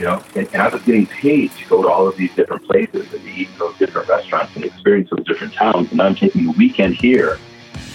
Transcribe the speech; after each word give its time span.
You 0.00 0.06
know, 0.06 0.24
and, 0.34 0.48
and 0.54 0.62
I 0.62 0.68
was 0.68 0.82
getting 0.84 1.04
paid 1.04 1.52
to 1.56 1.64
go 1.66 1.82
to 1.82 1.88
all 1.90 2.08
of 2.08 2.16
these 2.16 2.34
different 2.34 2.64
places 2.64 3.12
and 3.12 3.22
to 3.22 3.30
eat 3.30 3.50
in 3.50 3.58
those 3.58 3.76
different 3.76 4.08
restaurants 4.08 4.56
and 4.56 4.64
experience 4.64 5.10
those 5.10 5.26
different 5.26 5.52
towns. 5.52 5.92
And 5.92 6.00
I'm 6.00 6.14
taking 6.14 6.48
a 6.48 6.52
weekend 6.52 6.94
here 6.94 7.38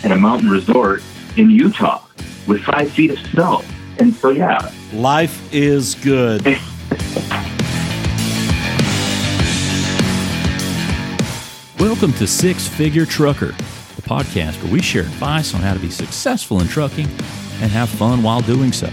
in 0.03 0.11
a 0.11 0.15
mountain 0.15 0.51
resort 0.51 1.01
in 1.35 1.49
Utah 1.49 2.05
with 2.45 2.61
five 2.61 2.91
feet 2.91 3.09
of 3.09 3.17
snow. 3.31 3.63
And 3.97 4.13
so, 4.13 4.29
yeah. 4.29 4.71
Life 4.93 5.51
is 5.51 5.95
good. 5.95 6.45
Welcome 11.79 12.13
to 12.13 12.27
Six 12.27 12.67
Figure 12.67 13.07
Trucker, 13.07 13.47
the 13.47 14.03
podcast 14.03 14.61
where 14.61 14.71
we 14.71 14.83
share 14.83 15.01
advice 15.01 15.55
on 15.55 15.61
how 15.61 15.73
to 15.73 15.79
be 15.79 15.89
successful 15.89 16.59
in 16.59 16.67
trucking 16.67 17.07
and 17.07 17.71
have 17.71 17.89
fun 17.89 18.21
while 18.21 18.41
doing 18.41 18.71
so. 18.71 18.91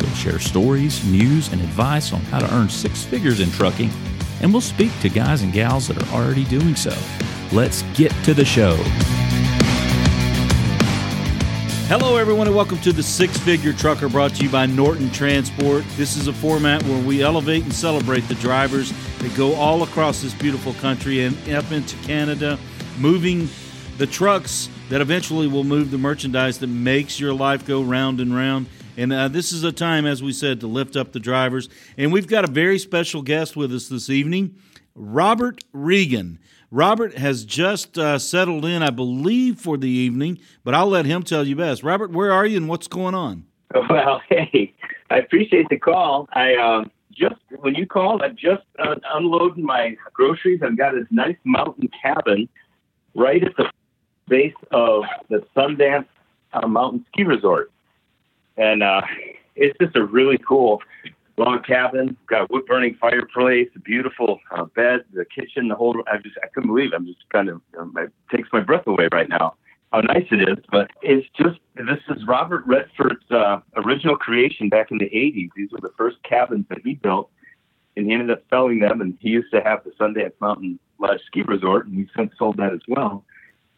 We'll 0.00 0.14
share 0.14 0.38
stories, 0.38 1.04
news, 1.06 1.52
and 1.52 1.60
advice 1.60 2.12
on 2.12 2.20
how 2.22 2.40
to 2.40 2.54
earn 2.54 2.68
six 2.68 3.02
figures 3.02 3.40
in 3.40 3.50
trucking, 3.50 3.90
and 4.42 4.52
we'll 4.52 4.60
speak 4.60 4.90
to 5.00 5.08
guys 5.08 5.42
and 5.42 5.52
gals 5.52 5.88
that 5.88 6.02
are 6.02 6.14
already 6.14 6.44
doing 6.44 6.76
so. 6.76 6.96
Let's 7.52 7.82
get 7.94 8.12
to 8.24 8.34
the 8.34 8.44
show. 8.44 8.76
Hello, 11.88 12.16
everyone, 12.16 12.48
and 12.48 12.56
welcome 12.56 12.78
to 12.78 12.92
the 12.92 13.02
Six 13.02 13.38
Figure 13.38 13.72
Trucker 13.72 14.08
brought 14.08 14.34
to 14.34 14.42
you 14.42 14.50
by 14.50 14.66
Norton 14.66 15.08
Transport. 15.12 15.84
This 15.96 16.16
is 16.16 16.26
a 16.26 16.32
format 16.32 16.82
where 16.82 17.02
we 17.04 17.22
elevate 17.22 17.62
and 17.62 17.72
celebrate 17.72 18.22
the 18.22 18.34
drivers 18.34 18.92
that 19.18 19.34
go 19.36 19.54
all 19.54 19.84
across 19.84 20.20
this 20.20 20.34
beautiful 20.34 20.74
country 20.74 21.22
and 21.22 21.36
up 21.50 21.70
into 21.70 21.96
Canada, 21.98 22.58
moving 22.98 23.48
the 23.98 24.06
trucks 24.06 24.68
that 24.88 25.00
eventually 25.00 25.46
will 25.46 25.64
move 25.64 25.90
the 25.90 25.98
merchandise 25.98 26.58
that 26.58 26.66
makes 26.66 27.20
your 27.20 27.32
life 27.32 27.64
go 27.64 27.82
round 27.82 28.20
and 28.20 28.34
round. 28.34 28.66
And 28.96 29.12
uh, 29.12 29.28
this 29.28 29.52
is 29.52 29.62
a 29.62 29.72
time, 29.72 30.06
as 30.06 30.22
we 30.22 30.32
said, 30.32 30.60
to 30.60 30.66
lift 30.66 30.96
up 30.96 31.12
the 31.12 31.20
drivers. 31.20 31.68
And 31.96 32.12
we've 32.12 32.26
got 32.26 32.48
a 32.48 32.50
very 32.50 32.78
special 32.78 33.22
guest 33.22 33.56
with 33.56 33.72
us 33.72 33.88
this 33.88 34.08
evening, 34.08 34.56
Robert 34.94 35.62
Regan. 35.72 36.38
Robert 36.70 37.16
has 37.16 37.44
just 37.44 37.96
uh, 37.98 38.18
settled 38.18 38.64
in, 38.64 38.82
I 38.82 38.90
believe, 38.90 39.60
for 39.60 39.76
the 39.76 39.88
evening, 39.88 40.38
but 40.64 40.74
I'll 40.74 40.88
let 40.88 41.06
him 41.06 41.22
tell 41.22 41.46
you 41.46 41.56
best. 41.56 41.82
Robert, 41.82 42.10
where 42.10 42.32
are 42.32 42.44
you 42.44 42.56
and 42.56 42.68
what's 42.68 42.88
going 42.88 43.14
on? 43.14 43.44
Well, 43.90 44.22
hey, 44.28 44.72
I 45.10 45.18
appreciate 45.18 45.68
the 45.68 45.78
call. 45.78 46.28
I 46.32 46.54
um, 46.54 46.90
just 47.12 47.34
when 47.60 47.74
you 47.74 47.86
called, 47.86 48.22
I'm 48.22 48.36
just 48.36 48.62
uh, 48.78 48.94
unloading 49.12 49.64
my 49.64 49.96
groceries. 50.12 50.60
I've 50.62 50.78
got 50.78 50.94
this 50.94 51.06
nice 51.10 51.36
mountain 51.44 51.90
cabin 52.02 52.48
right 53.14 53.42
at 53.42 53.56
the 53.56 53.70
base 54.28 54.54
of 54.70 55.04
the 55.28 55.44
Sundance 55.56 56.06
uh, 56.52 56.66
Mountain 56.66 57.04
Ski 57.08 57.24
Resort, 57.24 57.70
and 58.56 58.82
uh, 58.82 59.02
it's 59.54 59.76
just 59.78 59.96
a 59.96 60.04
really 60.04 60.38
cool 60.38 60.82
log 61.36 61.64
cabin. 61.64 62.16
Got 62.26 62.42
a 62.42 62.46
wood 62.50 62.66
burning 62.66 62.96
fireplace, 63.00 63.68
a 63.76 63.80
beautiful 63.80 64.40
uh, 64.50 64.64
bed, 64.64 65.04
the 65.12 65.24
kitchen, 65.24 65.68
the 65.68 65.74
whole. 65.74 66.02
I 66.10 66.18
just 66.18 66.36
I 66.42 66.48
couldn't 66.48 66.68
believe. 66.68 66.92
It. 66.92 66.96
I'm 66.96 67.06
just 67.06 67.28
kind 67.30 67.48
of 67.48 67.60
it 67.74 68.12
takes 68.34 68.48
my 68.52 68.60
breath 68.60 68.86
away 68.86 69.08
right 69.12 69.28
now. 69.28 69.54
How 69.92 70.00
nice 70.00 70.26
it 70.30 70.48
is, 70.48 70.64
but 70.70 70.90
it's 71.02 71.26
just 71.36 71.58
this 71.76 72.00
is 72.08 72.26
Robert 72.26 72.64
Redford's 72.66 73.30
uh, 73.30 73.60
original 73.76 74.16
creation 74.16 74.68
back 74.68 74.90
in 74.90 74.98
the 74.98 75.06
80s. 75.06 75.48
These 75.56 75.70
were 75.70 75.80
the 75.80 75.92
first 75.96 76.16
cabins 76.24 76.66
that 76.70 76.78
he 76.84 76.94
built, 76.94 77.30
and 77.96 78.06
he 78.06 78.12
ended 78.12 78.30
up 78.30 78.42
selling 78.50 78.80
them. 78.80 79.00
And 79.00 79.16
he 79.20 79.30
used 79.30 79.52
to 79.52 79.62
have 79.62 79.84
the 79.84 79.90
Sundance 79.90 80.32
Mountain 80.40 80.80
Lodge 80.98 81.20
Ski 81.26 81.42
Resort, 81.42 81.86
and 81.86 81.96
we 81.96 82.08
since 82.16 82.32
sold 82.36 82.56
that 82.56 82.72
as 82.72 82.80
well. 82.88 83.24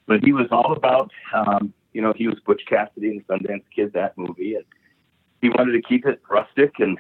But 0.08 0.24
he 0.24 0.32
was 0.32 0.48
all 0.50 0.72
about, 0.72 1.12
um, 1.32 1.72
you 1.92 2.02
know, 2.02 2.12
he 2.16 2.26
was 2.26 2.40
Butch 2.44 2.62
Cassidy 2.68 3.10
and 3.10 3.26
Sundance 3.28 3.62
Kid, 3.72 3.92
that 3.92 4.18
movie, 4.18 4.56
and 4.56 4.64
he 5.40 5.50
wanted 5.50 5.72
to 5.72 5.82
keep 5.82 6.04
it 6.06 6.20
rustic 6.28 6.72
and 6.80 6.98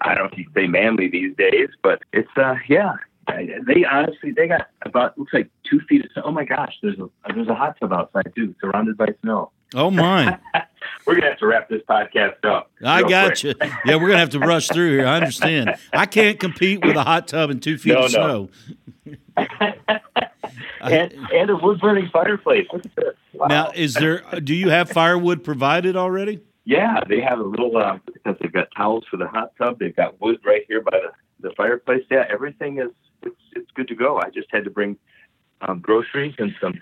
I 0.00 0.14
don't 0.14 0.24
know 0.24 0.30
if 0.32 0.38
you 0.38 0.46
say 0.54 0.66
manly 0.66 1.08
these 1.08 1.34
days, 1.36 1.68
but 1.82 2.02
it's 2.12 2.30
uh 2.36 2.56
yeah. 2.68 2.94
They 3.28 3.84
honestly 3.84 4.32
they 4.32 4.46
got 4.46 4.68
about 4.82 5.18
looks 5.18 5.32
like 5.32 5.50
two 5.68 5.80
feet 5.88 6.04
of 6.04 6.10
snow. 6.12 6.22
Oh 6.26 6.30
my 6.30 6.44
gosh, 6.44 6.74
there's 6.82 6.98
a 6.98 7.08
there's 7.34 7.48
a 7.48 7.54
hot 7.54 7.76
tub 7.80 7.92
outside 7.92 8.32
too, 8.36 8.54
surrounded 8.60 8.96
by 8.96 9.08
snow. 9.22 9.50
Oh 9.74 9.90
my! 9.90 10.38
we're 11.06 11.16
gonna 11.16 11.30
have 11.30 11.38
to 11.38 11.46
wrap 11.46 11.68
this 11.68 11.82
podcast 11.88 12.44
up. 12.44 12.70
I 12.84 13.02
got 13.02 13.40
quick. 13.40 13.42
you. 13.42 13.54
Yeah, 13.84 13.96
we're 13.96 14.08
gonna 14.08 14.18
have 14.18 14.30
to 14.30 14.38
rush 14.38 14.68
through 14.68 14.96
here. 14.96 15.06
I 15.06 15.16
understand. 15.16 15.74
I 15.92 16.06
can't 16.06 16.38
compete 16.38 16.84
with 16.84 16.96
a 16.96 17.02
hot 17.02 17.26
tub 17.26 17.50
and 17.50 17.60
two 17.60 17.78
feet 17.78 17.94
no, 17.94 18.04
of 18.04 18.12
no. 18.12 18.48
snow. 19.34 19.98
and, 20.80 21.12
and 21.32 21.50
a 21.50 21.56
wood 21.56 21.80
burning 21.80 22.08
fireplace. 22.12 22.66
Wow. 23.32 23.46
Now, 23.46 23.70
is 23.74 23.94
there? 23.94 24.22
Do 24.40 24.54
you 24.54 24.70
have 24.70 24.90
firewood 24.90 25.44
provided 25.44 25.96
already? 25.96 26.40
Yeah, 26.64 27.00
they 27.08 27.20
have 27.20 27.38
a 27.38 27.44
little 27.44 27.76
uh, 27.76 27.98
because 28.12 28.36
they've 28.40 28.52
got 28.52 28.68
towels 28.76 29.04
for 29.10 29.16
the 29.16 29.28
hot 29.28 29.52
tub. 29.56 29.78
They've 29.78 29.94
got 29.94 30.20
wood 30.20 30.40
right 30.44 30.62
here 30.66 30.80
by 30.80 30.98
the, 30.98 31.48
the 31.48 31.54
fireplace. 31.54 32.02
Yeah, 32.10 32.24
everything 32.28 32.78
is 32.78 32.90
it's 33.22 33.36
it's 33.54 33.70
good 33.72 33.88
to 33.88 33.94
go. 33.94 34.18
I 34.18 34.30
just 34.30 34.48
had 34.50 34.64
to 34.64 34.70
bring 34.70 34.96
um, 35.60 35.80
groceries 35.80 36.34
and 36.38 36.52
some 36.60 36.74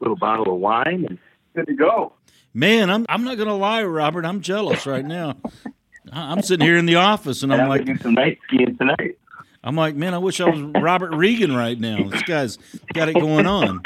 little 0.00 0.16
bottle 0.16 0.54
of 0.54 0.60
wine 0.60 1.06
and 1.08 1.18
good 1.54 1.66
to 1.66 1.74
go. 1.74 2.12
Man, 2.52 2.90
I'm 2.90 3.06
I'm 3.08 3.24
not 3.24 3.38
gonna 3.38 3.56
lie, 3.56 3.84
Robert. 3.84 4.24
I'm 4.24 4.40
jealous 4.40 4.86
right 4.86 5.04
now. 5.04 5.36
I'm 6.12 6.42
sitting 6.42 6.64
here 6.64 6.76
in 6.76 6.86
the 6.86 6.96
office 6.96 7.42
and, 7.42 7.52
and 7.52 7.62
I'm, 7.62 7.68
like, 7.68 7.84
do 7.84 7.96
some 7.98 8.14
night 8.14 8.38
skiing 8.46 8.76
tonight. 8.76 9.18
I'm 9.66 9.76
like, 9.76 9.96
man, 9.96 10.14
I 10.14 10.18
wish 10.18 10.40
I 10.40 10.48
was 10.48 10.60
Robert 10.80 11.14
Regan 11.14 11.54
right 11.54 11.78
now. 11.78 12.08
This 12.08 12.22
guy's 12.22 12.58
got 12.94 13.08
it 13.08 13.14
going 13.14 13.46
on. 13.46 13.82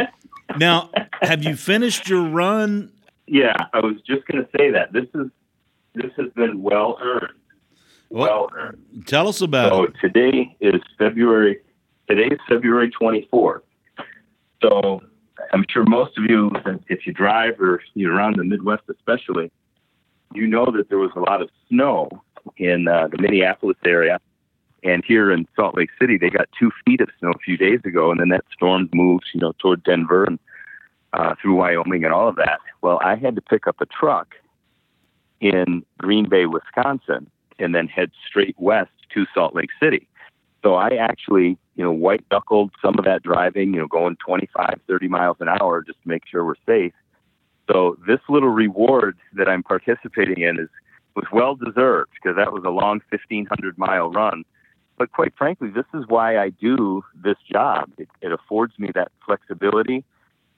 Now, 0.56 0.90
have 1.22 1.42
you 1.42 1.56
finished 1.56 2.08
your 2.08 2.28
run 2.28 2.92
yeah, 3.30 3.54
I 3.72 3.78
was 3.78 3.94
just 4.04 4.26
going 4.26 4.44
to 4.44 4.50
say 4.58 4.72
that 4.72 4.92
this 4.92 5.06
is 5.14 5.30
this 5.94 6.10
has 6.16 6.32
been 6.34 6.62
well 6.62 6.98
earned. 7.00 7.32
Well, 8.08 8.28
well 8.28 8.50
earned. 8.58 9.06
Tell 9.06 9.28
us 9.28 9.40
about 9.40 9.70
so 9.70 9.84
it. 9.84 9.92
So 10.02 10.08
today 10.08 10.56
is 10.60 10.80
February. 10.98 11.60
Today 12.08 12.26
is 12.34 12.40
February 12.48 12.90
24th. 12.90 13.60
So 14.60 15.00
I'm 15.52 15.64
sure 15.70 15.84
most 15.84 16.18
of 16.18 16.24
you, 16.28 16.50
if 16.88 17.06
you 17.06 17.12
drive 17.12 17.60
or 17.60 17.80
you're 17.94 18.12
around 18.12 18.36
the 18.36 18.42
Midwest, 18.42 18.82
especially, 18.90 19.52
you 20.34 20.48
know 20.48 20.66
that 20.76 20.88
there 20.88 20.98
was 20.98 21.12
a 21.14 21.20
lot 21.20 21.40
of 21.40 21.50
snow 21.68 22.08
in 22.56 22.88
uh, 22.88 23.06
the 23.12 23.22
Minneapolis 23.22 23.76
area. 23.86 24.20
And 24.82 25.04
here 25.04 25.30
in 25.30 25.46
Salt 25.56 25.76
Lake 25.76 25.90
City, 26.00 26.16
they 26.16 26.30
got 26.30 26.48
two 26.58 26.70
feet 26.84 27.00
of 27.00 27.08
snow 27.18 27.30
a 27.30 27.38
few 27.38 27.56
days 27.56 27.80
ago, 27.84 28.10
and 28.10 28.20
then 28.20 28.30
that 28.30 28.44
storm 28.52 28.88
moves, 28.92 29.26
you 29.34 29.40
know, 29.40 29.52
toward 29.58 29.82
Denver 29.82 30.24
and 30.24 30.38
uh, 31.12 31.34
through 31.40 31.56
Wyoming 31.56 32.04
and 32.04 32.14
all 32.14 32.28
of 32.28 32.36
that. 32.36 32.60
Well, 32.82 32.98
I 33.02 33.16
had 33.16 33.34
to 33.36 33.42
pick 33.42 33.66
up 33.66 33.80
a 33.80 33.86
truck 33.86 34.34
in 35.40 35.84
Green 35.98 36.28
Bay, 36.28 36.46
Wisconsin, 36.46 37.30
and 37.58 37.74
then 37.74 37.88
head 37.88 38.10
straight 38.26 38.56
west 38.58 38.90
to 39.14 39.26
Salt 39.34 39.54
Lake 39.54 39.70
City. 39.82 40.06
So 40.62 40.74
I 40.74 40.90
actually, 40.96 41.58
you 41.74 41.84
know, 41.84 41.92
white 41.92 42.24
knuckled 42.30 42.72
some 42.82 42.98
of 42.98 43.04
that 43.04 43.22
driving, 43.22 43.74
you 43.74 43.80
know, 43.80 43.86
going 43.86 44.16
25, 44.16 44.80
30 44.86 45.08
miles 45.08 45.36
an 45.40 45.48
hour 45.48 45.82
just 45.82 46.02
to 46.02 46.08
make 46.08 46.22
sure 46.30 46.44
we're 46.44 46.54
safe. 46.66 46.92
So 47.70 47.96
this 48.06 48.20
little 48.28 48.48
reward 48.50 49.16
that 49.34 49.48
I'm 49.48 49.62
participating 49.62 50.42
in 50.42 50.58
is 50.58 50.68
was 51.16 51.26
well 51.32 51.54
deserved 51.56 52.10
because 52.14 52.36
that 52.36 52.52
was 52.52 52.62
a 52.64 52.70
long 52.70 53.00
1500 53.10 53.78
mile 53.78 54.10
run. 54.10 54.44
But 55.00 55.12
quite 55.12 55.32
frankly, 55.34 55.70
this 55.70 55.86
is 55.94 56.04
why 56.08 56.36
I 56.36 56.50
do 56.50 57.02
this 57.14 57.38
job. 57.50 57.90
It, 57.96 58.10
it 58.20 58.32
affords 58.32 58.78
me 58.78 58.90
that 58.94 59.10
flexibility 59.24 60.04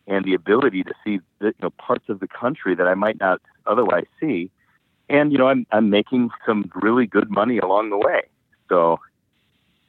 and 0.08 0.24
the 0.24 0.34
ability 0.34 0.82
to 0.82 0.92
see 1.04 1.20
the, 1.38 1.46
you 1.46 1.54
know, 1.62 1.70
parts 1.70 2.06
of 2.08 2.18
the 2.18 2.26
country 2.26 2.74
that 2.74 2.88
I 2.88 2.94
might 2.94 3.20
not 3.20 3.40
otherwise 3.66 4.06
see. 4.18 4.50
And 5.08 5.30
you 5.30 5.38
know, 5.38 5.46
I'm 5.46 5.64
I'm 5.70 5.90
making 5.90 6.30
some 6.44 6.68
really 6.74 7.06
good 7.06 7.30
money 7.30 7.58
along 7.58 7.90
the 7.90 7.98
way. 7.98 8.22
So, 8.68 8.98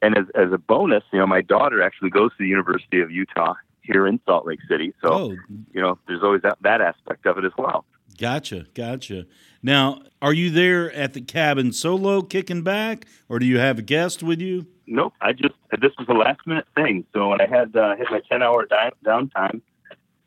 and 0.00 0.16
as 0.16 0.26
as 0.36 0.52
a 0.52 0.58
bonus, 0.58 1.02
you 1.12 1.18
know, 1.18 1.26
my 1.26 1.40
daughter 1.40 1.82
actually 1.82 2.10
goes 2.10 2.30
to 2.30 2.36
the 2.38 2.46
University 2.46 3.00
of 3.00 3.10
Utah 3.10 3.54
here 3.82 4.06
in 4.06 4.20
Salt 4.24 4.46
Lake 4.46 4.60
City. 4.68 4.94
So, 5.02 5.12
oh. 5.12 5.36
you 5.72 5.80
know, 5.80 5.98
there's 6.06 6.22
always 6.22 6.42
that 6.42 6.58
that 6.60 6.80
aspect 6.80 7.26
of 7.26 7.38
it 7.38 7.44
as 7.44 7.52
well. 7.58 7.84
Gotcha, 8.18 8.66
gotcha. 8.74 9.26
Now, 9.62 10.02
are 10.22 10.32
you 10.32 10.50
there 10.50 10.92
at 10.92 11.14
the 11.14 11.20
cabin 11.20 11.72
solo, 11.72 12.22
kicking 12.22 12.62
back, 12.62 13.06
or 13.28 13.38
do 13.38 13.46
you 13.46 13.58
have 13.58 13.78
a 13.78 13.82
guest 13.82 14.22
with 14.22 14.40
you? 14.40 14.66
Nope. 14.86 15.14
I 15.20 15.32
just 15.32 15.54
this 15.80 15.92
was 15.98 16.06
a 16.08 16.12
last 16.12 16.46
minute 16.46 16.66
thing. 16.74 17.04
So 17.12 17.28
when 17.28 17.40
I 17.40 17.46
had 17.46 17.74
uh, 17.74 17.96
hit 17.96 18.08
my 18.10 18.20
ten 18.30 18.42
hour 18.42 18.66
downtime, 18.66 19.62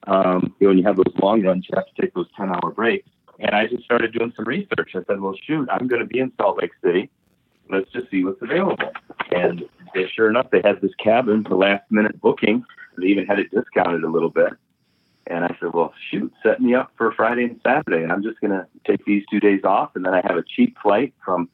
um, 0.08 0.56
you 0.60 0.68
know, 0.68 0.70
when 0.70 0.78
you 0.78 0.84
have 0.86 0.96
those 0.96 1.14
long 1.22 1.44
runs, 1.44 1.68
you 1.70 1.76
have 1.76 1.86
to 1.94 2.02
take 2.02 2.14
those 2.14 2.28
10 2.38 2.50
hour 2.50 2.72
breaks. 2.72 3.10
And 3.40 3.54
I 3.54 3.68
just 3.68 3.84
started 3.84 4.14
doing 4.14 4.34
some 4.36 4.46
research. 4.46 4.92
I 4.96 5.04
said, 5.06 5.20
well, 5.20 5.36
shoot, 5.46 5.68
I'm 5.70 5.88
going 5.88 6.02
to 6.02 6.08
be 6.08 6.20
in 6.20 6.32
Salt 6.38 6.58
Lake 6.60 6.72
City. 6.84 7.10
Let's 7.70 7.92
just 7.92 8.10
see 8.10 8.24
what's 8.24 8.42
available. 8.42 8.92
And 9.32 9.64
they, 9.94 10.08
sure 10.16 10.30
enough, 10.30 10.50
they 10.50 10.62
had 10.64 10.82
this 10.82 10.94
cabin 11.04 11.44
for 11.44 11.56
last 11.56 11.84
minute 11.92 12.20
booking. 12.22 12.64
They 12.98 13.08
even 13.08 13.28
had 13.28 13.38
it 13.38 13.52
discounted 13.52 14.04
a 14.04 14.10
little 14.10 14.30
bit. 14.30 14.54
And 15.30 15.46
I 15.46 15.56
said, 15.60 15.74
well, 15.74 15.94
shoot, 16.10 16.34
set 16.44 16.62
me 16.62 16.74
up 16.74 16.92
for 16.98 17.12
Friday 17.12 17.44
and 17.44 17.60
Saturday. 17.64 18.04
And 18.04 18.12
I'm 18.12 18.24
just 18.24 18.40
going 18.40 18.52
to 18.52 18.68
take 18.86 19.04
these 19.06 19.24
two 19.30 19.40
days 19.40 19.62
off. 19.64 19.92
And 19.96 20.06
then 20.06 20.14
I 20.14 20.22
have 20.28 20.38
a 20.38 20.44
cheap 20.44 20.78
flight 20.82 21.14
from 21.24 21.50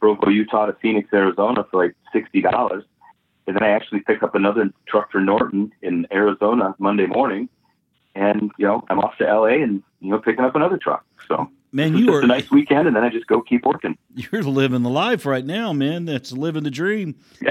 Provo, 0.00 0.28
Utah 0.28 0.66
to 0.66 0.72
Phoenix, 0.74 1.08
Arizona 1.12 1.66
for 1.70 1.84
like 1.84 1.94
$60. 2.14 2.84
And 3.46 3.56
then 3.56 3.62
I 3.62 3.70
actually 3.70 4.00
pick 4.00 4.22
up 4.22 4.34
another 4.34 4.70
truck 4.88 5.10
for 5.12 5.20
Norton 5.20 5.72
in 5.82 6.06
Arizona 6.12 6.74
Monday 6.78 7.06
morning 7.06 7.48
and 8.16 8.50
you 8.58 8.66
know 8.66 8.84
I'm 8.88 8.98
off 8.98 9.16
to 9.18 9.24
LA 9.24 9.62
and 9.62 9.82
you 10.00 10.10
know 10.10 10.18
picking 10.18 10.44
up 10.44 10.56
another 10.56 10.78
truck. 10.78 11.04
So 11.28 11.48
Man, 11.72 11.96
you 11.96 12.12
are 12.14 12.22
a 12.22 12.26
nice 12.26 12.50
weekend, 12.50 12.86
and 12.86 12.96
then 12.96 13.04
I 13.04 13.10
just 13.10 13.26
go 13.26 13.42
keep 13.42 13.66
working. 13.66 13.98
you're 14.14 14.42
living 14.42 14.82
the 14.82 14.90
life 14.90 15.26
right 15.26 15.44
now, 15.44 15.72
man. 15.72 16.06
That's 16.06 16.32
living 16.32 16.64
the 16.64 16.70
dream. 16.70 17.16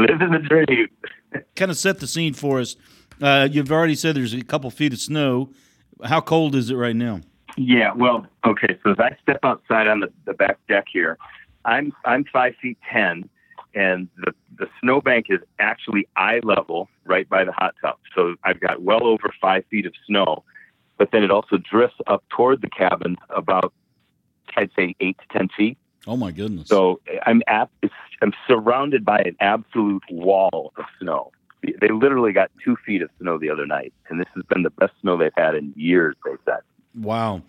Living 0.00 0.30
the 0.30 0.38
dream. 0.38 0.86
Kind 1.56 1.72
of 1.72 1.76
set 1.76 1.98
the 1.98 2.06
scene 2.06 2.32
for 2.32 2.60
us. 2.60 2.76
Uh, 3.20 3.48
you've 3.50 3.72
already 3.72 3.94
said 3.94 4.16
there's 4.16 4.34
a 4.34 4.42
couple 4.42 4.70
feet 4.70 4.92
of 4.92 4.98
snow. 4.98 5.50
How 6.04 6.20
cold 6.20 6.54
is 6.54 6.70
it 6.70 6.76
right 6.76 6.96
now? 6.96 7.20
Yeah, 7.56 7.92
well, 7.94 8.26
okay. 8.46 8.78
So 8.84 8.92
as 8.92 8.98
I 9.00 9.16
step 9.22 9.40
outside 9.42 9.88
on 9.88 10.00
the, 10.00 10.12
the 10.26 10.34
back 10.34 10.58
deck 10.68 10.84
here, 10.92 11.18
I'm 11.64 11.92
I'm 12.04 12.24
five 12.32 12.54
feet 12.62 12.78
ten, 12.92 13.28
and 13.74 14.08
the 14.18 14.32
the 14.58 14.68
snowbank 14.80 15.26
is 15.28 15.40
actually 15.58 16.06
eye 16.16 16.40
level 16.44 16.88
right 17.04 17.28
by 17.28 17.44
the 17.44 17.52
hot 17.52 17.74
tub. 17.82 17.96
So 18.14 18.34
I've 18.44 18.60
got 18.60 18.82
well 18.82 19.04
over 19.04 19.32
five 19.40 19.64
feet 19.70 19.86
of 19.86 19.92
snow, 20.06 20.44
but 20.98 21.10
then 21.10 21.24
it 21.24 21.30
also 21.32 21.56
drifts 21.56 21.98
up 22.06 22.22
toward 22.28 22.60
the 22.60 22.70
cabin 22.70 23.16
about 23.30 23.72
I'd 24.56 24.70
say 24.76 24.94
eight 25.00 25.18
to 25.18 25.38
ten 25.38 25.48
feet. 25.56 25.78
Oh 26.06 26.16
my 26.16 26.30
goodness. 26.30 26.68
So 26.68 27.00
I'm 27.26 27.42
ab- 27.48 27.70
I'm 28.22 28.32
surrounded 28.46 29.04
by 29.04 29.18
an 29.18 29.36
absolute 29.40 30.04
wall 30.10 30.72
of 30.76 30.84
snow. 31.00 31.32
They 31.62 31.88
literally 31.88 32.32
got 32.32 32.50
two 32.64 32.76
feet 32.86 33.02
of 33.02 33.10
snow 33.20 33.38
the 33.38 33.50
other 33.50 33.66
night, 33.66 33.92
and 34.08 34.20
this 34.20 34.28
has 34.34 34.44
been 34.44 34.62
the 34.62 34.70
best 34.70 34.92
snow 35.00 35.16
they've 35.16 35.32
had 35.36 35.54
in 35.54 35.72
years. 35.76 36.14
They 36.24 36.32
said. 36.44 36.60
wow. 36.94 37.42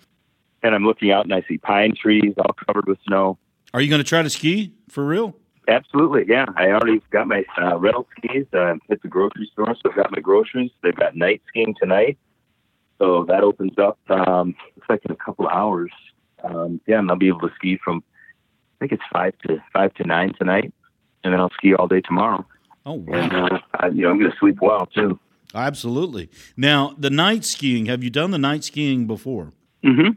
And 0.61 0.75
I'm 0.75 0.83
looking 0.83 1.09
out 1.11 1.23
and 1.23 1.33
I 1.33 1.41
see 1.47 1.57
pine 1.57 1.95
trees 1.95 2.33
all 2.37 2.53
covered 2.67 2.85
with 2.85 2.97
snow. 3.07 3.37
Are 3.73 3.79
you 3.79 3.89
going 3.89 4.01
to 4.01 4.07
try 4.07 4.21
to 4.21 4.29
ski 4.29 4.73
for 4.89 5.05
real? 5.05 5.35
Absolutely, 5.69 6.25
yeah. 6.27 6.47
I 6.57 6.71
already 6.71 7.01
got 7.11 7.27
my 7.27 7.45
uh, 7.61 7.77
rental 7.77 8.07
skis. 8.17 8.45
Uh, 8.51 8.75
hit 8.89 9.01
the 9.03 9.07
grocery 9.07 9.47
store, 9.53 9.75
so 9.75 9.89
I've 9.89 9.95
got 9.95 10.11
my 10.11 10.19
groceries. 10.19 10.71
They've 10.81 10.95
got 10.95 11.15
night 11.15 11.43
skiing 11.47 11.75
tonight, 11.79 12.17
so 12.97 13.23
that 13.25 13.43
opens 13.43 13.77
up. 13.77 13.99
Um, 14.09 14.55
looks 14.75 14.89
like 14.89 15.05
in 15.05 15.11
a 15.11 15.15
couple 15.15 15.45
of 15.45 15.53
hours. 15.53 15.91
Um, 16.43 16.81
yeah, 16.87 16.97
and 16.97 17.09
I'll 17.11 17.17
be 17.17 17.27
able 17.27 17.41
to 17.41 17.51
ski 17.55 17.77
from. 17.83 18.03
I 18.75 18.75
think 18.79 18.93
it's 18.93 19.03
five 19.13 19.37
to 19.47 19.61
five 19.71 19.93
to 19.95 20.07
nine 20.07 20.33
tonight, 20.33 20.73
and 21.23 21.33
then 21.33 21.39
I'll 21.39 21.51
ski 21.51 21.75
all 21.75 21.87
day 21.87 22.01
tomorrow. 22.01 22.45
Oh 22.89 23.03
And 23.13 23.31
uh, 23.33 23.59
I, 23.75 23.87
you 23.87 24.01
know, 24.03 24.09
I'm 24.09 24.19
going 24.19 24.31
to 24.31 24.37
sleep 24.39 24.57
well 24.61 24.85
too. 24.87 25.19
Absolutely. 25.53 26.29
Now, 26.57 26.93
the 26.97 27.09
night 27.09 27.45
skiing, 27.45 27.85
have 27.85 28.03
you 28.03 28.09
done 28.09 28.31
the 28.31 28.37
night 28.37 28.63
skiing 28.63 29.05
before? 29.07 29.53
Mm-hmm. 29.83 30.11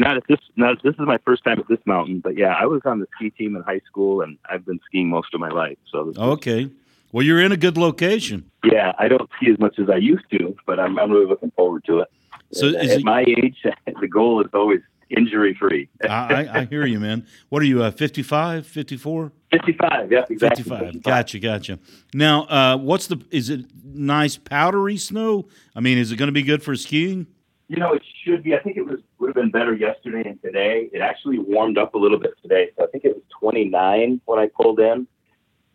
Not 0.00 0.16
at 0.16 0.24
this. 0.28 0.38
Not 0.56 0.82
this 0.82 0.94
is 0.94 1.00
my 1.00 1.18
first 1.24 1.44
time 1.44 1.58
at 1.60 1.68
this 1.68 1.78
mountain, 1.86 2.20
but 2.20 2.36
yeah, 2.36 2.54
I 2.58 2.66
was 2.66 2.80
on 2.84 3.00
the 3.00 3.06
ski 3.16 3.30
team 3.30 3.56
in 3.56 3.62
high 3.62 3.80
school, 3.86 4.22
and 4.22 4.38
I've 4.50 4.64
been 4.64 4.80
skiing 4.86 5.08
most 5.08 5.34
of 5.34 5.40
my 5.40 5.48
life. 5.50 5.78
So 5.90 6.12
Okay. 6.16 6.70
Well, 7.12 7.24
you're 7.24 7.40
in 7.40 7.52
a 7.52 7.56
good 7.56 7.76
location. 7.78 8.50
yeah, 8.64 8.92
I 8.98 9.06
don't 9.08 9.28
ski 9.36 9.50
as 9.52 9.58
much 9.60 9.78
as 9.78 9.88
I 9.88 9.96
used 9.96 10.24
to, 10.32 10.56
but 10.66 10.80
I'm 10.80 10.98
I'm 10.98 11.10
really 11.12 11.26
looking 11.26 11.52
forward 11.52 11.84
to 11.86 12.00
it. 12.00 12.08
So 12.52 12.66
is 12.66 12.74
at 12.76 12.98
it- 13.00 13.04
my 13.04 13.24
age, 13.26 13.56
the 14.00 14.08
goal 14.08 14.40
is 14.42 14.50
always 14.52 14.80
injury 15.10 15.54
free. 15.58 15.88
I, 16.08 16.48
I, 16.52 16.64
hear 16.64 16.86
you, 16.86 17.00
man. 17.00 17.26
What 17.48 17.62
are 17.62 17.66
you, 17.66 17.82
uh, 17.82 17.90
55, 17.90 18.66
54? 18.66 19.32
55, 19.50 20.12
yeah, 20.12 20.24
exactly. 20.28 20.64
55. 20.64 21.02
Gotcha, 21.02 21.38
gotcha. 21.38 21.78
Now, 22.12 22.44
uh, 22.44 22.76
what's 22.76 23.06
the, 23.06 23.20
is 23.30 23.50
it 23.50 23.66
nice 23.84 24.36
powdery 24.36 24.96
snow? 24.96 25.48
I 25.74 25.80
mean, 25.80 25.98
is 25.98 26.12
it 26.12 26.16
going 26.16 26.28
to 26.28 26.32
be 26.32 26.42
good 26.42 26.62
for 26.62 26.74
skiing? 26.76 27.26
You 27.68 27.76
know, 27.76 27.94
it 27.94 28.02
should 28.24 28.42
be. 28.42 28.54
I 28.54 28.60
think 28.60 28.76
it 28.76 28.84
was 28.86 29.00
would 29.18 29.28
have 29.28 29.42
been 29.42 29.50
better 29.50 29.74
yesterday 29.74 30.28
and 30.28 30.40
today. 30.42 30.90
It 30.92 31.00
actually 31.00 31.38
warmed 31.38 31.78
up 31.78 31.94
a 31.94 31.98
little 31.98 32.18
bit 32.18 32.34
today. 32.42 32.68
So 32.76 32.84
I 32.84 32.88
think 32.88 33.06
it 33.06 33.14
was 33.14 33.22
29 33.40 34.20
when 34.26 34.38
I 34.38 34.48
pulled 34.48 34.80
in. 34.80 35.06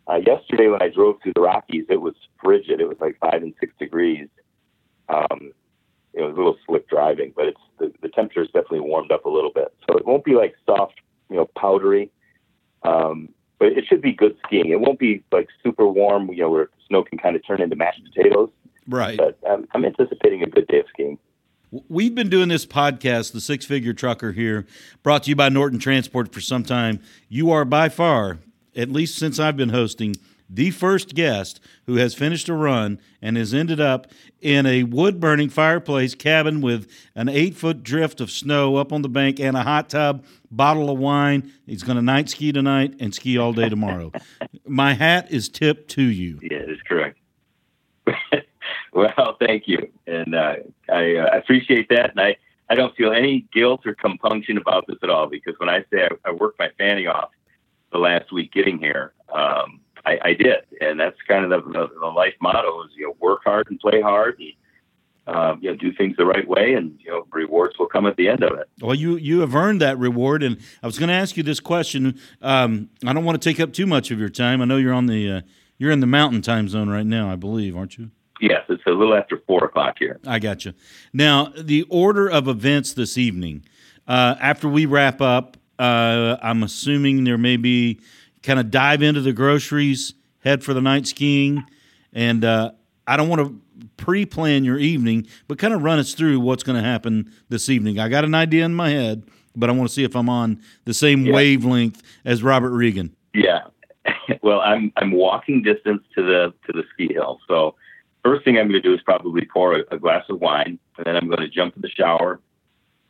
Uh, 0.08 0.16
yesterday 0.24 0.68
when 0.68 0.80
I 0.82 0.88
drove 0.88 1.16
through 1.20 1.32
the 1.34 1.40
Rockies, 1.40 1.86
it 1.88 2.00
was 2.00 2.14
frigid. 2.42 2.80
It 2.80 2.88
was 2.88 2.98
like 3.00 3.18
five 3.18 3.42
and 3.42 3.54
six 3.58 3.72
degrees. 3.78 4.28
Um, 5.08 5.52
it 6.12 6.22
was 6.22 6.34
a 6.34 6.36
little 6.36 6.56
slick 6.66 6.88
driving, 6.88 7.32
but 7.34 7.46
it's 7.46 7.60
the, 7.78 7.92
the 8.02 8.08
temperature 8.08 8.40
has 8.40 8.48
definitely 8.48 8.80
warmed 8.80 9.12
up 9.12 9.24
a 9.24 9.28
little 9.28 9.52
bit. 9.52 9.72
So 9.88 9.96
it 9.96 10.06
won't 10.06 10.24
be 10.24 10.34
like 10.34 10.54
soft, 10.66 10.94
you 11.28 11.36
know, 11.36 11.48
powdery. 11.56 12.10
Um, 12.82 13.28
but 13.58 13.68
it 13.68 13.84
should 13.86 14.00
be 14.00 14.12
good 14.12 14.36
skiing. 14.46 14.70
It 14.70 14.80
won't 14.80 14.98
be 14.98 15.22
like 15.30 15.48
super 15.62 15.86
warm, 15.86 16.30
you 16.30 16.42
know, 16.42 16.50
where 16.50 16.70
snow 16.88 17.04
can 17.04 17.18
kind 17.18 17.36
of 17.36 17.46
turn 17.46 17.60
into 17.60 17.76
mashed 17.76 18.02
potatoes. 18.04 18.50
Right. 18.88 19.18
But 19.18 19.38
um, 19.48 19.68
I'm 19.72 19.84
anticipating 19.84 20.42
a 20.42 20.46
good 20.46 20.66
day 20.66 20.80
of 20.80 20.86
skiing. 20.88 21.18
We've 21.88 22.14
been 22.14 22.28
doing 22.28 22.48
this 22.48 22.66
podcast, 22.66 23.32
The 23.32 23.40
Six 23.40 23.64
Figure 23.64 23.92
Trucker, 23.92 24.32
here, 24.32 24.66
brought 25.04 25.24
to 25.24 25.28
you 25.28 25.36
by 25.36 25.50
Norton 25.50 25.78
Transport 25.78 26.32
for 26.32 26.40
some 26.40 26.64
time. 26.64 27.00
You 27.28 27.52
are 27.52 27.64
by 27.64 27.88
far, 27.88 28.38
at 28.74 28.90
least 28.90 29.16
since 29.16 29.38
I've 29.38 29.56
been 29.56 29.68
hosting, 29.68 30.16
the 30.52 30.70
first 30.70 31.14
guest 31.14 31.60
who 31.86 31.96
has 31.96 32.14
finished 32.14 32.48
a 32.48 32.54
run 32.54 33.00
and 33.22 33.36
has 33.36 33.54
ended 33.54 33.80
up 33.80 34.08
in 34.40 34.66
a 34.66 34.82
wood 34.82 35.20
burning 35.20 35.48
fireplace 35.48 36.14
cabin 36.14 36.60
with 36.60 36.90
an 37.14 37.28
eight 37.28 37.54
foot 37.54 37.82
drift 37.82 38.20
of 38.20 38.30
snow 38.30 38.76
up 38.76 38.92
on 38.92 39.02
the 39.02 39.08
bank 39.08 39.38
and 39.38 39.56
a 39.56 39.62
hot 39.62 39.88
tub, 39.88 40.24
bottle 40.50 40.90
of 40.90 40.98
wine. 40.98 41.52
He's 41.66 41.84
going 41.84 41.96
to 41.96 42.02
night 42.02 42.28
ski 42.28 42.50
tonight 42.50 42.94
and 42.98 43.14
ski 43.14 43.38
all 43.38 43.52
day 43.52 43.68
tomorrow. 43.68 44.10
My 44.66 44.94
hat 44.94 45.30
is 45.30 45.48
tipped 45.48 45.88
to 45.92 46.02
you. 46.02 46.40
Yeah, 46.42 46.64
that's 46.66 46.82
correct. 46.82 47.18
well, 48.92 49.36
thank 49.38 49.68
you, 49.68 49.88
and 50.06 50.34
uh, 50.34 50.56
I 50.90 51.14
uh, 51.16 51.38
appreciate 51.38 51.88
that, 51.90 52.10
and 52.10 52.20
I, 52.20 52.36
I 52.68 52.74
don't 52.74 52.96
feel 52.96 53.12
any 53.12 53.46
guilt 53.52 53.86
or 53.86 53.94
compunction 53.94 54.56
about 54.56 54.86
this 54.88 54.96
at 55.02 55.10
all 55.10 55.28
because 55.28 55.54
when 55.58 55.68
I 55.68 55.84
say 55.92 56.08
I, 56.10 56.28
I 56.28 56.32
worked 56.32 56.58
my 56.58 56.70
fanny 56.76 57.06
off 57.06 57.30
the 57.92 57.98
last 57.98 58.32
week 58.32 58.52
getting 58.52 58.78
here, 58.78 59.12
um, 59.32 59.80
I, 60.06 60.18
I 60.22 60.34
did, 60.34 60.64
and 60.80 60.98
that's 60.98 61.16
kind 61.28 61.44
of 61.44 61.50
the, 61.50 61.70
the, 61.70 61.88
the 62.00 62.06
life 62.06 62.34
motto: 62.40 62.84
is 62.84 62.90
you 62.96 63.06
know 63.06 63.16
work 63.20 63.40
hard 63.44 63.68
and 63.70 63.78
play 63.78 64.00
hard, 64.00 64.38
and 64.38 65.36
um, 65.36 65.58
you 65.62 65.70
know 65.70 65.76
do 65.76 65.92
things 65.92 66.16
the 66.16 66.26
right 66.26 66.46
way, 66.46 66.74
and 66.74 66.98
you 67.00 67.10
know 67.10 67.26
rewards 67.32 67.78
will 67.78 67.86
come 67.86 68.06
at 68.06 68.16
the 68.16 68.28
end 68.28 68.42
of 68.42 68.58
it. 68.58 68.68
Well, 68.80 68.94
you 68.94 69.16
you 69.16 69.40
have 69.40 69.54
earned 69.54 69.80
that 69.80 69.98
reward, 69.98 70.42
and 70.42 70.58
I 70.82 70.86
was 70.86 70.98
going 70.98 71.08
to 71.08 71.14
ask 71.14 71.36
you 71.36 71.42
this 71.42 71.60
question. 71.60 72.18
Um, 72.42 72.90
I 73.06 73.12
don't 73.12 73.24
want 73.24 73.40
to 73.40 73.48
take 73.48 73.60
up 73.60 73.72
too 73.72 73.86
much 73.86 74.10
of 74.10 74.18
your 74.18 74.28
time. 74.28 74.62
I 74.62 74.64
know 74.64 74.76
you're 74.76 74.94
on 74.94 75.06
the 75.06 75.30
uh, 75.30 75.40
you're 75.78 75.90
in 75.90 76.00
the 76.00 76.06
Mountain 76.06 76.42
Time 76.42 76.68
Zone 76.68 76.88
right 76.88 77.06
now, 77.06 77.30
I 77.30 77.36
believe, 77.36 77.76
aren't 77.76 77.98
you? 77.98 78.10
Yes, 78.40 78.62
it's 78.68 78.82
a 78.86 78.90
little 78.90 79.14
after 79.14 79.42
four 79.46 79.64
o'clock 79.64 79.96
here. 79.98 80.18
I 80.26 80.38
got 80.38 80.64
you. 80.64 80.72
Now, 81.12 81.52
the 81.58 81.82
order 81.90 82.28
of 82.28 82.48
events 82.48 82.94
this 82.94 83.18
evening. 83.18 83.64
Uh, 84.08 84.34
after 84.40 84.68
we 84.68 84.86
wrap 84.86 85.20
up, 85.20 85.56
uh, 85.78 86.36
I'm 86.42 86.62
assuming 86.62 87.24
there 87.24 87.38
may 87.38 87.56
be 87.56 88.00
kind 88.42 88.58
of 88.58 88.70
dive 88.70 89.02
into 89.02 89.20
the 89.20 89.32
groceries, 89.32 90.14
head 90.40 90.62
for 90.64 90.74
the 90.74 90.80
night 90.80 91.06
skiing, 91.06 91.64
and 92.12 92.44
uh, 92.44 92.72
I 93.06 93.16
don't 93.16 93.28
want 93.28 93.40
to 93.46 93.60
pre-plan 93.96 94.64
your 94.64 94.78
evening, 94.78 95.26
but 95.48 95.58
kind 95.58 95.74
of 95.74 95.82
run 95.82 95.98
us 95.98 96.14
through 96.14 96.40
what's 96.40 96.62
going 96.62 96.76
to 96.80 96.86
happen 96.86 97.30
this 97.48 97.68
evening. 97.68 97.98
I 97.98 98.08
got 98.08 98.24
an 98.24 98.34
idea 98.34 98.64
in 98.64 98.74
my 98.74 98.90
head, 98.90 99.24
but 99.56 99.68
I 99.68 99.72
want 99.72 99.88
to 99.88 99.94
see 99.94 100.04
if 100.04 100.14
I'm 100.16 100.28
on 100.28 100.60
the 100.84 100.94
same 100.94 101.26
Yeah. 101.26 101.34
wavelength 101.34 102.02
as 102.24 102.42
Robert 102.42 102.70
Regan. 102.70 103.14
Yeah. 103.34 103.60
well, 104.42 104.60
I'm 104.60 104.92
I'm 104.96 105.12
walking 105.12 105.62
distance 105.62 106.02
to 106.14 106.22
the 106.22 106.54
to 106.66 106.72
the 106.72 106.84
ski 106.94 107.12
hill. 107.12 107.38
So 107.46 107.74
first 108.24 108.44
thing 108.44 108.56
I'm 108.58 108.68
going 108.68 108.80
to 108.80 108.88
do 108.88 108.94
is 108.94 109.00
probably 109.02 109.46
pour 109.52 109.76
a, 109.76 109.82
a 109.90 109.98
glass 109.98 110.24
of 110.30 110.40
wine, 110.40 110.78
and 110.96 111.06
then 111.06 111.16
I'm 111.16 111.26
going 111.26 111.40
to 111.40 111.48
jump 111.48 111.76
in 111.76 111.82
the 111.82 111.90
shower, 111.90 112.40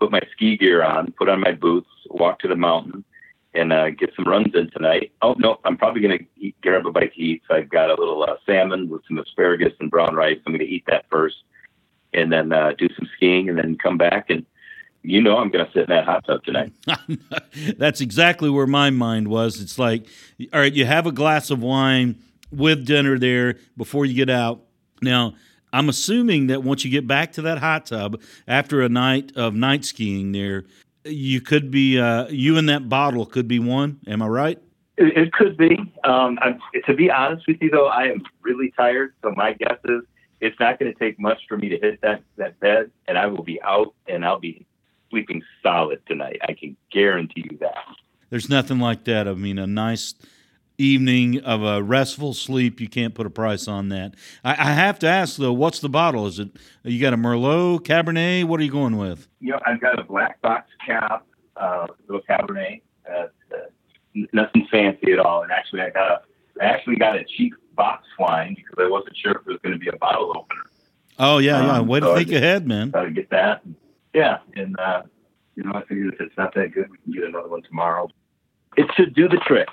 put 0.00 0.10
my 0.10 0.20
ski 0.32 0.56
gear 0.56 0.82
on, 0.82 1.12
put 1.12 1.28
on 1.28 1.40
my 1.40 1.52
boots, 1.52 1.88
walk 2.10 2.40
to 2.40 2.48
the 2.48 2.56
mountain, 2.56 3.04
and 3.54 3.72
uh, 3.72 3.90
get 3.90 4.10
some 4.14 4.26
runs 4.26 4.54
in 4.54 4.70
tonight. 4.70 5.12
Oh 5.22 5.34
no, 5.38 5.58
I'm 5.64 5.76
probably 5.76 6.02
going 6.02 6.18
to 6.18 6.52
grab 6.62 6.86
a 6.86 6.92
bite 6.92 7.14
to 7.14 7.20
eat. 7.20 7.42
So 7.48 7.56
I've 7.56 7.68
got 7.68 7.90
a 7.90 7.94
little 7.94 8.22
uh, 8.22 8.36
salmon 8.46 8.88
with 8.88 9.02
some 9.08 9.18
asparagus 9.18 9.72
and 9.80 9.90
brown 9.90 10.14
rice. 10.14 10.38
I'm 10.46 10.52
going 10.52 10.66
to 10.66 10.72
eat 10.72 10.84
that 10.86 11.06
first, 11.10 11.36
and 12.12 12.32
then 12.32 12.52
uh, 12.52 12.72
do 12.78 12.88
some 12.96 13.08
skiing, 13.16 13.48
and 13.48 13.58
then 13.58 13.76
come 13.76 13.98
back 13.98 14.30
and. 14.30 14.46
You 15.02 15.22
know 15.22 15.38
I'm 15.38 15.48
going 15.48 15.64
to 15.64 15.72
sit 15.72 15.84
in 15.84 15.88
that 15.88 16.04
hot 16.04 16.26
tub 16.26 16.44
tonight. 16.44 16.74
That's 17.78 18.02
exactly 18.02 18.50
where 18.50 18.66
my 18.66 18.90
mind 18.90 19.28
was. 19.28 19.58
It's 19.62 19.78
like, 19.78 20.06
all 20.52 20.60
right, 20.60 20.74
you 20.74 20.84
have 20.84 21.06
a 21.06 21.10
glass 21.10 21.48
of 21.48 21.62
wine 21.62 22.16
with 22.52 22.84
dinner 22.84 23.18
there 23.18 23.56
before 23.78 24.04
you 24.04 24.12
get 24.12 24.28
out. 24.28 24.60
Now, 25.00 25.36
I'm 25.72 25.88
assuming 25.88 26.48
that 26.48 26.62
once 26.62 26.84
you 26.84 26.90
get 26.90 27.06
back 27.06 27.32
to 27.32 27.42
that 27.42 27.58
hot 27.58 27.86
tub 27.86 28.20
after 28.46 28.82
a 28.82 28.88
night 28.88 29.32
of 29.36 29.54
night 29.54 29.84
skiing 29.84 30.32
there, 30.32 30.64
you 31.04 31.40
could 31.40 31.70
be, 31.70 31.98
uh, 31.98 32.26
you 32.28 32.58
and 32.58 32.68
that 32.68 32.88
bottle 32.88 33.26
could 33.26 33.48
be 33.48 33.58
one. 33.58 34.00
Am 34.06 34.22
I 34.22 34.26
right? 34.26 34.58
It, 34.96 35.16
it 35.16 35.32
could 35.32 35.56
be. 35.56 35.76
Um, 36.04 36.38
I'm, 36.42 36.58
to 36.86 36.94
be 36.94 37.10
honest 37.10 37.46
with 37.46 37.58
you, 37.60 37.70
though, 37.70 37.86
I 37.88 38.04
am 38.04 38.22
really 38.42 38.72
tired. 38.76 39.14
So 39.22 39.32
my 39.36 39.54
guess 39.54 39.78
is 39.86 40.02
it's 40.40 40.58
not 40.60 40.78
going 40.78 40.92
to 40.92 40.98
take 40.98 41.18
much 41.18 41.38
for 41.48 41.56
me 41.56 41.68
to 41.68 41.78
hit 41.78 42.00
that 42.02 42.22
that 42.36 42.58
bed, 42.60 42.90
and 43.08 43.18
I 43.18 43.26
will 43.26 43.44
be 43.44 43.60
out, 43.62 43.94
and 44.08 44.24
I'll 44.24 44.40
be 44.40 44.66
sleeping 45.10 45.42
solid 45.62 46.00
tonight. 46.06 46.40
I 46.48 46.54
can 46.54 46.76
guarantee 46.90 47.46
you 47.50 47.58
that. 47.58 47.76
There's 48.30 48.48
nothing 48.48 48.78
like 48.78 49.04
that. 49.04 49.26
I 49.26 49.34
mean, 49.34 49.58
a 49.58 49.66
nice 49.66 50.14
evening 50.80 51.40
of 51.40 51.62
a 51.62 51.82
restful 51.82 52.32
sleep. 52.34 52.80
You 52.80 52.88
can't 52.88 53.14
put 53.14 53.26
a 53.26 53.30
price 53.30 53.68
on 53.68 53.88
that. 53.90 54.14
I, 54.44 54.52
I 54.52 54.72
have 54.72 54.98
to 55.00 55.06
ask 55.06 55.36
though, 55.36 55.52
what's 55.52 55.80
the 55.80 55.88
bottle? 55.88 56.26
Is 56.26 56.38
it 56.38 56.48
you 56.82 57.00
got 57.00 57.12
a 57.12 57.16
Merlot, 57.16 57.80
Cabernet? 57.80 58.44
What 58.44 58.60
are 58.60 58.62
you 58.64 58.70
going 58.70 58.96
with? 58.96 59.28
You 59.40 59.52
know, 59.52 59.60
I've 59.66 59.80
got 59.80 59.98
a 59.98 60.04
black 60.04 60.40
box 60.42 60.70
cap, 60.84 61.26
uh, 61.56 61.86
little 62.08 62.22
Cabernet. 62.28 62.82
Uh, 63.08 63.26
uh, 63.52 64.22
nothing 64.32 64.66
fancy 64.70 65.12
at 65.12 65.18
all. 65.18 65.42
And 65.42 65.52
actually, 65.52 65.82
I 65.82 65.90
got 65.90 66.10
a, 66.10 66.20
I 66.62 66.64
actually 66.66 66.96
got 66.96 67.16
a 67.16 67.24
cheap 67.24 67.54
box 67.76 68.06
wine 68.18 68.54
because 68.54 68.74
I 68.78 68.88
wasn't 68.90 69.16
sure 69.16 69.32
if 69.32 69.38
it 69.38 69.46
was 69.46 69.58
going 69.62 69.72
to 69.72 69.78
be 69.78 69.88
a 69.88 69.96
bottle 69.96 70.30
opener. 70.36 70.62
Oh 71.18 71.38
yeah, 71.38 71.60
yeah. 71.62 71.72
Um, 71.78 71.86
Way 71.86 72.00
to 72.00 72.06
so 72.06 72.12
I 72.12 72.16
think 72.16 72.28
just- 72.28 72.42
ahead, 72.42 72.66
man. 72.66 72.90
Got 72.90 73.04
to 73.04 73.10
get 73.10 73.30
that. 73.30 73.62
Yeah, 74.14 74.38
and 74.56 74.78
uh, 74.80 75.02
you 75.54 75.62
know, 75.62 75.72
I 75.74 75.84
figured 75.84 76.14
if 76.14 76.20
it's 76.20 76.36
not 76.36 76.54
that 76.54 76.72
good, 76.72 76.90
we 76.90 76.96
can 76.98 77.12
get 77.12 77.24
another 77.24 77.48
one 77.48 77.62
tomorrow. 77.62 78.08
It 78.76 78.86
should 78.96 79.14
do 79.14 79.28
the 79.28 79.38
trick. 79.46 79.68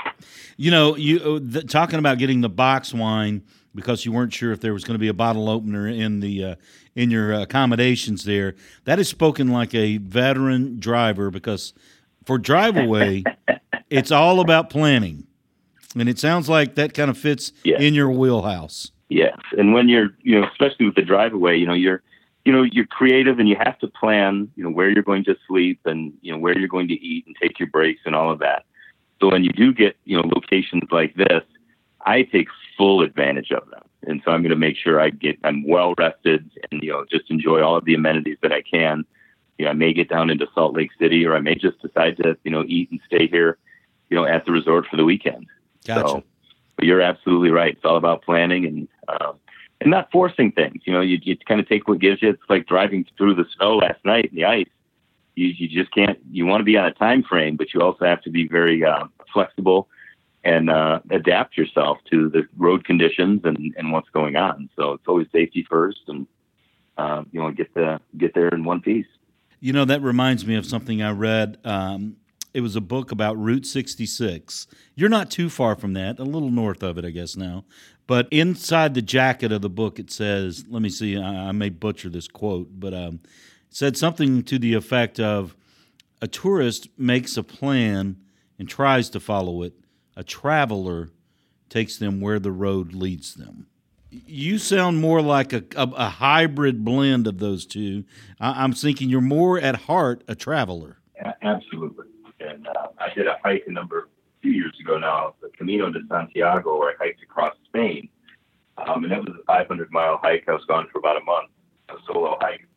You 0.57 0.71
know, 0.71 0.95
you 0.95 1.19
uh, 1.19 1.39
the, 1.41 1.63
talking 1.63 1.99
about 1.99 2.17
getting 2.17 2.41
the 2.41 2.49
box 2.49 2.93
wine 2.93 3.43
because 3.75 4.05
you 4.05 4.11
weren't 4.11 4.33
sure 4.33 4.51
if 4.51 4.59
there 4.59 4.73
was 4.73 4.83
going 4.83 4.95
to 4.95 4.99
be 4.99 5.07
a 5.07 5.13
bottle 5.13 5.49
opener 5.49 5.87
in 5.87 6.19
the 6.19 6.43
uh, 6.43 6.55
in 6.95 7.11
your 7.11 7.31
accommodations 7.31 8.25
there. 8.25 8.55
That 8.85 8.99
is 8.99 9.07
spoken 9.07 9.49
like 9.49 9.73
a 9.75 9.97
veteran 9.97 10.79
driver 10.79 11.29
because 11.29 11.73
for 12.25 12.37
drive 12.37 12.75
away, 12.75 13.23
it's 13.89 14.11
all 14.11 14.39
about 14.39 14.69
planning, 14.69 15.27
and 15.95 16.09
it 16.09 16.17
sounds 16.17 16.49
like 16.49 16.75
that 16.75 16.93
kind 16.93 17.09
of 17.09 17.17
fits 17.17 17.53
yes. 17.63 17.79
in 17.79 17.93
your 17.93 18.09
wheelhouse. 18.09 18.91
Yes, 19.09 19.37
and 19.57 19.73
when 19.73 19.87
you're 19.87 20.09
you 20.21 20.41
know 20.41 20.47
especially 20.47 20.87
with 20.87 20.95
the 20.95 21.03
drive 21.03 21.33
away, 21.33 21.55
you 21.55 21.67
know 21.67 21.75
you're 21.75 22.01
you 22.45 22.51
know 22.51 22.63
you're 22.63 22.87
creative 22.87 23.37
and 23.37 23.47
you 23.47 23.55
have 23.63 23.77
to 23.79 23.87
plan 23.87 24.49
you 24.55 24.63
know 24.63 24.71
where 24.71 24.89
you're 24.89 25.03
going 25.03 25.23
to 25.25 25.35
sleep 25.47 25.79
and 25.85 26.13
you 26.21 26.31
know 26.31 26.39
where 26.39 26.57
you're 26.57 26.67
going 26.67 26.87
to 26.87 26.95
eat 26.95 27.27
and 27.27 27.35
take 27.39 27.59
your 27.59 27.69
breaks 27.69 28.01
and 28.05 28.15
all 28.15 28.31
of 28.31 28.39
that. 28.39 28.65
So 29.19 29.31
when 29.31 29.43
you 29.43 29.51
do 29.51 29.73
get 29.73 29.97
you 30.05 30.17
know 30.17 30.27
locations 30.27 30.83
like 30.91 31.15
this, 31.15 31.43
I 32.07 32.23
take 32.23 32.47
full 32.77 33.01
advantage 33.01 33.51
of 33.51 33.69
them. 33.69 33.83
And 34.03 34.21
so 34.23 34.31
I'm 34.31 34.41
going 34.41 34.51
to 34.51 34.55
make 34.55 34.77
sure 34.77 35.01
I 35.01 35.09
get, 35.09 35.37
I'm 35.43 35.67
well 35.67 35.93
rested 35.97 36.49
and, 36.71 36.81
you 36.81 36.91
know, 36.91 37.05
just 37.11 37.29
enjoy 37.29 37.61
all 37.61 37.75
of 37.75 37.85
the 37.85 37.95
amenities 37.95 38.37
that 38.41 38.53
I 38.53 38.61
can. 38.61 39.05
You 39.57 39.65
know, 39.65 39.71
I 39.71 39.73
may 39.73 39.91
get 39.91 40.07
down 40.07 40.29
into 40.29 40.47
Salt 40.53 40.75
Lake 40.75 40.91
City 40.99 41.25
or 41.25 41.35
I 41.35 41.39
may 41.39 41.55
just 41.55 41.81
decide 41.81 42.15
to, 42.17 42.37
you 42.43 42.51
know, 42.51 42.63
eat 42.65 42.91
and 42.91 43.01
stay 43.05 43.27
here, 43.27 43.57
you 44.09 44.15
know, 44.15 44.25
at 44.25 44.45
the 44.45 44.51
resort 44.51 44.85
for 44.89 44.95
the 44.95 45.03
weekend. 45.03 45.47
Gotcha. 45.85 46.07
So, 46.07 46.23
but 46.77 46.85
you're 46.85 47.01
absolutely 47.01 47.49
right. 47.49 47.73
It's 47.73 47.83
all 47.83 47.97
about 47.97 48.21
planning 48.21 48.65
and, 48.65 48.87
um, 49.09 49.37
and 49.81 49.91
not 49.91 50.11
forcing 50.11 50.51
things. 50.51 50.83
You 50.85 50.93
know, 50.93 51.01
you, 51.01 51.19
you 51.23 51.35
kind 51.35 51.59
of 51.59 51.67
take 51.67 51.87
what 51.87 51.99
gives 51.99 52.21
you. 52.21 52.29
It's 52.29 52.41
like 52.47 52.67
driving 52.67 53.05
through 53.17 53.35
the 53.35 53.45
snow 53.57 53.77
last 53.77 54.05
night 54.05 54.25
in 54.25 54.35
the 54.35 54.45
ice. 54.45 54.67
You, 55.37 55.53
you 55.55 55.67
just 55.67 55.93
can't, 55.93 56.17
you 56.31 56.45
want 56.45 56.61
to 56.61 56.65
be 56.65 56.77
on 56.77 56.85
a 56.85 56.93
time 56.93 57.23
frame, 57.23 57.57
but 57.57 57.73
you 57.73 57.81
also 57.81 58.05
have 58.05 58.21
to 58.23 58.31
be 58.31 58.47
very 58.47 58.83
uh, 58.83 59.05
flexible 59.31 59.87
and 60.43 60.69
uh, 60.69 60.99
adapt 61.11 61.57
yourself 61.57 61.99
to 62.09 62.29
the 62.29 62.47
road 62.57 62.85
conditions 62.85 63.41
and, 63.43 63.57
and 63.77 63.91
what's 63.91 64.09
going 64.09 64.35
on. 64.35 64.69
So 64.75 64.93
it's 64.93 65.03
always 65.07 65.27
safety 65.31 65.65
first, 65.69 65.99
and 66.07 66.25
uh, 66.97 67.23
you 67.31 67.39
know 67.39 67.51
get 67.51 67.73
the 67.73 67.99
get 68.17 68.33
there 68.33 68.49
in 68.49 68.63
one 68.63 68.81
piece. 68.81 69.05
You 69.59 69.73
know 69.73 69.85
that 69.85 70.01
reminds 70.01 70.45
me 70.45 70.55
of 70.55 70.65
something 70.65 71.01
I 71.01 71.11
read. 71.11 71.57
Um, 71.63 72.15
it 72.53 72.61
was 72.61 72.75
a 72.75 72.81
book 72.81 73.11
about 73.11 73.37
Route 73.37 73.65
66. 73.67 74.67
You're 74.95 75.09
not 75.09 75.29
too 75.29 75.49
far 75.49 75.75
from 75.75 75.93
that, 75.93 76.17
a 76.17 76.23
little 76.23 76.49
north 76.49 76.81
of 76.81 76.97
it, 76.97 77.05
I 77.05 77.11
guess 77.11 77.35
now. 77.35 77.65
But 78.07 78.27
inside 78.31 78.93
the 78.93 79.01
jacket 79.01 79.51
of 79.51 79.61
the 79.61 79.69
book, 79.69 79.99
it 79.99 80.09
says, 80.09 80.65
"Let 80.69 80.81
me 80.81 80.89
see. 80.89 81.17
I, 81.17 81.49
I 81.49 81.51
may 81.51 81.69
butcher 81.69 82.09
this 82.09 82.27
quote, 82.27 82.69
but 82.79 82.93
um, 82.93 83.19
said 83.77 83.97
something 83.97 84.43
to 84.43 84.57
the 84.59 84.73
effect 84.73 85.19
of." 85.19 85.55
A 86.19 86.27
tourist 86.27 86.89
makes 86.97 87.37
a 87.37 87.43
plan 87.43 88.17
and 88.57 88.67
tries 88.67 89.07
to 89.11 89.19
follow 89.19 89.61
it 89.61 89.73
a 90.17 90.23
traveler 90.23 91.11
takes 91.69 91.97
them 91.97 92.19
where 92.19 92.39
the 92.39 92.51
road 92.51 92.93
leads 92.93 93.35
them. 93.35 93.67
You 94.09 94.57
sound 94.57 94.99
more 94.99 95.21
like 95.21 95.53
a, 95.53 95.63
a, 95.75 95.83
a 95.83 96.09
hybrid 96.09 96.83
blend 96.83 97.27
of 97.27 97.37
those 97.37 97.65
two. 97.65 98.03
I, 98.39 98.63
am 98.63 98.73
thinking 98.73 99.09
you're 99.09 99.21
more 99.21 99.59
at 99.59 99.75
heart 99.75 100.23
a 100.27 100.33
traveler. 100.33 100.97
Absolutely. 101.43 102.05
And 102.39 102.67
uh, 102.67 102.87
I 102.97 103.13
did 103.13 103.27
a 103.27 103.37
hike 103.43 103.65
a 103.67 103.71
number, 103.71 103.99
a 103.99 104.41
few 104.41 104.53
years 104.53 104.73
ago 104.79 104.97
now, 104.97 105.35
the 105.41 105.49
Camino 105.49 105.91
de 105.91 105.99
Santiago, 106.09 106.79
where 106.79 106.95
I 106.99 107.05
hiked 107.05 107.21
across 107.21 107.53
Spain. 107.65 108.09
Um, 108.77 109.03
and 109.03 109.11
that 109.11 109.19
was 109.19 109.35
a 109.39 109.45
500 109.45 109.91
mile 109.91 110.19
hike. 110.23 110.45
I 110.47 110.53
was 110.53 110.65
gone 110.67 110.87
for 110.91 110.97
about 110.97 111.21
a 111.21 111.25
month, 111.25 111.51
a 111.89 111.95
solo 112.07 112.37
hike. 112.41 112.67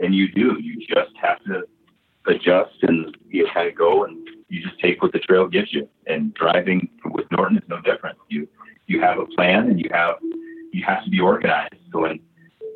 And 0.00 0.14
you 0.14 0.30
do, 0.32 0.58
you 0.60 0.78
just 0.86 1.16
have 1.20 1.42
to 1.44 1.64
adjust 2.26 2.76
and 2.82 3.16
you 3.28 3.46
kind 3.52 3.68
of 3.68 3.74
go 3.74 4.04
and 4.04 4.28
you 4.48 4.62
just 4.62 4.78
take 4.80 5.02
what 5.02 5.12
the 5.12 5.18
trail 5.18 5.46
gives 5.48 5.72
you. 5.72 5.88
And 6.06 6.34
driving 6.34 6.88
with 7.04 7.26
Norton 7.30 7.58
is 7.58 7.64
no 7.68 7.80
different. 7.80 8.18
You 8.28 8.48
you 8.86 9.00
have 9.00 9.18
a 9.18 9.26
plan 9.26 9.68
and 9.68 9.80
you 9.80 9.88
have 9.92 10.16
you 10.72 10.84
have 10.84 11.04
to 11.04 11.10
be 11.10 11.20
organized. 11.20 11.74
So 11.92 12.00
when 12.00 12.20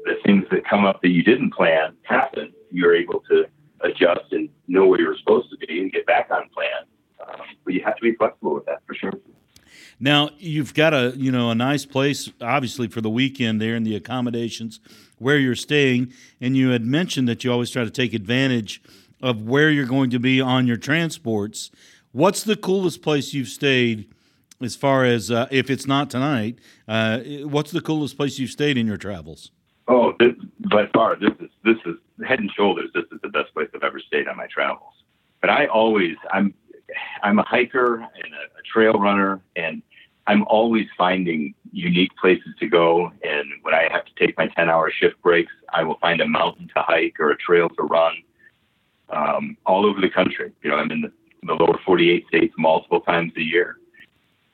the 0.04 0.14
things 0.24 0.44
that 0.50 0.68
come 0.68 0.84
up 0.84 1.02
that 1.02 1.10
you 1.10 1.22
didn't 1.22 1.52
plan 1.52 1.94
happen, 2.02 2.52
you're 2.70 2.94
able 2.94 3.20
to 3.30 3.44
adjust 3.82 4.32
and 4.32 4.48
know 4.66 4.86
where 4.86 5.00
you're 5.00 5.16
supposed 5.18 5.50
to 5.50 5.66
be 5.66 5.80
and 5.80 5.92
get 5.92 6.06
back 6.06 6.28
on 6.30 6.48
plan. 6.50 6.86
Um, 7.20 7.40
but 7.64 7.74
you 7.74 7.82
have 7.84 7.96
to 7.96 8.02
be 8.02 8.14
flexible 8.14 8.54
with 8.54 8.66
that 8.66 8.82
for 8.86 8.94
sure. 8.94 9.12
Now 9.98 10.30
you've 10.38 10.74
got 10.74 10.94
a 10.94 11.12
you 11.16 11.30
know 11.30 11.50
a 11.50 11.54
nice 11.54 11.84
place, 11.84 12.30
obviously 12.40 12.88
for 12.88 13.00
the 13.00 13.10
weekend 13.10 13.60
there 13.60 13.76
in 13.76 13.84
the 13.84 13.94
accommodations 13.94 14.80
where 15.20 15.38
you're 15.38 15.54
staying, 15.54 16.12
and 16.40 16.56
you 16.56 16.70
had 16.70 16.84
mentioned 16.84 17.28
that 17.28 17.44
you 17.44 17.52
always 17.52 17.70
try 17.70 17.84
to 17.84 17.90
take 17.90 18.12
advantage 18.14 18.82
of 19.22 19.42
where 19.42 19.70
you're 19.70 19.86
going 19.86 20.10
to 20.10 20.18
be 20.18 20.40
on 20.40 20.66
your 20.66 20.78
transports. 20.78 21.70
What's 22.10 22.42
the 22.42 22.56
coolest 22.56 23.02
place 23.02 23.32
you've 23.34 23.48
stayed? 23.48 24.12
As 24.62 24.76
far 24.76 25.06
as 25.06 25.30
uh, 25.30 25.46
if 25.50 25.70
it's 25.70 25.86
not 25.86 26.10
tonight, 26.10 26.58
uh, 26.86 27.20
what's 27.44 27.70
the 27.70 27.80
coolest 27.80 28.18
place 28.18 28.38
you've 28.38 28.50
stayed 28.50 28.76
in 28.76 28.86
your 28.86 28.98
travels? 28.98 29.52
Oh, 29.88 30.12
this, 30.18 30.34
by 30.70 30.86
far, 30.92 31.16
this 31.16 31.32
is 31.40 31.48
this 31.64 31.78
is 31.86 31.96
head 32.26 32.40
and 32.40 32.50
shoulders. 32.50 32.90
This 32.94 33.04
is 33.10 33.20
the 33.22 33.30
best 33.30 33.54
place 33.54 33.68
I've 33.74 33.82
ever 33.82 33.98
stayed 34.00 34.28
on 34.28 34.36
my 34.36 34.46
travels. 34.48 34.92
But 35.40 35.48
I 35.48 35.66
always, 35.66 36.16
I'm, 36.30 36.52
I'm 37.22 37.38
a 37.38 37.42
hiker 37.42 37.96
and 37.96 38.34
a, 38.34 38.58
a 38.58 38.62
trail 38.70 38.92
runner, 38.94 39.40
and 39.56 39.82
I'm 40.30 40.44
always 40.46 40.86
finding 40.96 41.54
unique 41.72 42.12
places 42.16 42.54
to 42.60 42.68
go. 42.68 43.10
And 43.24 43.48
when 43.62 43.74
I 43.74 43.88
have 43.90 44.04
to 44.04 44.12
take 44.16 44.38
my 44.38 44.46
10 44.46 44.70
hour 44.70 44.88
shift 44.88 45.20
breaks, 45.22 45.50
I 45.74 45.82
will 45.82 45.98
find 45.98 46.20
a 46.20 46.28
mountain 46.28 46.70
to 46.76 46.82
hike 46.82 47.18
or 47.18 47.32
a 47.32 47.36
trail 47.36 47.68
to 47.70 47.82
run 47.82 48.12
um, 49.08 49.56
all 49.66 49.84
over 49.84 50.00
the 50.00 50.08
country. 50.08 50.52
You 50.62 50.70
know, 50.70 50.76
I'm 50.76 50.92
in 50.92 51.00
the, 51.00 51.12
the, 51.42 51.54
lower 51.54 51.80
48 51.84 52.28
states 52.28 52.54
multiple 52.56 53.00
times 53.00 53.32
a 53.36 53.42
year. 53.42 53.78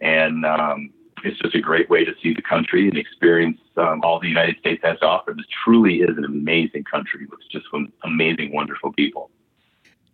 And 0.00 0.46
um, 0.46 0.94
it's 1.24 1.38
just 1.40 1.54
a 1.54 1.60
great 1.60 1.90
way 1.90 2.06
to 2.06 2.12
see 2.22 2.32
the 2.32 2.40
country 2.40 2.88
and 2.88 2.96
experience 2.96 3.60
um, 3.76 4.00
all 4.02 4.18
the 4.18 4.28
United 4.28 4.56
States 4.60 4.80
has 4.82 4.98
to 5.00 5.06
offer. 5.06 5.34
This 5.36 5.44
truly 5.62 5.96
is 5.96 6.16
an 6.16 6.24
amazing 6.24 6.84
country 6.84 7.26
with 7.26 7.40
just 7.52 7.66
some 7.70 7.92
amazing, 8.02 8.50
wonderful 8.50 8.94
people. 8.94 9.30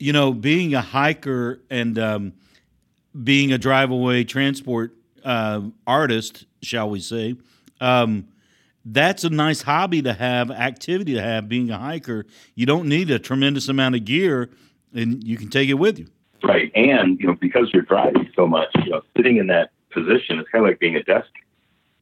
You 0.01 0.13
know, 0.13 0.33
being 0.33 0.75
a 0.75 0.81
hiker 0.81 1.61
and 1.71 1.97
um, 2.01 2.33
being 3.23 3.53
a 3.53 3.59
drive 3.59 3.93
away 3.93 4.25
transport 4.25 4.97
uh, 5.25 5.63
artist, 5.87 6.47
shall 6.63 6.91
we 6.91 7.01
say, 7.01 7.37
um, 7.81 8.29
that's 8.85 9.25
a 9.25 9.31
nice 9.31 9.63
hobby 9.63 10.03
to 10.03 10.13
have, 10.13 10.51
activity 10.51 11.15
to 11.15 11.23
have. 11.23 11.49
Being 11.49 11.71
a 11.71 11.79
hiker, 11.79 12.27
you 12.55 12.67
don't 12.67 12.89
need 12.89 13.11
a 13.11 13.19
tremendous 13.19 13.69
amount 13.69 13.95
of 13.95 14.05
gear, 14.05 14.51
and 14.95 15.23
you 15.23 15.37
can 15.37 15.49
take 15.49 15.69
it 15.69 15.75
with 15.75 15.99
you. 15.99 16.09
Right, 16.43 16.73
and 16.75 17.21
you 17.21 17.29
know 17.29 17.37
because 17.41 17.71
you're 17.73 17.83
driving 17.83 18.29
so 18.35 18.47
much, 18.47 18.69
you 18.85 18.91
know, 18.91 19.03
sitting 19.17 19.37
in 19.37 19.47
that 19.47 19.71
position, 19.91 20.41
it's 20.41 20.49
kind 20.51 20.65
of 20.65 20.71
like 20.71 20.81
being 20.81 20.97
a 20.97 21.03
desk, 21.05 21.31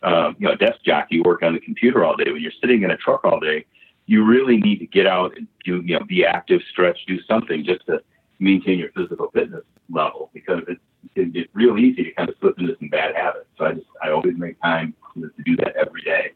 uh, 0.02 0.32
you 0.38 0.48
know, 0.48 0.54
desk 0.56 0.82
jockey. 0.84 1.20
working 1.20 1.48
on 1.48 1.54
the 1.54 1.60
computer 1.60 2.04
all 2.04 2.16
day. 2.16 2.30
When 2.32 2.40
you're 2.40 2.52
sitting 2.60 2.82
in 2.82 2.90
a 2.90 2.96
truck 2.96 3.24
all 3.24 3.38
day, 3.38 3.66
you 4.06 4.24
really 4.24 4.56
need 4.56 4.78
to 4.78 4.86
get 4.86 5.06
out 5.06 5.36
and 5.36 5.46
do, 5.64 5.82
you 5.84 5.98
know, 5.98 6.04
be 6.06 6.24
active, 6.24 6.62
stretch, 6.70 6.98
do 7.06 7.20
something 7.24 7.64
just 7.64 7.84
to 7.86 8.00
maintain 8.38 8.78
your 8.78 8.90
physical 8.92 9.30
fitness 9.30 9.64
level 9.90 10.30
because 10.32 10.62
it's 10.68 10.80
it's 11.16 11.48
real 11.54 11.78
easy 11.78 12.04
to 12.04 12.12
kind 12.12 12.28
of 12.28 12.34
slip 12.40 12.58
into 12.58 12.76
some 12.78 12.88
bad 12.88 13.14
habits. 13.14 13.46
So 13.58 13.64
I 13.66 13.72
just 13.72 13.86
I 14.02 14.10
always 14.10 14.36
make 14.36 14.60
time 14.60 14.94
to 15.14 15.30
do 15.44 15.56
that 15.56 15.76
every 15.76 16.02
day 16.02 16.32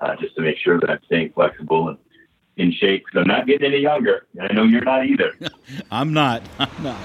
uh, 0.00 0.16
just 0.16 0.34
to 0.36 0.42
make 0.42 0.58
sure 0.58 0.80
that 0.80 0.90
I'm 0.90 1.00
staying 1.06 1.32
flexible 1.32 1.88
and 1.88 1.98
in 2.56 2.72
shape 2.72 3.04
because 3.04 3.20
I'm 3.20 3.28
not 3.28 3.46
getting 3.46 3.72
any 3.72 3.82
younger. 3.82 4.26
I 4.40 4.52
know 4.52 4.64
you're 4.64 4.84
not 4.84 5.06
either. 5.06 5.32
I'm 5.90 6.12
not. 6.12 6.42
I'm 6.58 6.82
not. 6.82 6.98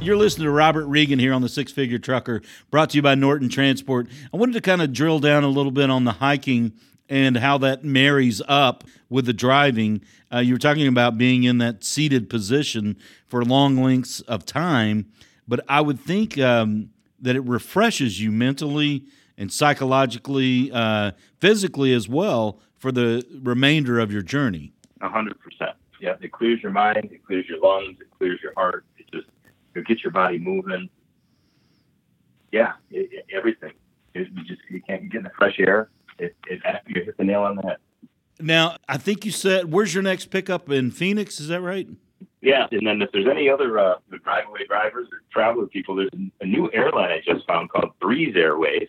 You're 0.00 0.16
listening 0.16 0.44
to 0.44 0.52
Robert 0.52 0.86
Regan 0.86 1.18
here 1.18 1.32
on 1.32 1.42
the 1.42 1.48
Six 1.48 1.72
Figure 1.72 1.98
Trucker, 1.98 2.40
brought 2.70 2.90
to 2.90 2.96
you 2.96 3.02
by 3.02 3.16
Norton 3.16 3.48
Transport. 3.48 4.06
I 4.32 4.36
wanted 4.36 4.52
to 4.52 4.60
kind 4.60 4.80
of 4.80 4.92
drill 4.92 5.18
down 5.18 5.42
a 5.42 5.48
little 5.48 5.72
bit 5.72 5.90
on 5.90 6.04
the 6.04 6.12
hiking 6.12 6.74
and 7.08 7.36
how 7.36 7.58
that 7.58 7.84
marries 7.84 8.42
up 8.48 8.84
with 9.08 9.26
the 9.26 9.32
driving. 9.32 10.02
Uh, 10.32 10.38
you 10.38 10.54
were 10.54 10.58
talking 10.58 10.86
about 10.86 11.16
being 11.16 11.44
in 11.44 11.58
that 11.58 11.84
seated 11.84 12.28
position 12.28 12.96
for 13.26 13.44
long 13.44 13.76
lengths 13.76 14.20
of 14.22 14.44
time 14.44 15.06
but 15.48 15.60
I 15.68 15.80
would 15.80 16.00
think 16.00 16.38
um, 16.38 16.90
that 17.20 17.36
it 17.36 17.44
refreshes 17.44 18.20
you 18.20 18.32
mentally 18.32 19.04
and 19.38 19.52
psychologically, 19.52 20.70
uh, 20.72 21.12
physically 21.38 21.92
as 21.92 22.08
well 22.08 22.60
for 22.76 22.90
the 22.90 23.26
remainder 23.42 23.98
of 23.98 24.12
your 24.12 24.22
journey. 24.22 24.72
A 25.00 25.08
hundred 25.08 25.38
percent. 25.40 25.76
Yeah, 26.00 26.16
it 26.20 26.32
clears 26.32 26.62
your 26.62 26.72
mind, 26.72 26.96
it 26.96 27.24
clears 27.24 27.46
your 27.48 27.60
lungs, 27.60 27.98
it 28.00 28.08
clears 28.18 28.40
your 28.42 28.52
heart. 28.54 28.84
It 28.98 29.06
just 29.12 29.28
it 29.74 29.86
gets 29.86 30.02
your 30.02 30.12
body 30.12 30.38
moving. 30.38 30.88
Yeah, 32.52 32.72
it, 32.90 33.10
it, 33.12 33.26
everything. 33.32 33.72
It, 34.14 34.28
you 34.34 34.44
just 34.44 34.60
you 34.70 34.80
can't 34.82 35.10
get 35.10 35.18
in 35.18 35.24
the 35.24 35.30
fresh 35.38 35.56
air. 35.58 35.90
It, 36.18 36.36
it 36.46 36.60
you 36.86 37.02
hit 37.04 37.16
the 37.16 37.24
nail 37.24 37.42
on 37.42 37.56
the 37.56 37.62
head. 37.62 37.76
Now, 38.38 38.76
I 38.88 38.98
think 38.98 39.24
you 39.24 39.30
said, 39.30 39.72
where's 39.72 39.94
your 39.94 40.02
next 40.02 40.26
pickup 40.26 40.70
in 40.70 40.90
Phoenix? 40.90 41.40
Is 41.40 41.48
that 41.48 41.62
right? 41.62 41.88
Yeah, 42.42 42.66
and 42.70 42.86
then 42.86 43.02
if 43.02 43.10
there's 43.12 43.26
any 43.28 43.48
other 43.48 43.78
uh, 43.78 43.94
drive 44.22 44.46
away 44.46 44.60
drivers 44.68 45.08
or 45.10 45.22
traveler 45.32 45.66
people, 45.66 45.96
there's 45.96 46.10
a 46.40 46.46
new 46.46 46.70
airline 46.72 47.10
I 47.10 47.20
just 47.24 47.46
found 47.46 47.70
called 47.70 47.98
Breeze 47.98 48.34
Airways, 48.36 48.88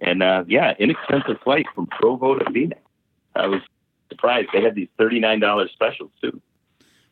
And 0.00 0.22
uh, 0.22 0.44
yeah, 0.46 0.74
inexpensive 0.78 1.36
flight 1.42 1.66
from 1.74 1.86
Provo 1.86 2.38
to 2.38 2.44
Phoenix. 2.52 2.80
I 3.34 3.46
was 3.46 3.60
surprised 4.10 4.48
they 4.52 4.62
had 4.62 4.74
these 4.74 4.88
thirty 4.98 5.18
nine 5.18 5.40
dollars 5.40 5.70
specials 5.72 6.10
too. 6.20 6.40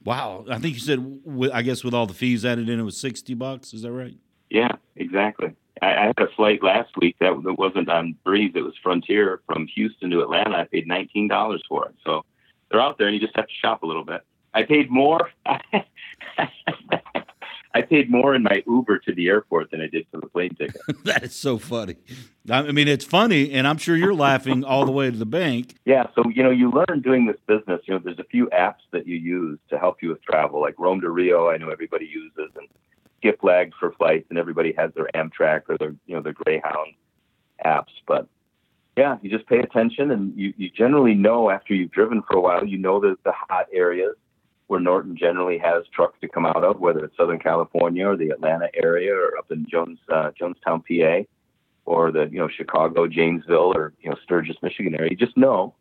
Wow, 0.04 0.44
I 0.48 0.58
think 0.58 0.74
you 0.74 0.80
said 0.80 1.50
I 1.52 1.62
guess 1.62 1.82
with 1.82 1.94
all 1.94 2.06
the 2.06 2.14
fees 2.14 2.44
added 2.44 2.68
in, 2.68 2.78
it 2.78 2.82
was 2.82 2.96
sixty 2.96 3.34
bucks. 3.34 3.72
Is 3.72 3.82
that 3.82 3.92
right? 3.92 4.16
Yeah, 4.50 4.72
exactly. 4.94 5.54
I, 5.82 5.94
I 5.94 6.06
had 6.06 6.18
a 6.18 6.28
flight 6.36 6.62
last 6.62 6.96
week 6.96 7.16
that, 7.20 7.38
that 7.44 7.58
wasn't 7.58 7.88
on 7.88 8.16
Breeze; 8.24 8.52
it 8.54 8.62
was 8.62 8.74
Frontier 8.82 9.42
from 9.46 9.66
Houston 9.74 10.10
to 10.10 10.22
Atlanta. 10.22 10.56
I 10.56 10.64
paid 10.64 10.86
nineteen 10.86 11.28
dollars 11.28 11.62
for 11.68 11.86
it. 11.86 11.94
So 12.04 12.24
they're 12.70 12.80
out 12.80 12.96
there, 12.98 13.08
and 13.08 13.14
you 13.14 13.20
just 13.20 13.36
have 13.36 13.46
to 13.46 13.54
shop 13.60 13.82
a 13.82 13.86
little 13.86 14.04
bit. 14.04 14.22
I 14.54 14.62
paid 14.62 14.90
more. 14.90 15.30
I 17.74 17.80
paid 17.80 18.10
more 18.10 18.34
in 18.34 18.42
my 18.42 18.62
Uber 18.66 18.98
to 19.00 19.14
the 19.14 19.28
airport 19.28 19.70
than 19.70 19.80
I 19.80 19.86
did 19.86 20.06
for 20.10 20.20
the 20.20 20.26
plane 20.26 20.54
ticket. 20.54 20.80
that 21.04 21.22
is 21.24 21.34
so 21.34 21.58
funny. 21.58 21.96
I 22.50 22.70
mean, 22.70 22.86
it's 22.86 23.04
funny, 23.04 23.52
and 23.52 23.66
I'm 23.66 23.78
sure 23.78 23.96
you're 23.96 24.14
laughing 24.14 24.62
all 24.62 24.84
the 24.84 24.92
way 24.92 25.10
to 25.10 25.16
the 25.16 25.24
bank. 25.24 25.76
Yeah. 25.86 26.06
So, 26.14 26.22
you 26.28 26.42
know, 26.42 26.50
you 26.50 26.70
learn 26.70 27.00
doing 27.00 27.26
this 27.26 27.38
business. 27.46 27.80
You 27.86 27.94
know, 27.94 28.00
there's 28.04 28.18
a 28.18 28.24
few 28.24 28.48
apps 28.48 28.82
that 28.90 29.06
you 29.06 29.16
use 29.16 29.58
to 29.70 29.78
help 29.78 30.02
you 30.02 30.10
with 30.10 30.22
travel, 30.22 30.60
like 30.60 30.74
Rome 30.78 31.00
to 31.00 31.08
Rio, 31.08 31.48
I 31.48 31.56
know 31.56 31.70
everybody 31.70 32.04
uses, 32.04 32.50
and 32.56 32.68
Skiplag 33.22 33.72
for 33.78 33.92
flights, 33.92 34.26
and 34.30 34.38
everybody 34.38 34.72
has 34.76 34.90
their 34.94 35.08
Amtrak 35.14 35.62
or 35.68 35.78
their, 35.78 35.94
you 36.06 36.16
know, 36.16 36.22
their 36.22 36.32
Greyhound 36.32 36.94
apps. 37.64 37.92
But 38.06 38.28
yeah, 38.96 39.16
you 39.22 39.30
just 39.30 39.46
pay 39.46 39.58
attention, 39.58 40.10
and 40.10 40.36
you, 40.36 40.52
you 40.56 40.70
generally 40.70 41.14
know 41.14 41.50
after 41.50 41.74
you've 41.74 41.92
driven 41.92 42.22
for 42.22 42.36
a 42.36 42.40
while, 42.40 42.66
you 42.66 42.78
know 42.78 43.00
the, 43.00 43.16
the 43.24 43.32
hot 43.32 43.66
areas 43.72 44.16
where 44.66 44.80
Norton 44.80 45.16
generally 45.16 45.58
has 45.58 45.84
trucks 45.94 46.18
to 46.20 46.28
come 46.28 46.46
out 46.46 46.64
of, 46.64 46.80
whether 46.80 47.04
it's 47.04 47.16
Southern 47.16 47.38
California 47.38 48.06
or 48.06 48.16
the 48.16 48.30
Atlanta 48.30 48.68
area 48.74 49.14
or 49.14 49.36
up 49.36 49.50
in 49.50 49.66
Jones 49.70 49.98
uh, 50.10 50.30
Jonestown, 50.40 50.82
PA, 50.86 51.26
or 51.84 52.10
the 52.10 52.28
you 52.30 52.38
know 52.38 52.48
Chicago, 52.48 53.06
Janesville, 53.06 53.72
or 53.74 53.92
you 54.00 54.10
know 54.10 54.16
Sturgis, 54.22 54.56
Michigan 54.62 54.94
area. 54.94 55.10
You 55.10 55.16
just 55.16 55.36
know, 55.36 55.74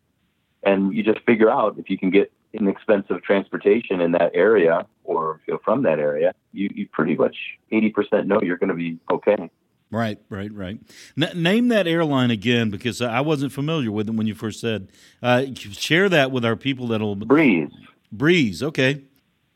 and 0.63 0.93
you 0.93 1.03
just 1.03 1.19
figure 1.25 1.49
out 1.49 1.77
if 1.77 1.89
you 1.89 1.97
can 1.97 2.09
get 2.09 2.31
inexpensive 2.53 3.23
transportation 3.23 4.01
in 4.01 4.11
that 4.13 4.31
area 4.33 4.85
or 5.03 5.41
you 5.47 5.53
know, 5.53 5.59
from 5.63 5.83
that 5.83 5.99
area, 5.99 6.33
you, 6.53 6.69
you 6.73 6.87
pretty 6.87 7.15
much 7.15 7.35
80% 7.71 8.25
know 8.25 8.41
you're 8.41 8.57
going 8.57 8.69
to 8.69 8.75
be 8.75 8.99
okay. 9.11 9.49
Right, 9.91 10.19
right, 10.29 10.53
right. 10.53 10.79
N- 11.21 11.41
name 11.43 11.67
that 11.67 11.85
airline 11.85 12.31
again 12.31 12.69
because 12.69 13.01
I 13.01 13.19
wasn't 13.19 13.51
familiar 13.51 13.91
with 13.91 14.07
it 14.07 14.15
when 14.15 14.25
you 14.25 14.35
first 14.35 14.61
said. 14.61 14.89
Uh, 15.21 15.45
share 15.53 16.07
that 16.07 16.31
with 16.31 16.45
our 16.45 16.55
people 16.55 16.87
that'll 16.87 17.15
Breeze. 17.15 17.69
Breeze, 18.11 18.63
okay. 18.63 19.03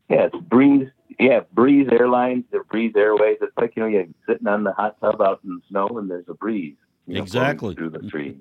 Yeah, 0.09 0.27
it's 0.27 0.35
Breeze. 0.35 0.89
Yeah, 1.17 1.41
Breeze 1.53 1.87
Airlines 1.89 2.43
or 2.51 2.65
Breeze 2.65 2.93
Airways. 2.97 3.37
It's 3.41 3.55
like 3.57 3.73
you 3.77 3.83
know 3.83 3.87
you're 3.87 4.07
sitting 4.27 4.47
on 4.47 4.65
the 4.65 4.73
hot 4.73 4.99
tub 4.99 5.21
out 5.21 5.39
in 5.45 5.55
the 5.55 5.61
snow 5.69 5.87
and 5.97 6.11
there's 6.11 6.27
a 6.27 6.33
breeze. 6.33 6.75
You 7.07 7.15
know, 7.15 7.21
exactly 7.21 7.75
through 7.75 7.91
the 7.91 7.99
tree. 7.99 8.35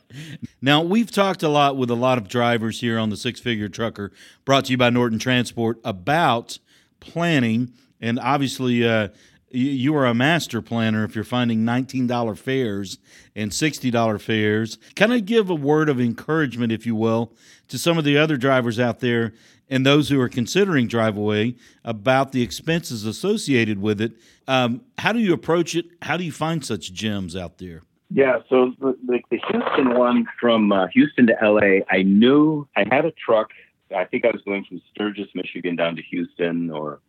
now 0.62 0.82
we've 0.82 1.10
talked 1.10 1.42
a 1.42 1.48
lot 1.48 1.76
with 1.76 1.90
a 1.90 1.94
lot 1.94 2.16
of 2.16 2.28
drivers 2.28 2.80
here 2.80 2.98
on 2.98 3.10
the 3.10 3.16
Six 3.16 3.38
Figure 3.40 3.68
Trucker, 3.68 4.12
brought 4.44 4.66
to 4.66 4.70
you 4.70 4.78
by 4.78 4.88
Norton 4.88 5.18
Transport, 5.18 5.78
about 5.84 6.58
planning, 7.00 7.72
and 8.00 8.18
obviously 8.18 8.88
uh, 8.88 9.08
you 9.50 9.94
are 9.96 10.06
a 10.06 10.14
master 10.14 10.60
planner 10.60 11.04
if 11.04 11.14
you're 11.14 11.24
finding 11.24 11.64
$19 11.64 12.38
fares 12.38 12.98
and 13.34 13.50
$60 13.50 14.20
fares. 14.20 14.78
Kind 14.94 15.12
of 15.12 15.26
give 15.26 15.50
a 15.50 15.54
word 15.54 15.88
of 15.88 16.00
encouragement, 16.00 16.72
if 16.72 16.86
you 16.86 16.94
will, 16.94 17.32
to 17.68 17.78
some 17.78 17.98
of 17.98 18.04
the 18.04 18.18
other 18.18 18.36
drivers 18.36 18.78
out 18.78 19.00
there 19.00 19.32
and 19.70 19.84
those 19.84 20.08
who 20.08 20.20
are 20.20 20.28
considering 20.28 20.86
drive 20.86 21.16
away 21.16 21.54
about 21.84 22.32
the 22.32 22.42
expenses 22.42 23.04
associated 23.04 23.80
with 23.80 24.00
it. 24.00 24.12
Um, 24.46 24.82
how 24.98 25.12
do 25.12 25.18
you 25.18 25.32
approach 25.32 25.74
it? 25.74 25.86
How 26.02 26.16
do 26.16 26.24
you 26.24 26.32
find 26.32 26.64
such 26.64 26.92
gems 26.92 27.36
out 27.36 27.58
there? 27.58 27.82
Yeah, 28.10 28.38
so 28.48 28.72
the, 28.80 28.96
the, 29.06 29.20
the 29.30 29.40
Houston 29.50 29.94
one 29.94 30.26
from 30.40 30.72
uh, 30.72 30.86
Houston 30.88 31.26
to 31.26 31.36
LA, 31.42 31.84
I 31.90 32.02
knew 32.02 32.66
I 32.74 32.84
had 32.90 33.04
a 33.04 33.12
truck. 33.12 33.50
I 33.94 34.04
think 34.04 34.24
I 34.24 34.30
was 34.30 34.40
going 34.42 34.64
from 34.64 34.80
Sturgis, 34.90 35.28
Michigan 35.34 35.76
down 35.76 35.96
to 35.96 36.02
Houston 36.02 36.70
or 36.70 37.00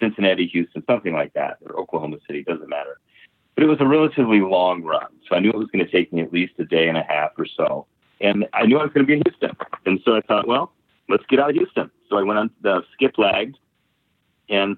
Cincinnati, 0.00 0.46
Houston, 0.48 0.82
something 0.86 1.12
like 1.12 1.32
that, 1.34 1.58
or 1.64 1.78
Oklahoma 1.78 2.16
City, 2.26 2.42
doesn't 2.42 2.68
matter. 2.68 2.98
But 3.54 3.64
it 3.64 3.66
was 3.68 3.80
a 3.80 3.86
relatively 3.86 4.40
long 4.40 4.82
run. 4.82 5.06
So 5.28 5.36
I 5.36 5.40
knew 5.40 5.50
it 5.50 5.56
was 5.56 5.68
going 5.72 5.84
to 5.84 5.90
take 5.90 6.12
me 6.12 6.22
at 6.22 6.32
least 6.32 6.54
a 6.58 6.64
day 6.64 6.88
and 6.88 6.98
a 6.98 7.02
half 7.02 7.30
or 7.38 7.46
so. 7.46 7.86
And 8.20 8.46
I 8.52 8.66
knew 8.66 8.78
I 8.78 8.82
was 8.82 8.92
going 8.92 9.06
to 9.06 9.06
be 9.06 9.14
in 9.14 9.22
Houston. 9.26 9.56
And 9.86 10.00
so 10.04 10.16
I 10.16 10.20
thought, 10.22 10.48
well, 10.48 10.72
let's 11.08 11.24
get 11.28 11.38
out 11.38 11.50
of 11.50 11.56
Houston. 11.56 11.90
So 12.08 12.18
I 12.18 12.22
went 12.22 12.38
on 12.38 12.50
the 12.62 12.82
Skiplag 13.00 13.54
and 14.48 14.76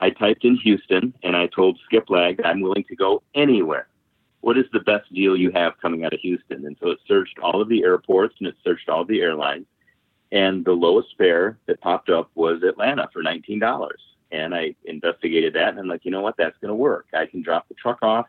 I 0.00 0.10
typed 0.10 0.44
in 0.44 0.56
Houston 0.56 1.14
and 1.22 1.36
I 1.36 1.46
told 1.46 1.78
Skiplag 1.90 2.40
I'm 2.44 2.60
willing 2.60 2.84
to 2.84 2.96
go 2.96 3.22
anywhere. 3.34 3.88
What 4.46 4.56
is 4.56 4.66
the 4.72 4.78
best 4.78 5.12
deal 5.12 5.36
you 5.36 5.50
have 5.50 5.72
coming 5.82 6.04
out 6.04 6.12
of 6.12 6.20
Houston? 6.20 6.66
And 6.66 6.76
so 6.80 6.90
it 6.90 7.00
searched 7.08 7.36
all 7.40 7.60
of 7.60 7.68
the 7.68 7.82
airports 7.82 8.36
and 8.38 8.46
it 8.46 8.54
searched 8.62 8.88
all 8.88 9.00
of 9.00 9.08
the 9.08 9.20
airlines. 9.20 9.66
And 10.30 10.64
the 10.64 10.70
lowest 10.70 11.08
fare 11.18 11.58
that 11.66 11.80
popped 11.80 12.10
up 12.10 12.30
was 12.36 12.62
Atlanta 12.62 13.08
for 13.12 13.24
$19. 13.24 13.90
And 14.30 14.54
I 14.54 14.76
investigated 14.84 15.54
that 15.54 15.70
and 15.70 15.80
I'm 15.80 15.88
like, 15.88 16.04
you 16.04 16.12
know 16.12 16.20
what? 16.20 16.36
That's 16.38 16.56
going 16.58 16.68
to 16.68 16.76
work. 16.76 17.06
I 17.12 17.26
can 17.26 17.42
drop 17.42 17.66
the 17.66 17.74
truck 17.74 17.98
off, 18.02 18.26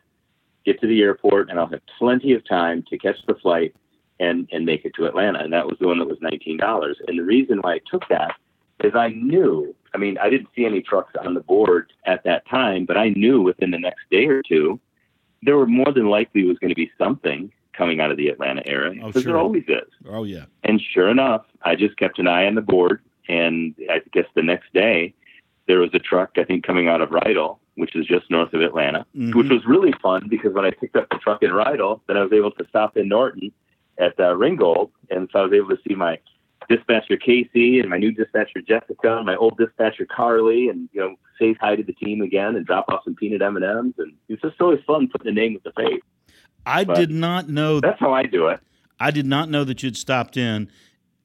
get 0.64 0.80
to 0.80 0.88
the 0.88 1.02
airport, 1.02 1.50
and 1.50 1.60
I'll 1.60 1.68
have 1.68 1.86
plenty 2.00 2.32
of 2.32 2.44
time 2.48 2.82
to 2.90 2.98
catch 2.98 3.24
the 3.28 3.36
flight 3.36 3.76
and, 4.18 4.48
and 4.50 4.66
make 4.66 4.84
it 4.84 4.94
to 4.96 5.06
Atlanta. 5.06 5.38
And 5.38 5.52
that 5.52 5.68
was 5.68 5.76
the 5.78 5.86
one 5.86 6.00
that 6.00 6.08
was 6.08 6.18
$19. 6.18 6.94
And 7.06 7.16
the 7.16 7.22
reason 7.22 7.58
why 7.58 7.74
I 7.74 7.80
took 7.88 8.08
that 8.08 8.34
is 8.82 8.96
I 8.96 9.10
knew, 9.10 9.72
I 9.94 9.98
mean, 9.98 10.18
I 10.18 10.30
didn't 10.30 10.48
see 10.56 10.64
any 10.64 10.82
trucks 10.82 11.14
on 11.24 11.34
the 11.34 11.42
board 11.42 11.92
at 12.06 12.24
that 12.24 12.44
time, 12.48 12.86
but 12.86 12.96
I 12.96 13.10
knew 13.10 13.40
within 13.40 13.70
the 13.70 13.78
next 13.78 14.10
day 14.10 14.26
or 14.26 14.42
two, 14.42 14.80
there 15.42 15.56
were 15.56 15.66
more 15.66 15.92
than 15.92 16.08
likely 16.08 16.44
was 16.44 16.58
going 16.58 16.70
to 16.70 16.74
be 16.74 16.90
something 16.98 17.52
coming 17.72 18.00
out 18.00 18.10
of 18.10 18.16
the 18.16 18.28
Atlanta 18.28 18.66
area 18.66 18.94
because 18.94 19.16
oh, 19.16 19.20
sure. 19.20 19.32
there 19.32 19.40
always 19.40 19.64
is. 19.68 19.88
Oh 20.08 20.24
yeah. 20.24 20.46
And 20.64 20.80
sure 20.80 21.08
enough, 21.08 21.44
I 21.62 21.76
just 21.76 21.96
kept 21.96 22.18
an 22.18 22.26
eye 22.26 22.46
on 22.46 22.56
the 22.56 22.60
board, 22.60 23.02
and 23.28 23.74
I 23.88 24.00
guess 24.12 24.26
the 24.34 24.42
next 24.42 24.72
day 24.72 25.14
there 25.66 25.78
was 25.78 25.90
a 25.94 25.98
truck, 25.98 26.30
I 26.36 26.44
think, 26.44 26.64
coming 26.64 26.88
out 26.88 27.00
of 27.00 27.10
Rydal, 27.10 27.58
which 27.76 27.94
is 27.94 28.06
just 28.06 28.30
north 28.30 28.52
of 28.52 28.62
Atlanta, 28.62 29.06
mm-hmm. 29.16 29.38
which 29.38 29.50
was 29.50 29.64
really 29.66 29.92
fun 30.02 30.26
because 30.28 30.52
when 30.52 30.64
I 30.64 30.70
picked 30.70 30.96
up 30.96 31.08
the 31.10 31.18
truck 31.18 31.42
in 31.42 31.50
Rydal, 31.50 32.00
then 32.08 32.16
I 32.16 32.22
was 32.22 32.32
able 32.32 32.50
to 32.52 32.66
stop 32.68 32.96
in 32.96 33.08
Norton 33.08 33.52
at 33.98 34.18
uh, 34.18 34.34
Ringgold, 34.34 34.90
and 35.10 35.28
so 35.32 35.40
I 35.40 35.42
was 35.42 35.52
able 35.52 35.68
to 35.70 35.78
see 35.86 35.94
my 35.94 36.18
dispatcher 36.68 37.16
Casey 37.16 37.80
and 37.80 37.88
my 37.88 37.98
new 37.98 38.12
dispatcher 38.12 38.60
Jessica 38.60 39.16
and 39.16 39.26
my 39.26 39.36
old 39.36 39.56
dispatcher 39.56 40.06
Carly, 40.06 40.68
and 40.68 40.88
you 40.92 41.00
know, 41.00 41.16
say 41.40 41.54
hi 41.60 41.76
to 41.76 41.82
the 41.82 41.92
team 41.92 42.20
again 42.20 42.56
and 42.56 42.66
drop 42.66 42.86
off 42.88 43.04
some 43.04 43.14
peanut 43.14 43.42
M 43.42 43.56
and 43.56 43.64
M's, 43.64 43.94
and 43.98 44.12
it's 44.28 44.42
just 44.42 44.60
always 44.60 44.80
fun 44.86 45.08
putting 45.08 45.28
a 45.28 45.32
name 45.32 45.54
with 45.54 45.62
the 45.62 45.72
face. 45.72 46.02
I 46.66 46.84
but 46.84 46.96
did 46.96 47.10
not 47.10 47.48
know 47.48 47.80
that's 47.80 48.00
how 48.00 48.12
I 48.12 48.24
do 48.24 48.48
it. 48.48 48.60
I 49.00 49.10
did 49.10 49.26
not 49.26 49.48
know 49.48 49.64
that 49.64 49.82
you'd 49.82 49.96
stopped 49.96 50.36
in, 50.36 50.70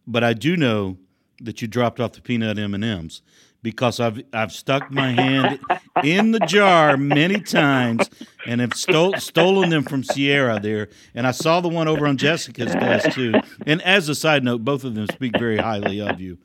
but 0.08 0.24
I 0.24 0.34
do 0.34 0.56
know 0.56 0.98
that 1.42 1.62
you 1.62 1.68
dropped 1.68 2.00
off 2.00 2.14
the 2.14 2.22
peanut 2.22 2.58
M 2.58 2.74
and 2.74 2.84
M's 2.84 3.22
because 3.64 4.00
I've 4.00 4.22
I've 4.32 4.52
stuck 4.52 4.92
my 4.92 5.14
hand 5.14 5.60
in 6.04 6.32
the 6.32 6.40
jar 6.40 6.98
many 6.98 7.40
times 7.40 8.10
and 8.46 8.62
have 8.62 8.74
stole, 8.74 9.18
stolen 9.18 9.70
them 9.70 9.84
from 9.84 10.04
Sierra 10.04 10.60
there. 10.60 10.90
And 11.16 11.26
I 11.26 11.32
saw 11.32 11.62
the 11.62 11.70
one 11.70 11.88
over 11.88 12.06
on 12.06 12.18
Jessica's 12.18 12.74
desk 12.74 13.12
too. 13.12 13.34
And 13.66 13.82
as 13.82 14.10
a 14.10 14.16
side 14.16 14.44
note, 14.44 14.64
both 14.64 14.84
of 14.84 14.94
them 14.94 15.08
speak 15.08 15.40
very 15.40 15.58
highly 15.58 16.02
of 16.02 16.20
you. 16.20 16.38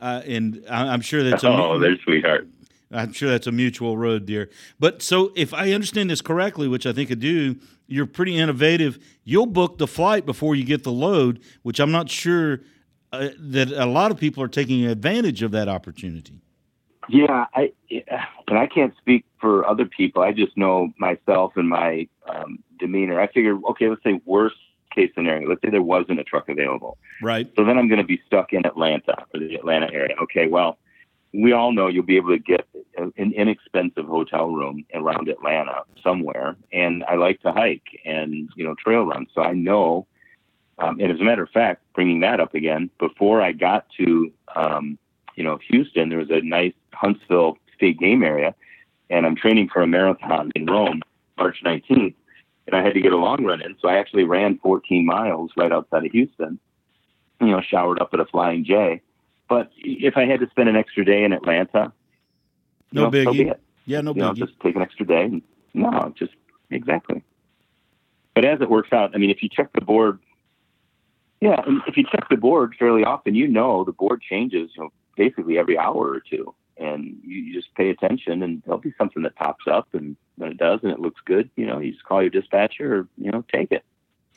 Uh, 0.00 0.22
and 0.26 0.64
I, 0.70 0.94
am 0.94 1.00
sure 1.00 1.28
that's 1.28 1.42
a, 1.42 1.48
oh, 1.48 1.78
they're 1.78 1.98
sweetheart. 2.04 2.46
I'm 2.92 3.12
sure 3.12 3.30
that's 3.30 3.46
a 3.46 3.52
mutual 3.52 3.98
road, 3.98 4.26
dear. 4.26 4.48
But 4.78 5.02
so 5.02 5.32
if 5.34 5.52
I 5.52 5.72
understand 5.72 6.10
this 6.10 6.20
correctly, 6.20 6.68
which 6.68 6.86
I 6.86 6.92
think 6.92 7.10
I 7.10 7.14
do, 7.14 7.56
you're 7.86 8.06
pretty 8.06 8.36
innovative. 8.36 8.98
You'll 9.24 9.46
book 9.46 9.78
the 9.78 9.86
flight 9.86 10.24
before 10.24 10.54
you 10.54 10.64
get 10.64 10.84
the 10.84 10.92
load, 10.92 11.40
which 11.62 11.80
I'm 11.80 11.90
not 11.90 12.08
sure 12.08 12.60
uh, 13.12 13.30
that 13.38 13.72
a 13.72 13.86
lot 13.86 14.10
of 14.10 14.18
people 14.18 14.42
are 14.42 14.48
taking 14.48 14.86
advantage 14.86 15.42
of 15.42 15.50
that 15.50 15.68
opportunity. 15.68 16.40
Yeah, 17.08 17.46
I 17.54 17.72
and 17.90 18.58
I 18.58 18.66
can't 18.66 18.94
speak 18.98 19.24
for 19.40 19.66
other 19.66 19.86
people. 19.86 20.22
I 20.22 20.32
just 20.32 20.56
know 20.56 20.92
myself 20.98 21.52
and 21.56 21.68
my 21.68 22.06
um, 22.28 22.62
demeanor. 22.78 23.20
I 23.20 23.28
figured, 23.28 23.60
okay, 23.70 23.88
let's 23.88 24.02
say 24.04 24.20
worst 24.24 24.56
case 24.94 25.10
scenario. 25.14 25.48
Let's 25.48 25.62
say 25.62 25.70
there 25.70 25.82
wasn't 25.82 26.20
a 26.20 26.24
truck 26.24 26.48
available. 26.48 26.98
Right. 27.22 27.50
So 27.56 27.64
then 27.64 27.78
I'm 27.78 27.88
going 27.88 28.00
to 28.00 28.06
be 28.06 28.20
stuck 28.26 28.52
in 28.52 28.66
Atlanta 28.66 29.24
or 29.32 29.40
the 29.40 29.54
Atlanta 29.54 29.90
area. 29.92 30.16
Okay, 30.22 30.48
well, 30.48 30.78
we 31.32 31.52
all 31.52 31.72
know 31.72 31.88
you'll 31.88 32.04
be 32.04 32.16
able 32.16 32.36
to 32.36 32.38
get 32.38 32.66
an 32.96 33.12
inexpensive 33.16 34.06
hotel 34.06 34.48
room 34.48 34.84
around 34.94 35.28
Atlanta 35.28 35.82
somewhere. 36.02 36.56
And 36.72 37.04
I 37.04 37.14
like 37.14 37.40
to 37.42 37.52
hike 37.52 38.00
and 38.04 38.50
you 38.54 38.64
know 38.64 38.74
trail 38.74 39.04
run, 39.04 39.26
so 39.34 39.42
I 39.42 39.52
know. 39.52 40.06
Um, 40.78 41.00
and 41.00 41.10
as 41.10 41.20
a 41.20 41.24
matter 41.24 41.42
of 41.42 41.50
fact, 41.50 41.82
bringing 41.94 42.20
that 42.20 42.38
up 42.38 42.54
again, 42.54 42.88
before 42.98 43.42
I 43.42 43.52
got 43.52 43.86
to 43.98 44.32
um, 44.54 44.98
you 45.38 45.44
know, 45.44 45.56
Houston, 45.70 46.08
there 46.08 46.18
was 46.18 46.30
a 46.30 46.40
nice 46.40 46.74
Huntsville 47.00 47.58
state 47.74 47.98
game 47.98 48.22
area, 48.22 48.54
and 49.10 49.24
I'm 49.24 49.36
training 49.36 49.68
for 49.72 49.82
a 49.82 49.86
marathon 49.86 50.50
in 50.54 50.66
Rome, 50.66 51.02
March 51.36 51.58
19th, 51.64 52.14
and 52.66 52.76
I 52.76 52.82
had 52.82 52.94
to 52.94 53.00
get 53.00 53.12
a 53.12 53.16
long 53.16 53.44
run 53.44 53.62
in, 53.62 53.76
so 53.80 53.88
I 53.88 53.98
actually 53.98 54.24
ran 54.24 54.58
14 54.58 55.06
miles 55.06 55.50
right 55.56 55.72
outside 55.72 56.04
of 56.04 56.12
Houston. 56.12 56.58
You 57.40 57.48
know, 57.48 57.60
showered 57.60 58.00
up 58.00 58.10
at 58.12 58.20
a 58.20 58.24
Flying 58.24 58.64
J. 58.64 59.00
But 59.48 59.70
if 59.78 60.16
I 60.16 60.26
had 60.26 60.40
to 60.40 60.50
spend 60.50 60.68
an 60.68 60.76
extra 60.76 61.04
day 61.04 61.22
in 61.22 61.32
Atlanta, 61.32 61.92
no 62.92 63.04
know, 63.04 63.10
biggie. 63.10 63.50
So 63.50 63.56
yeah, 63.86 64.00
no 64.00 64.10
you 64.10 64.16
biggie. 64.16 64.18
Know, 64.18 64.34
just 64.34 64.58
take 64.60 64.74
an 64.74 64.82
extra 64.82 65.06
day. 65.06 65.40
no, 65.72 66.12
just 66.18 66.32
exactly. 66.70 67.22
but 68.34 68.44
as 68.44 68.60
it 68.60 68.68
works 68.68 68.92
out, 68.92 69.12
I 69.14 69.18
mean, 69.18 69.30
if 69.30 69.42
you 69.42 69.48
check 69.48 69.72
the 69.72 69.80
board, 69.80 70.18
yeah, 71.40 71.62
and 71.64 71.80
if 71.86 71.96
you 71.96 72.04
check 72.10 72.28
the 72.28 72.36
board 72.36 72.74
fairly 72.78 73.04
often, 73.04 73.34
you 73.36 73.46
know 73.46 73.84
the 73.84 73.92
board 73.92 74.20
changes, 74.20 74.70
you 74.76 74.82
know, 74.82 74.90
basically 75.16 75.58
every 75.58 75.78
hour 75.78 76.08
or 76.08 76.20
two, 76.20 76.54
and 76.78 77.18
you 77.22 77.52
just 77.52 77.74
pay 77.74 77.90
attention, 77.90 78.42
and 78.42 78.62
there'll 78.64 78.80
be 78.80 78.94
something 78.98 79.22
that 79.22 79.36
pops 79.36 79.66
up, 79.70 79.88
and 79.92 80.16
when 80.36 80.50
it 80.50 80.58
does, 80.58 80.80
and 80.82 80.92
it 80.92 81.00
looks 81.00 81.20
good, 81.24 81.50
you 81.56 81.66
know, 81.66 81.78
you 81.78 81.92
just 81.92 82.04
call 82.04 82.22
your 82.22 82.30
dispatcher, 82.30 83.00
or 83.00 83.08
you 83.16 83.30
know, 83.30 83.44
take 83.52 83.72
it. 83.72 83.84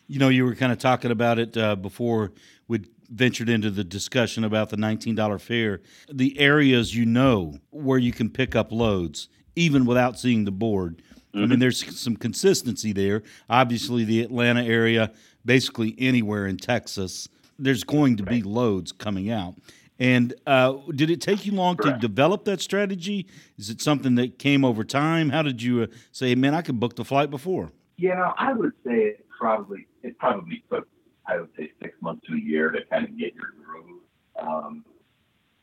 You 0.07 0.19
know, 0.19 0.29
you 0.29 0.43
were 0.43 0.55
kind 0.55 0.71
of 0.71 0.77
talking 0.77 1.11
about 1.11 1.39
it 1.39 1.55
uh, 1.55 1.75
before 1.75 2.33
we 2.67 2.81
ventured 3.09 3.49
into 3.49 3.69
the 3.69 3.83
discussion 3.83 4.43
about 4.43 4.69
the 4.69 4.77
$19 4.77 5.39
fare. 5.39 5.81
The 6.11 6.39
areas 6.39 6.95
you 6.95 7.05
know 7.05 7.59
where 7.69 7.97
you 7.97 8.11
can 8.11 8.29
pick 8.29 8.55
up 8.55 8.71
loads, 8.71 9.29
even 9.55 9.85
without 9.85 10.19
seeing 10.19 10.45
the 10.45 10.51
board. 10.51 11.01
Mm-hmm. 11.11 11.37
I 11.37 11.39
mean, 11.41 11.49
mm-hmm. 11.49 11.59
there's 11.59 11.99
some 11.99 12.15
consistency 12.15 12.93
there. 12.93 13.23
Obviously, 13.49 14.03
the 14.03 14.21
Atlanta 14.21 14.63
area, 14.63 15.11
basically 15.45 15.95
anywhere 15.97 16.47
in 16.47 16.57
Texas, 16.57 17.27
there's 17.59 17.83
going 17.83 18.17
to 18.17 18.23
be 18.23 18.41
loads 18.41 18.91
coming 18.91 19.29
out. 19.29 19.55
And 20.01 20.33
uh, 20.47 20.77
did 20.95 21.11
it 21.11 21.21
take 21.21 21.45
you 21.45 21.51
long 21.51 21.77
Correct. 21.77 22.01
to 22.01 22.07
develop 22.07 22.43
that 22.45 22.59
strategy? 22.59 23.27
Is 23.59 23.69
it 23.69 23.81
something 23.81 24.15
that 24.15 24.39
came 24.39 24.65
over 24.65 24.83
time? 24.83 25.29
How 25.29 25.43
did 25.43 25.61
you 25.61 25.83
uh, 25.83 25.87
say, 26.11 26.33
man, 26.33 26.55
I 26.55 26.63
could 26.63 26.79
book 26.79 26.95
the 26.95 27.05
flight 27.05 27.29
before? 27.29 27.71
Yeah, 27.97 28.31
I 28.35 28.51
would 28.51 28.71
say 28.83 28.93
it 28.93 29.25
probably 29.29 29.85
it 30.01 30.17
probably 30.17 30.63
took 30.71 30.87
I 31.27 31.39
would 31.39 31.49
say 31.55 31.71
six 31.79 31.93
months 32.01 32.25
to 32.27 32.33
a 32.33 32.39
year 32.39 32.71
to 32.71 32.79
kind 32.89 33.05
of 33.05 33.15
get 33.15 33.35
your 33.35 33.53
groove. 33.63 33.99
Um, 34.41 34.83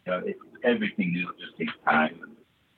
you 0.07 0.12
know, 0.12 0.18
it, 0.24 0.37
everything 0.62 1.12
new 1.12 1.27
just 1.40 1.59
takes 1.59 1.72
time. 1.85 2.20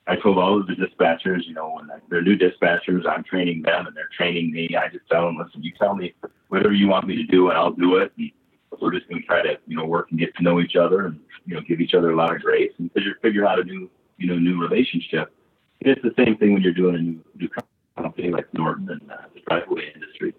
I 0.07 0.15
told 0.15 0.39
all 0.39 0.59
of 0.59 0.65
the 0.65 0.73
dispatchers, 0.73 1.45
you 1.45 1.53
know, 1.53 1.75
when 1.75 1.87
they're 2.09 2.23
new 2.23 2.37
dispatchers, 2.37 3.07
I'm 3.07 3.23
training 3.23 3.61
them 3.61 3.85
and 3.85 3.95
they're 3.95 4.09
training 4.17 4.51
me. 4.51 4.75
I 4.75 4.87
just 4.87 5.07
tell 5.11 5.27
them, 5.27 5.37
listen, 5.37 5.61
you 5.61 5.73
tell 5.77 5.95
me 5.95 6.15
whatever 6.47 6.73
you 6.73 6.87
want 6.87 7.05
me 7.05 7.17
to 7.17 7.23
do 7.23 7.49
and 7.49 7.57
I'll 7.57 7.71
do 7.71 7.97
it. 7.97 8.11
And 8.17 8.31
we're 8.79 8.93
just 8.93 9.09
going 9.09 9.21
to 9.21 9.27
try 9.27 9.41
to, 9.41 9.57
you 9.67 9.75
know, 9.75 9.85
work 9.85 10.11
and 10.11 10.19
get 10.19 10.35
to 10.35 10.43
know 10.43 10.59
each 10.59 10.75
other 10.75 11.07
and, 11.07 11.19
you 11.45 11.55
know, 11.55 11.61
give 11.61 11.81
each 11.81 11.93
other 11.93 12.11
a 12.11 12.15
lot 12.15 12.33
of 12.33 12.41
grace 12.41 12.71
and 12.77 12.91
figure, 12.93 13.15
figure 13.21 13.45
out 13.45 13.59
a 13.59 13.63
new, 13.63 13.89
you 14.17 14.27
know, 14.27 14.37
new 14.37 14.61
relationship. 14.61 15.33
It's 15.81 16.01
the 16.01 16.13
same 16.17 16.37
thing 16.37 16.53
when 16.53 16.61
you're 16.61 16.73
doing 16.73 16.95
a 16.95 16.99
new, 16.99 17.19
new 17.35 17.49
company 17.97 18.29
like 18.29 18.53
Norton 18.53 18.89
and 18.89 19.11
uh, 19.11 19.17
the 19.33 19.41
drive-away 19.41 19.91
industry. 19.93 20.33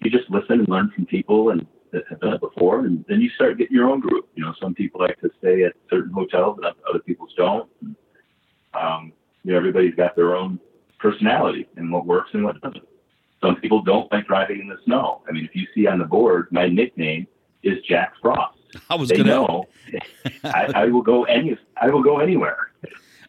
You 0.00 0.10
just 0.10 0.30
listen 0.30 0.60
and 0.60 0.68
learn 0.68 0.90
from 0.94 1.06
people 1.06 1.50
and 1.50 1.66
that 1.92 2.04
have 2.10 2.20
done 2.20 2.34
it 2.34 2.40
before, 2.40 2.80
and 2.80 3.04
then 3.08 3.20
you 3.20 3.30
start 3.30 3.58
getting 3.58 3.74
your 3.74 3.88
own 3.88 4.00
group. 4.00 4.28
You 4.34 4.44
know, 4.44 4.54
some 4.60 4.74
people 4.74 5.00
like 5.00 5.18
to 5.20 5.30
stay 5.38 5.62
at 5.64 5.74
certain 5.88 6.12
hotels, 6.12 6.58
and 6.62 6.74
other 6.88 6.98
people 6.98 7.28
don't. 7.36 7.70
And, 7.80 7.96
um, 8.74 9.12
you 9.44 9.52
know, 9.52 9.58
everybody's 9.58 9.94
got 9.94 10.16
their 10.16 10.34
own 10.34 10.58
personality 10.98 11.68
and 11.76 11.92
what 11.92 12.04
works 12.04 12.30
and 12.32 12.44
what 12.44 12.60
doesn't. 12.60 12.86
Some 13.40 13.56
people 13.56 13.82
don't 13.82 14.10
like 14.10 14.26
driving 14.26 14.60
in 14.60 14.68
the 14.68 14.78
snow. 14.84 15.22
I 15.28 15.32
mean, 15.32 15.44
if 15.44 15.54
you 15.54 15.66
see 15.74 15.86
on 15.86 15.98
the 15.98 16.04
board, 16.04 16.48
my 16.50 16.66
nickname 16.68 17.26
is 17.66 17.82
Jack 17.84 18.12
Frost. 18.20 18.56
I 18.90 18.94
was 18.94 19.10
going 19.10 19.24
to 19.24 19.30
know 19.30 19.66
I, 20.44 20.72
I 20.74 20.86
will 20.86 21.02
go 21.02 21.24
any. 21.24 21.58
I 21.80 21.90
will 21.90 22.02
go 22.02 22.18
anywhere. 22.18 22.72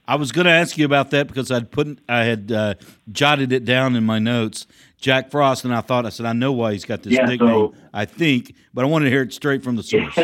I 0.08 0.16
was 0.16 0.32
going 0.32 0.46
to 0.46 0.52
ask 0.52 0.78
you 0.78 0.86
about 0.86 1.12
that 1.12 1.28
because 1.28 1.52
I'd 1.52 1.70
put 1.70 2.00
I 2.08 2.24
had 2.24 2.52
uh, 2.52 2.76
jotted 3.12 3.52
it 3.52 3.66
down 3.66 3.96
in 3.96 4.06
my 4.06 4.20
notes, 4.20 4.66
Jack 5.00 5.30
Frost, 5.32 5.66
and 5.66 5.74
I 5.74 5.82
thought 5.82 6.06
I 6.06 6.10
said 6.10 6.26
I 6.26 6.34
know 6.34 6.52
why 6.54 6.74
he's 6.74 6.86
got 6.86 7.04
this 7.04 7.14
yeah, 7.14 7.26
nickname. 7.26 7.50
So, 7.50 7.76
I 7.94 8.06
think, 8.06 8.56
but 8.74 8.86
I 8.86 8.88
wanted 8.88 9.06
to 9.06 9.12
hear 9.12 9.22
it 9.24 9.34
straight 9.34 9.64
from 9.64 9.76
the 9.76 9.84
source. 9.84 10.18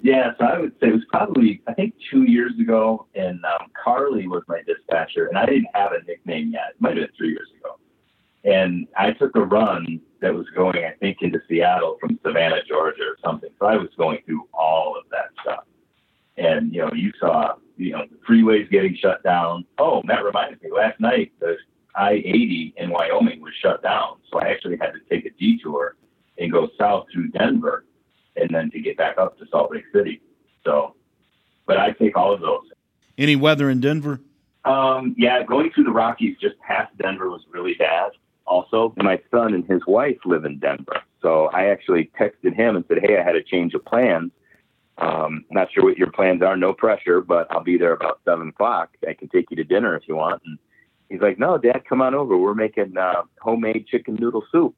yeah, 0.00 0.32
so 0.38 0.44
I 0.44 0.58
would 0.60 0.72
say 0.80 0.88
it 0.88 0.94
was 0.94 1.04
probably 1.10 1.62
I 1.66 1.74
think 1.74 1.94
two 2.10 2.24
years 2.24 2.52
ago, 2.60 3.06
and 3.14 3.44
um, 3.44 3.68
Carly 3.82 4.28
was 4.28 4.44
my 4.46 4.62
dispatcher, 4.66 5.26
and 5.26 5.36
I 5.36 5.46
didn't 5.46 5.68
have 5.74 5.92
a 5.92 6.02
nickname 6.04 6.52
yet. 6.52 6.70
It 6.74 6.80
might 6.80 6.96
have 6.96 7.08
been 7.08 7.16
three 7.16 7.30
years 7.30 7.48
ago, 7.58 7.78
and 8.44 8.86
I 8.96 9.12
took 9.12 9.34
a 9.34 9.40
run 9.40 10.00
that 10.20 10.34
was 10.34 10.46
going 10.54 10.84
I 10.84 10.92
think 11.00 11.18
into 11.20 11.40
Seattle 11.48 11.96
from 12.00 12.18
Savannah, 12.24 12.62
Georgia, 12.68 13.02
or 13.02 13.16
something. 13.24 13.50
So 13.58 13.66
I 13.66 13.76
was 13.76 13.88
going 13.96 14.18
through 14.26 14.48
all 14.52 14.96
of 14.98 15.04
that 15.10 15.30
stuff, 15.42 15.64
and 16.36 16.72
you 16.72 16.80
know 16.80 16.90
you 16.92 17.12
saw 17.20 17.54
you 17.78 17.92
know, 17.92 18.04
the 18.10 18.18
freeways 18.28 18.68
getting 18.70 18.96
shut 18.96 19.22
down. 19.22 19.64
Oh, 19.78 20.02
that 20.08 20.24
reminds 20.24 20.60
me, 20.60 20.70
last 20.70 21.00
night 21.00 21.32
the 21.40 21.56
I-80 21.94 22.74
in 22.76 22.90
Wyoming 22.90 23.40
was 23.40 23.54
shut 23.62 23.82
down, 23.82 24.16
so 24.30 24.40
I 24.40 24.48
actually 24.48 24.76
had 24.76 24.92
to 24.92 25.00
take 25.08 25.24
a 25.24 25.30
detour 25.30 25.96
and 26.38 26.52
go 26.52 26.68
south 26.78 27.06
through 27.12 27.28
Denver, 27.28 27.84
and 28.36 28.50
then 28.50 28.70
to 28.72 28.80
get 28.80 28.96
back 28.96 29.16
up 29.18 29.38
to 29.38 29.46
Salt 29.50 29.72
Lake 29.72 29.84
City. 29.92 30.20
So, 30.64 30.94
but 31.66 31.78
I 31.78 31.92
take 31.92 32.16
all 32.16 32.32
of 32.32 32.40
those. 32.40 32.64
Any 33.16 33.36
weather 33.36 33.70
in 33.70 33.80
Denver? 33.80 34.20
Um, 34.64 35.14
yeah, 35.16 35.42
going 35.42 35.70
through 35.72 35.84
the 35.84 35.90
Rockies 35.90 36.36
just 36.40 36.58
past 36.60 36.96
Denver 36.98 37.30
was 37.30 37.42
really 37.50 37.74
bad. 37.74 38.10
Also, 38.48 38.94
my 38.96 39.20
son 39.30 39.52
and 39.52 39.66
his 39.66 39.82
wife 39.86 40.16
live 40.24 40.46
in 40.46 40.58
Denver, 40.58 41.02
so 41.20 41.46
I 41.52 41.66
actually 41.66 42.10
texted 42.18 42.54
him 42.54 42.76
and 42.76 42.84
said, 42.88 43.00
"Hey, 43.02 43.18
I 43.18 43.22
had 43.22 43.36
a 43.36 43.42
change 43.42 43.74
of 43.74 43.84
plans." 43.84 44.32
Um, 44.96 45.44
not 45.50 45.70
sure 45.70 45.84
what 45.84 45.98
your 45.98 46.10
plans 46.10 46.42
are. 46.42 46.56
No 46.56 46.72
pressure, 46.72 47.20
but 47.20 47.46
I'll 47.50 47.62
be 47.62 47.76
there 47.76 47.92
about 47.92 48.20
seven 48.24 48.48
o'clock. 48.48 48.96
I 49.06 49.12
can 49.12 49.28
take 49.28 49.50
you 49.50 49.56
to 49.56 49.64
dinner 49.64 49.94
if 49.94 50.08
you 50.08 50.16
want. 50.16 50.42
And 50.46 50.58
he's 51.10 51.20
like, 51.20 51.38
"No, 51.38 51.58
Dad, 51.58 51.82
come 51.86 52.00
on 52.00 52.14
over. 52.14 52.38
We're 52.38 52.54
making 52.54 52.96
uh, 52.96 53.22
homemade 53.38 53.86
chicken 53.86 54.16
noodle 54.18 54.44
soup." 54.50 54.74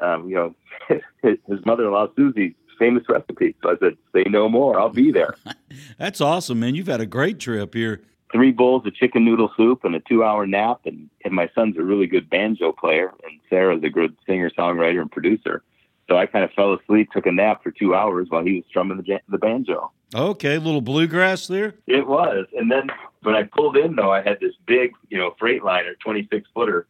Um, 0.00 0.26
you 0.26 0.34
know, 0.34 0.54
his, 1.22 1.36
his 1.46 1.64
mother-in-law 1.66 2.08
Susie's 2.16 2.54
famous 2.78 3.04
recipe. 3.10 3.54
So 3.62 3.72
I 3.72 3.76
said, 3.78 3.98
"Say 4.14 4.24
no 4.30 4.48
more. 4.48 4.80
I'll 4.80 4.88
be 4.88 5.12
there." 5.12 5.36
That's 5.98 6.22
awesome, 6.22 6.60
man. 6.60 6.74
You've 6.74 6.86
had 6.86 7.02
a 7.02 7.06
great 7.06 7.38
trip 7.38 7.74
here. 7.74 8.00
Three 8.32 8.50
bowls 8.50 8.86
of 8.86 8.94
chicken 8.94 9.24
noodle 9.24 9.52
soup 9.56 9.84
and 9.84 9.94
a 9.94 10.00
two-hour 10.00 10.46
nap, 10.46 10.80
and, 10.86 11.10
and 11.24 11.34
my 11.34 11.50
son's 11.54 11.76
a 11.76 11.82
really 11.82 12.06
good 12.06 12.30
banjo 12.30 12.72
player, 12.72 13.12
and 13.24 13.38
Sarah's 13.50 13.84
a 13.84 13.90
good 13.90 14.16
singer-songwriter 14.26 15.00
and 15.02 15.12
producer. 15.12 15.62
So 16.08 16.16
I 16.16 16.26
kind 16.26 16.44
of 16.44 16.50
fell 16.52 16.72
asleep, 16.74 17.10
took 17.12 17.26
a 17.26 17.32
nap 17.32 17.62
for 17.62 17.70
two 17.70 17.94
hours 17.94 18.28
while 18.30 18.42
he 18.42 18.56
was 18.56 18.64
strumming 18.68 18.96
the, 18.96 19.20
the 19.28 19.38
banjo. 19.38 19.92
Okay, 20.14 20.58
little 20.58 20.80
bluegrass 20.80 21.46
there. 21.46 21.74
It 21.86 22.06
was, 22.06 22.46
and 22.56 22.70
then 22.70 22.90
when 23.22 23.34
I 23.34 23.44
pulled 23.44 23.76
in, 23.76 23.96
though, 23.96 24.12
I 24.12 24.22
had 24.22 24.40
this 24.40 24.54
big, 24.66 24.92
you 25.08 25.18
know, 25.18 25.34
Freightliner, 25.40 25.98
twenty 26.00 26.26
six 26.30 26.48
footer, 26.54 26.86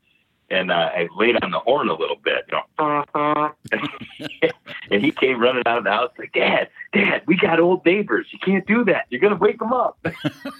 and 0.52 0.70
uh, 0.70 0.90
I 0.94 1.08
laid 1.16 1.42
on 1.42 1.50
the 1.50 1.58
horn 1.58 1.88
a 1.88 1.94
little 1.94 2.18
bit, 2.22 2.44
you 2.48 2.58
know, 2.78 3.54
and 4.90 5.02
he 5.02 5.10
came 5.10 5.40
running 5.40 5.62
out 5.66 5.78
of 5.78 5.84
the 5.84 5.90
house 5.90 6.10
like, 6.18 6.32
"Dad, 6.32 6.68
Dad, 6.92 7.22
we 7.26 7.36
got 7.36 7.58
old 7.58 7.84
neighbors. 7.86 8.26
You 8.30 8.38
can't 8.38 8.66
do 8.66 8.84
that. 8.84 9.06
You're 9.08 9.20
gonna 9.20 9.36
wake 9.36 9.58
them 9.58 9.72
up." 9.72 9.98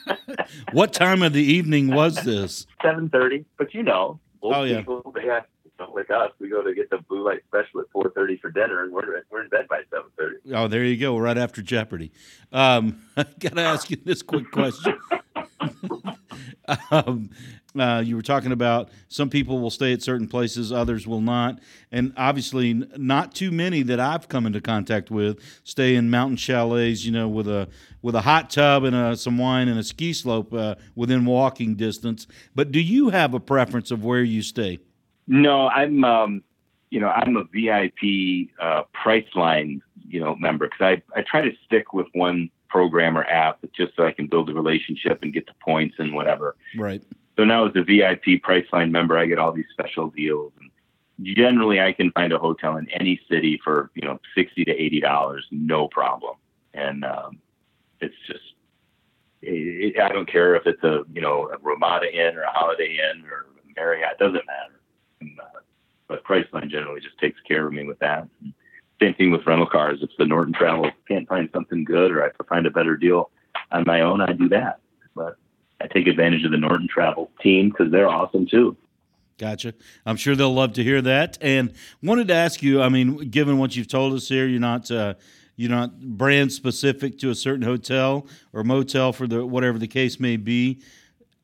what 0.73 0.93
time 0.93 1.23
of 1.23 1.35
the 1.35 1.43
evening 1.43 1.95
was 1.95 2.25
this? 2.25 2.67
Seven 2.83 3.11
thirty. 3.11 3.45
But 3.59 3.75
you 3.75 3.83
know, 3.83 4.19
old 4.41 4.55
oh, 4.55 4.63
yeah. 4.65 4.79
people 4.79 5.13
they 5.15 5.27
got 5.27 5.47
like 5.95 6.11
us, 6.11 6.31
we 6.39 6.49
go 6.49 6.63
to 6.63 6.75
get 6.75 6.91
the 6.91 6.99
blue 7.09 7.25
light 7.25 7.41
special 7.49 7.81
at 7.81 7.87
four 7.93 8.11
thirty 8.15 8.39
for 8.39 8.51
dinner, 8.51 8.85
and 8.85 8.93
we're 8.93 9.23
we're 9.31 9.43
in 9.43 9.49
bed 9.49 9.69
by 9.69 9.83
seven 9.91 10.11
thirty. 10.19 10.39
Oh, 10.55 10.69
there 10.69 10.85
you 10.85 10.97
go, 10.97 11.19
right 11.19 11.37
after 11.37 11.61
Jeopardy. 11.61 12.13
Um, 12.51 13.03
I 13.17 13.25
got 13.39 13.57
to 13.57 13.63
ask 13.63 13.91
you 13.91 13.99
this 14.03 14.23
quick 14.23 14.51
question. 14.51 14.97
um, 16.91 17.31
uh, 17.79 18.03
you 18.05 18.17
were 18.17 18.23
talking 18.23 18.53
about 18.53 18.91
some 19.09 19.31
people 19.31 19.59
will 19.59 19.71
stay 19.71 19.93
at 19.93 20.03
certain 20.03 20.29
places, 20.29 20.71
others 20.73 21.07
will 21.07 21.21
not, 21.21 21.59
and 21.91 22.13
obviously 22.17 22.75
not 22.97 23.35
too 23.35 23.51
many 23.51 23.83
that 23.83 23.99
I've 23.99 24.29
come 24.29 24.47
into 24.47 24.61
contact 24.61 25.11
with 25.11 25.41
stay 25.65 25.95
in 25.95 26.11
mountain 26.11 26.37
chalets. 26.37 27.05
You 27.05 27.13
know, 27.13 27.29
with 27.29 27.49
a 27.49 27.69
with 28.03 28.15
a 28.15 28.21
hot 28.21 28.51
tub 28.51 28.85
and 28.85 28.95
a, 28.95 29.17
some 29.17 29.39
wine 29.39 29.69
and 29.69 29.79
a 29.79 29.85
ski 29.85 30.13
slope 30.13 30.53
uh, 30.53 30.75
within 30.95 31.25
walking 31.25 31.77
distance. 31.77 32.27
But 32.55 32.73
do 32.73 32.81
you 32.81 33.11
have 33.11 33.33
a 33.33 33.41
preference 33.41 33.91
of 33.91 34.05
where 34.05 34.23
you 34.23 34.43
stay? 34.43 34.81
No, 35.27 35.69
I'm, 35.69 36.05
um, 36.05 36.43
you 36.91 37.01
know, 37.01 37.09
I'm 37.09 37.37
a 37.37 37.45
VIP 37.45 38.51
uh, 38.61 38.83
Priceline, 38.95 39.81
you 40.07 40.21
know, 40.21 40.37
member 40.37 40.67
because 40.67 40.99
I, 41.15 41.19
I 41.19 41.23
try 41.23 41.43
to 41.43 41.53
stick 41.65 41.95
with 41.95 42.09
one 42.13 42.51
program 42.73 43.19
or 43.19 43.25
app 43.25 43.59
just 43.77 43.95
so 43.95 44.07
I 44.07 44.13
can 44.13 44.27
build 44.27 44.49
a 44.49 44.55
relationship 44.55 45.23
and 45.23 45.33
get 45.33 45.47
the 45.47 45.53
points 45.63 45.97
and 45.99 46.15
whatever. 46.15 46.57
Right. 46.77 47.03
So 47.37 47.45
now 47.45 47.67
as 47.67 47.73
a 47.77 47.85
VIP 47.85 48.43
Priceline 48.43 48.91
member, 48.91 49.19
I 49.19 49.27
get 49.27 49.39
all 49.39 49.53
these 49.53 49.67
special 49.71 50.09
deals. 50.09 50.53
And 50.59 51.37
generally, 51.37 51.81
I 51.83 51.93
can 51.93 52.11
find 52.13 52.33
a 52.33 52.39
hotel 52.39 52.79
in 52.79 52.89
any 52.91 53.21
city 53.31 53.61
for 53.63 53.91
you 53.95 54.03
know 54.07 54.19
sixty 54.35 54.65
to 54.65 54.73
eighty 54.73 55.01
dollars, 55.01 55.47
no 55.51 55.87
problem. 55.89 56.37
And 56.73 57.05
um, 57.05 57.39
it's 58.01 58.15
just 58.27 58.55
it, 59.43 60.01
I 60.01 60.09
don't 60.09 60.31
care 60.31 60.57
if 60.57 60.67
it's 60.67 60.83
a 60.83 61.03
you 61.13 61.21
know 61.21 61.51
a 61.51 61.59
Ramada 61.59 62.11
Inn 62.11 62.37
or 62.37 62.43
a 62.43 62.51
Holiday 62.51 62.99
Inn 62.99 63.25
or 63.31 63.47
Marriott, 63.77 64.13
it 64.13 64.19
doesn't 64.19 64.47
matter. 64.47 64.81
Uh, 65.23 65.61
but 66.09 66.25
Priceline 66.25 66.71
generally 66.71 67.01
just 67.01 67.19
takes 67.19 67.41
care 67.47 67.67
of 67.67 67.73
me 67.73 67.85
with 67.85 67.99
that. 67.99 68.29
And 68.41 68.55
same 69.03 69.15
thing 69.15 69.31
with 69.31 69.47
rental 69.47 69.67
cars. 69.67 69.99
If 70.03 70.11
the 70.19 70.27
Norton 70.27 70.55
Travel 70.55 70.91
can't 71.09 71.29
find 71.29 71.49
something 71.53 71.85
good 71.85 72.11
or 72.13 72.25
I 72.25 72.31
find 72.49 72.67
a 72.67 72.71
better 72.71 72.97
deal 72.97 73.31
on 73.71 73.85
my 73.87 74.01
own, 74.01 74.21
I 74.21 74.33
do 74.33 74.49
that. 74.51 74.81
But 75.15 75.37
I 75.81 75.87
take 75.89 76.07
advantage 76.07 76.45
of 76.45 76.53
the 76.53 76.59
Norton 76.59 76.89
Travel 76.89 77.31
team 77.43 77.71
because 77.71 77.91
they're 77.91 78.09
awesome 78.09 78.47
too. 78.47 78.77
Gotcha. 79.39 79.75
I'm 80.07 80.17
sure 80.17 80.37
they'll 80.37 80.55
love 80.55 80.75
to 80.75 80.85
hear 80.85 81.03
that. 81.03 81.37
And 81.41 81.73
wanted 82.03 82.29
to 82.29 82.35
ask 82.35 82.63
you. 82.63 82.81
I 82.81 82.89
mean, 82.89 83.31
given 83.31 83.59
what 83.59 83.75
you've 83.75 83.89
told 83.89 84.15
us 84.15 84.29
here, 84.29 84.47
you're 84.47 84.61
not 84.61 84.91
uh, 84.91 85.15
you're 85.57 85.71
not 85.71 86.01
brand 86.01 86.53
specific 86.53 87.19
to 87.19 87.31
a 87.31 87.35
certain 87.35 87.63
hotel 87.63 88.27
or 88.53 88.63
motel 88.63 89.13
for 89.13 89.27
the 89.27 89.45
whatever 89.45 89.79
the 89.79 89.89
case 89.89 90.21
may 90.21 90.37
be. 90.37 90.81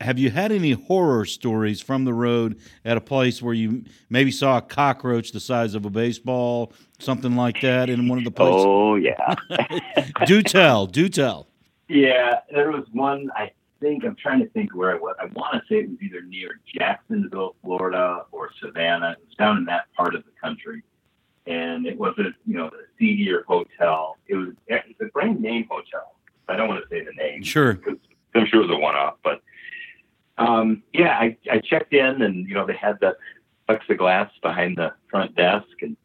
Have 0.01 0.17
you 0.17 0.29
had 0.29 0.51
any 0.53 0.71
horror 0.71 1.25
stories 1.25 1.81
from 1.81 2.05
the 2.05 2.13
road 2.13 2.59
at 2.85 2.95
a 2.95 3.01
place 3.01 3.41
where 3.41 3.53
you 3.53 3.83
maybe 4.09 4.31
saw 4.31 4.57
a 4.57 4.61
cockroach 4.61 5.33
the 5.33 5.41
size 5.41 5.75
of 5.75 5.85
a 5.85 5.89
baseball, 5.89 6.71
something 6.99 7.35
like 7.35 7.59
that, 7.61 7.89
in 7.89 8.07
one 8.07 8.17
of 8.17 8.23
the 8.23 8.31
places? 8.31 8.63
Oh 8.65 8.95
yeah. 8.95 9.35
do 10.25 10.41
tell, 10.41 10.85
do 10.87 11.09
tell. 11.09 11.47
Yeah, 11.89 12.39
there 12.49 12.71
was 12.71 12.85
one. 12.93 13.29
I 13.35 13.51
think 13.81 14.05
I'm 14.05 14.15
trying 14.15 14.39
to 14.39 14.49
think 14.49 14.73
where 14.73 14.91
I 14.91 14.95
was. 14.95 15.17
I 15.19 15.25
want 15.25 15.53
to 15.55 15.61
say 15.67 15.81
it 15.81 15.89
was 15.89 15.97
either 16.01 16.21
near 16.21 16.61
Jacksonville, 16.77 17.55
Florida, 17.61 18.25
or 18.31 18.51
Savannah. 18.61 19.17
It 19.19 19.25
was 19.25 19.35
down 19.35 19.57
in 19.57 19.65
that 19.65 19.87
part 19.97 20.15
of 20.15 20.23
the 20.23 20.31
country, 20.41 20.81
and 21.45 21.85
it 21.85 21.97
was 21.97 22.13
a 22.19 22.29
you 22.45 22.55
know 22.55 22.67
a 22.67 22.71
seedier 22.97 23.43
hotel. 23.47 24.17
It 24.27 24.35
was 24.35 24.49
it's 24.67 25.01
a 25.01 25.05
brand 25.07 25.41
name 25.41 25.67
hotel. 25.69 26.15
I 26.47 26.55
don't 26.55 26.69
want 26.69 26.81
to 26.83 26.89
say 26.89 27.03
the 27.03 27.11
name. 27.13 27.43
Sure. 27.43 27.79
I'm 28.35 28.45
sure 28.45 28.61
it 28.61 28.67
was 28.67 28.75
a 28.75 28.79
one-off, 28.79 29.15
yeah, 30.99 31.17
I, 31.17 31.37
I 31.49 31.59
checked 31.59 31.93
in, 31.93 32.21
and 32.21 32.45
you 32.47 32.53
know 32.53 32.65
they 32.65 32.75
had 32.75 32.99
the 32.99 33.15
plexiglass 33.69 34.29
behind 34.41 34.77
the 34.77 34.91
front 35.09 35.33
desk, 35.33 35.67
and 35.81 35.95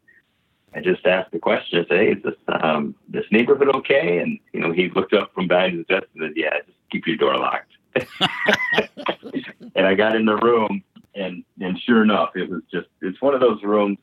I 0.72 0.80
just 0.80 1.04
asked 1.04 1.32
the 1.32 1.40
question. 1.40 1.80
I 1.80 1.88
said, 1.88 1.98
"Hey, 1.98 2.12
is 2.12 2.22
this 2.22 2.34
um, 2.62 2.94
this 3.08 3.24
neighborhood 3.32 3.74
okay?" 3.74 4.18
And 4.18 4.38
you 4.52 4.60
know, 4.60 4.70
he 4.70 4.90
looked 4.90 5.12
up 5.12 5.34
from 5.34 5.48
behind 5.48 5.78
his 5.78 5.86
desk 5.86 6.06
and 6.14 6.22
said, 6.22 6.36
"Yeah, 6.36 6.56
just 6.64 6.78
keep 6.92 7.08
your 7.08 7.16
door 7.16 7.36
locked." 7.36 7.72
and 9.74 9.84
I 9.84 9.94
got 9.94 10.14
in 10.14 10.26
the 10.26 10.36
room, 10.36 10.84
and 11.16 11.42
and 11.60 11.76
sure 11.80 12.04
enough, 12.04 12.30
it 12.36 12.48
was 12.48 12.62
just 12.72 12.86
it's 13.02 13.20
one 13.20 13.34
of 13.34 13.40
those 13.40 13.62
rooms. 13.64 13.98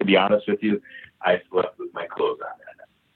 To 0.00 0.04
be 0.04 0.16
honest 0.16 0.48
with 0.48 0.60
you, 0.60 0.82
I 1.22 1.40
slept 1.50 1.78
with 1.78 1.94
my 1.94 2.06
clothes 2.06 2.40
on 2.44 2.58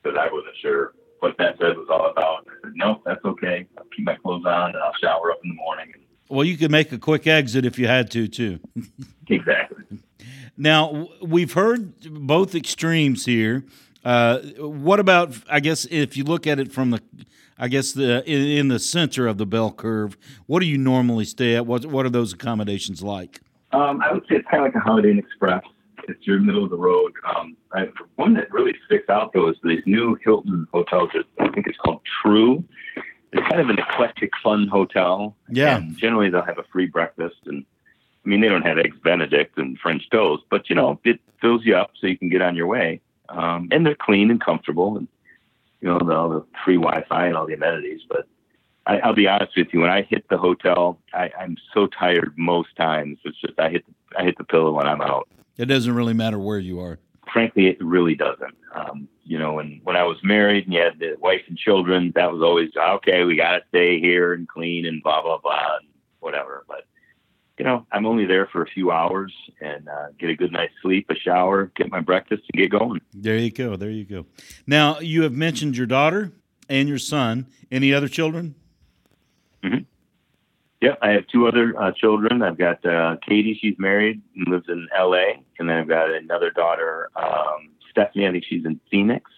because 0.02 0.16
I 0.16 0.32
wasn't 0.32 0.56
sure 0.62 0.94
what 1.18 1.36
that 1.38 1.58
bed 1.58 1.76
was 1.76 1.88
all 1.90 2.08
about. 2.08 2.46
I 2.48 2.52
said, 2.62 2.72
"No, 2.76 3.02
that's 3.04 3.24
okay. 3.24 3.66
I'll 3.76 3.84
keep 3.96 4.06
my 4.06 4.14
clothes 4.14 4.44
on, 4.46 4.70
and 4.70 4.78
I'll 4.78 4.94
shower 5.02 5.32
up 5.32 5.40
in 5.42 5.50
the 5.50 5.56
morning." 5.56 5.92
Well, 6.30 6.44
you 6.44 6.56
could 6.56 6.70
make 6.70 6.92
a 6.92 6.98
quick 6.98 7.26
exit 7.26 7.66
if 7.66 7.78
you 7.78 7.88
had 7.88 8.10
to, 8.12 8.28
too. 8.28 8.60
exactly. 9.28 9.84
Now 10.56 11.08
we've 11.22 11.54
heard 11.54 11.98
both 12.26 12.54
extremes 12.54 13.24
here. 13.24 13.64
Uh, 14.04 14.38
what 14.58 15.00
about? 15.00 15.34
I 15.50 15.60
guess 15.60 15.86
if 15.90 16.16
you 16.16 16.24
look 16.24 16.46
at 16.46 16.58
it 16.60 16.70
from 16.70 16.90
the, 16.90 17.02
I 17.58 17.68
guess 17.68 17.92
the 17.92 18.22
in, 18.30 18.46
in, 18.46 18.68
the 18.68 18.78
center 18.78 19.26
of 19.26 19.38
the 19.38 19.46
bell 19.46 19.72
curve, 19.72 20.18
what 20.46 20.60
do 20.60 20.66
you 20.66 20.76
normally 20.76 21.24
stay 21.24 21.56
at? 21.56 21.66
What 21.66 21.86
What 21.86 22.04
are 22.04 22.10
those 22.10 22.34
accommodations 22.34 23.02
like? 23.02 23.40
Um, 23.72 24.02
I 24.02 24.12
would 24.12 24.22
say 24.28 24.36
it's 24.36 24.48
kind 24.50 24.66
of 24.66 24.72
like 24.72 24.74
a 24.74 24.80
Holiday 24.80 25.12
Inn 25.12 25.18
Express. 25.18 25.62
It's 26.08 26.26
your 26.26 26.40
middle 26.40 26.64
of 26.64 26.70
the 26.70 26.76
road. 26.76 27.12
Um, 27.36 27.56
I, 27.72 27.88
one 28.16 28.34
that 28.34 28.52
really 28.52 28.74
sticks 28.84 29.08
out 29.08 29.32
though 29.32 29.48
is 29.48 29.56
these 29.64 29.82
new 29.86 30.18
Hilton 30.22 30.66
hotels. 30.72 31.08
That 31.14 31.24
I 31.38 31.50
think 31.52 31.66
it's 31.66 31.78
called 31.78 32.02
Tru. 32.22 32.62
It's 33.32 33.46
kind 33.48 33.60
of 33.60 33.68
an 33.68 33.78
eclectic, 33.78 34.32
fun 34.42 34.66
hotel. 34.66 35.36
Yeah. 35.48 35.76
And 35.76 35.96
generally, 35.96 36.30
they'll 36.30 36.42
have 36.42 36.58
a 36.58 36.64
free 36.72 36.86
breakfast 36.86 37.36
and 37.46 37.64
I 38.24 38.28
mean, 38.28 38.40
they 38.40 38.48
don't 38.48 38.62
have 38.62 38.78
eggs 38.78 38.96
Benedict 39.02 39.56
and 39.56 39.78
French 39.78 40.08
toast, 40.10 40.44
but 40.50 40.68
you 40.68 40.76
know, 40.76 41.00
it 41.04 41.20
fills 41.40 41.64
you 41.64 41.76
up 41.76 41.92
so 41.98 42.06
you 42.06 42.18
can 42.18 42.28
get 42.28 42.42
on 42.42 42.54
your 42.54 42.66
way. 42.66 43.00
Um, 43.28 43.68
and 43.70 43.86
they're 43.86 43.94
clean 43.94 44.30
and 44.30 44.40
comfortable, 44.40 44.96
and 44.96 45.08
you 45.80 45.88
know, 45.88 45.98
all 46.12 46.28
the 46.28 46.44
free 46.64 46.76
Wi-Fi 46.76 47.26
and 47.26 47.36
all 47.36 47.46
the 47.46 47.54
amenities. 47.54 48.00
But 48.08 48.26
I, 48.86 48.98
I'll 48.98 49.14
be 49.14 49.28
honest 49.28 49.56
with 49.56 49.68
you, 49.72 49.80
when 49.80 49.90
I 49.90 50.02
hit 50.02 50.28
the 50.28 50.36
hotel, 50.36 50.98
I, 51.14 51.30
I'm 51.38 51.56
so 51.72 51.86
tired 51.86 52.34
most 52.36 52.74
times. 52.76 53.18
It's 53.24 53.40
just 53.40 53.58
I 53.58 53.70
hit 53.70 53.84
I 54.18 54.24
hit 54.24 54.36
the 54.36 54.44
pillow 54.44 54.72
when 54.72 54.86
I'm 54.86 55.00
out. 55.00 55.28
It 55.56 55.66
doesn't 55.66 55.94
really 55.94 56.14
matter 56.14 56.38
where 56.38 56.58
you 56.58 56.80
are. 56.80 56.98
Frankly, 57.32 57.68
it 57.68 57.82
really 57.82 58.14
doesn't. 58.14 58.54
Um, 58.74 59.08
you 59.24 59.38
know, 59.38 59.58
and 59.60 59.80
when 59.84 59.96
I 59.96 60.02
was 60.02 60.18
married 60.22 60.64
and 60.64 60.74
you 60.74 60.80
had 60.80 60.98
the 60.98 61.16
wife 61.20 61.42
and 61.48 61.56
children, 61.56 62.12
that 62.14 62.32
was 62.32 62.42
always 62.42 62.70
okay. 62.76 63.24
We 63.24 63.36
got 63.36 63.52
to 63.52 63.62
stay 63.68 64.00
here 64.00 64.32
and 64.32 64.48
clean 64.48 64.86
and 64.86 65.02
blah 65.02 65.22
blah 65.22 65.38
blah 65.38 65.76
and 65.80 65.88
whatever. 66.18 66.64
But 66.66 66.84
you 67.58 67.64
know, 67.64 67.86
I'm 67.92 68.06
only 68.06 68.24
there 68.24 68.46
for 68.46 68.62
a 68.62 68.66
few 68.66 68.90
hours 68.90 69.34
and 69.60 69.86
uh, 69.86 70.06
get 70.18 70.30
a 70.30 70.34
good 70.34 70.50
night's 70.50 70.72
sleep, 70.80 71.06
a 71.10 71.14
shower, 71.14 71.70
get 71.76 71.90
my 71.90 72.00
breakfast, 72.00 72.42
and 72.52 72.58
get 72.58 72.70
going. 72.70 73.02
There 73.12 73.36
you 73.36 73.50
go. 73.50 73.76
There 73.76 73.90
you 73.90 74.04
go. 74.04 74.24
Now, 74.66 74.98
you 74.98 75.22
have 75.24 75.34
mentioned 75.34 75.76
your 75.76 75.86
daughter 75.86 76.32
and 76.70 76.88
your 76.88 76.98
son. 76.98 77.46
Any 77.70 77.92
other 77.92 78.08
children? 78.08 78.54
Mm-hmm. 79.62 79.82
Yeah, 80.80 80.94
I 81.02 81.10
have 81.10 81.26
two 81.26 81.46
other 81.46 81.74
uh, 81.78 81.92
children. 81.92 82.42
I've 82.42 82.56
got 82.56 82.84
uh, 82.86 83.16
Katie, 83.26 83.58
she's 83.60 83.76
married 83.78 84.22
and 84.34 84.48
lives 84.48 84.66
in 84.68 84.88
LA. 84.98 85.42
And 85.58 85.68
then 85.68 85.76
I've 85.76 85.88
got 85.88 86.10
another 86.10 86.50
daughter, 86.50 87.10
um, 87.16 87.70
Stephanie, 87.90 88.26
I 88.26 88.32
think 88.32 88.44
she's 88.48 88.64
in 88.64 88.80
Phoenix. 88.90 89.30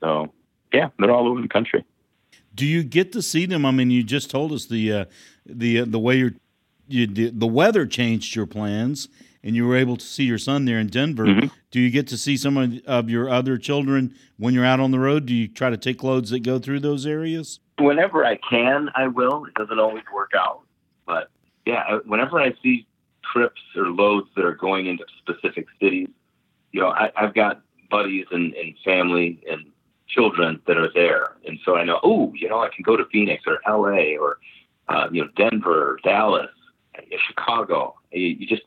So, 0.00 0.32
yeah, 0.72 0.88
they're 0.98 1.10
all 1.10 1.28
over 1.28 1.42
the 1.42 1.48
country. 1.48 1.84
Do 2.54 2.66
you 2.66 2.82
get 2.82 3.12
to 3.12 3.20
see 3.20 3.44
them? 3.44 3.66
I 3.66 3.72
mean, 3.72 3.90
you 3.90 4.02
just 4.02 4.30
told 4.30 4.52
us 4.52 4.66
the 4.66 4.92
uh, 4.92 5.04
the 5.46 5.80
uh, 5.80 5.84
the 5.86 5.98
way 5.98 6.16
you're 6.16 6.32
you, 6.88 7.06
the 7.06 7.46
weather 7.46 7.86
changed 7.86 8.34
your 8.34 8.46
plans 8.46 9.08
and 9.42 9.56
you 9.56 9.66
were 9.66 9.76
able 9.76 9.96
to 9.96 10.04
see 10.04 10.24
your 10.24 10.38
son 10.38 10.64
there 10.64 10.78
in 10.78 10.88
Denver. 10.88 11.24
Mm-hmm. 11.24 11.46
Do 11.70 11.80
you 11.80 11.90
get 11.90 12.06
to 12.08 12.18
see 12.18 12.36
some 12.36 12.56
of, 12.56 12.78
of 12.86 13.10
your 13.10 13.30
other 13.30 13.56
children 13.56 14.14
when 14.36 14.54
you're 14.54 14.64
out 14.64 14.80
on 14.80 14.90
the 14.90 14.98
road? 14.98 15.26
Do 15.26 15.34
you 15.34 15.48
try 15.48 15.70
to 15.70 15.76
take 15.76 16.02
loads 16.02 16.30
that 16.30 16.40
go 16.40 16.58
through 16.58 16.80
those 16.80 17.06
areas? 17.06 17.60
Whenever 17.78 18.24
I 18.24 18.38
can, 18.48 18.90
I 18.94 19.08
will. 19.08 19.44
It 19.46 19.54
doesn't 19.54 19.78
always 19.78 20.04
work 20.12 20.32
out, 20.36 20.62
but 21.10 21.28
yeah, 21.66 21.98
whenever 22.06 22.38
I 22.38 22.54
see 22.62 22.86
trips 23.32 23.60
or 23.76 23.88
loads 23.88 24.28
that 24.36 24.44
are 24.44 24.54
going 24.54 24.86
into 24.86 25.04
specific 25.18 25.66
cities, 25.82 26.08
you 26.70 26.80
know, 26.80 26.90
I, 26.90 27.10
have 27.16 27.34
got 27.34 27.62
buddies 27.90 28.26
and, 28.30 28.54
and 28.54 28.76
family 28.84 29.42
and 29.50 29.66
children 30.06 30.60
that 30.68 30.76
are 30.76 30.90
there, 30.94 31.32
and 31.44 31.58
so 31.64 31.74
I 31.74 31.82
know, 31.82 31.98
oh, 32.04 32.32
you 32.34 32.48
know, 32.48 32.60
I 32.60 32.68
can 32.68 32.84
go 32.84 32.96
to 32.96 33.04
Phoenix 33.06 33.42
or 33.48 33.58
L.A. 33.66 34.16
or 34.16 34.38
uh, 34.88 35.08
you 35.10 35.22
know 35.22 35.30
Denver, 35.36 35.98
Dallas, 36.04 36.50
Chicago. 37.26 37.96
You, 38.12 38.28
you 38.28 38.46
just 38.46 38.62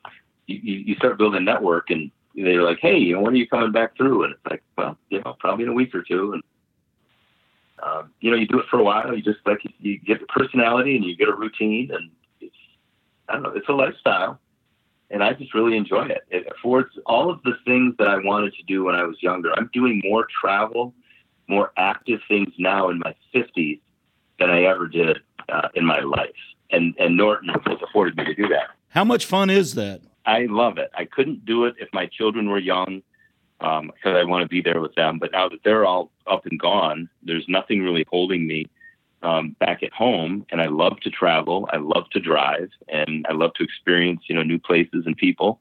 you, 0.48 0.58
you 0.58 0.96
start 0.96 1.18
building 1.18 1.42
a 1.42 1.44
network, 1.44 1.92
and 1.92 2.12
they're 2.36 2.62
like, 2.64 2.80
"Hey, 2.82 2.98
you 2.98 3.16
know, 3.16 3.22
when 3.22 3.34
are 3.34 3.38
you 3.38 3.48
coming 3.48 3.72
back 3.72 3.96
through?" 3.96 4.26
And 4.26 4.34
it's 4.34 4.46
like, 4.50 4.64
"Well, 4.78 4.98
you 5.10 5.22
know, 5.22 5.36
probably 5.40 5.64
in 5.64 5.70
a 5.70 5.74
week 5.74 5.96
or 5.96 6.02
two. 6.02 6.34
And 6.34 6.44
um, 7.82 8.12
you 8.20 8.32
know, 8.32 8.38
you 8.38 8.48
do 8.48 8.60
it 8.60 8.68
for 8.70 8.80
a 8.80 8.84
while. 8.84 9.16
You 9.16 9.22
just 9.22 9.40
like 9.46 9.60
you 9.80 9.98
get 10.00 10.20
the 10.20 10.28
personality, 10.28 10.96
and 10.98 11.06
you 11.06 11.16
get 11.16 11.30
a 11.30 11.36
routine, 11.36 11.92
and 11.92 12.10
I 13.30 13.34
don't 13.34 13.44
know, 13.44 13.52
it's 13.56 13.70
a 13.70 13.74
lifestyle, 13.74 14.40
and 15.10 15.24
I 15.24 15.34
just 15.34 15.54
really 15.54 15.78
enjoy 15.78 16.06
it. 16.06 16.22
It 16.30 16.48
affords 16.52 16.90
all 17.06 17.30
of 17.30 17.42
the 17.44 17.54
things 17.66 17.96
that 18.00 18.08
I 18.08 18.18
wanted 18.18 18.54
to 18.56 18.64
do 18.64 18.84
when 18.84 18.96
I 18.96 19.04
was 19.04 19.22
younger. 19.22 19.54
I'm 19.58 19.70
doing 19.74 20.02
more 20.04 20.28
travel, 20.42 20.94
more 21.48 21.72
active 21.78 22.20
things 22.28 22.54
now 22.58 22.90
in 22.90 23.00
my 23.00 23.16
50s 23.34 23.80
than 24.40 24.50
I 24.50 24.64
ever 24.64 24.88
did 24.88 25.20
uh, 25.50 25.70
in 25.76 25.86
my 25.86 26.00
life 26.00 26.32
and 26.74 26.94
and 27.00 27.16
Norton 27.16 27.50
has 27.50 27.78
afforded 27.82 28.18
me 28.18 28.26
to 28.26 28.34
do 28.34 28.48
that. 28.50 28.72
How 28.90 29.04
much 29.04 29.26
fun 29.26 29.50
is 29.50 29.76
that? 29.76 30.02
I 30.26 30.46
love 30.50 30.78
it. 30.78 30.90
I 30.98 31.06
couldn't 31.06 31.46
do 31.46 31.66
it 31.66 31.76
if 31.80 31.90
my 31.94 32.08
children 32.08 32.50
were 32.50 32.60
young 32.60 33.02
because 33.60 33.82
um, 33.82 34.16
I 34.16 34.24
want 34.24 34.44
to 34.44 34.50
be 34.50 34.62
there 34.62 34.82
with 34.82 34.96
them. 34.96 35.20
But 35.20 35.32
now 35.32 35.48
that 35.50 35.60
they're 35.64 35.86
all 35.86 36.12
up 36.28 36.46
and 36.46 36.60
gone, 36.60 37.10
there's 37.22 37.46
nothing 37.48 37.82
really 37.82 38.06
holding 38.10 38.46
me 38.46 38.66
um, 39.24 39.56
back 39.60 39.84
at 39.84 39.94
home. 39.94 40.46
And 40.52 40.62
I 40.62 40.68
love 40.68 41.00
to 41.02 41.10
travel. 41.10 41.70
I 41.72 41.78
love 41.78 42.10
to 42.12 42.20
drive, 42.20 42.70
and 42.90 43.26
I 43.30 43.34
love 43.34 43.54
to 43.56 43.64
experience 43.64 44.22
you 44.28 44.36
know 44.36 44.44
new 44.44 44.60
places 44.60 45.04
and 45.06 45.18
people. 45.18 45.60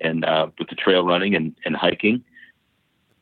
And 0.00 0.24
uh, 0.24 0.48
with 0.58 0.68
the 0.68 0.76
trail 0.76 1.04
running 1.04 1.34
and, 1.34 1.56
and 1.64 1.74
hiking, 1.74 2.22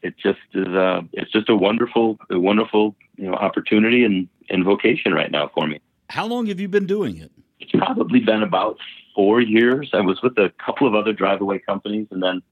it 0.03 0.15
just 0.19 0.39
is. 0.53 0.69
Uh, 0.69 1.03
it's 1.13 1.33
just 1.33 1.49
a 1.49 1.57
wonderful, 1.57 2.19
a 2.31 2.39
wonderful 2.39 2.95
you 3.17 3.29
know 3.31 3.35
opportunity 3.35 4.05
and, 4.05 4.29
and 4.51 4.65
vocation 4.65 5.13
right 5.15 5.31
now 5.31 5.51
for 5.55 5.67
me. 5.67 5.81
How 6.11 6.27
long 6.27 6.47
have 6.47 6.61
you 6.61 6.69
been 6.69 6.87
doing 6.87 7.17
it? 7.17 7.33
It's 7.59 7.73
probably 7.73 8.21
been 8.21 8.43
about 8.43 8.77
four 9.15 9.41
years. 9.41 9.91
I 9.95 10.01
was 10.01 10.21
with 10.23 10.37
a 10.39 10.53
couple 10.65 10.87
of 10.87 10.95
other 10.95 11.13
drive-away 11.13 11.61
companies, 11.61 12.07
and 12.11 12.23
then 12.23 12.43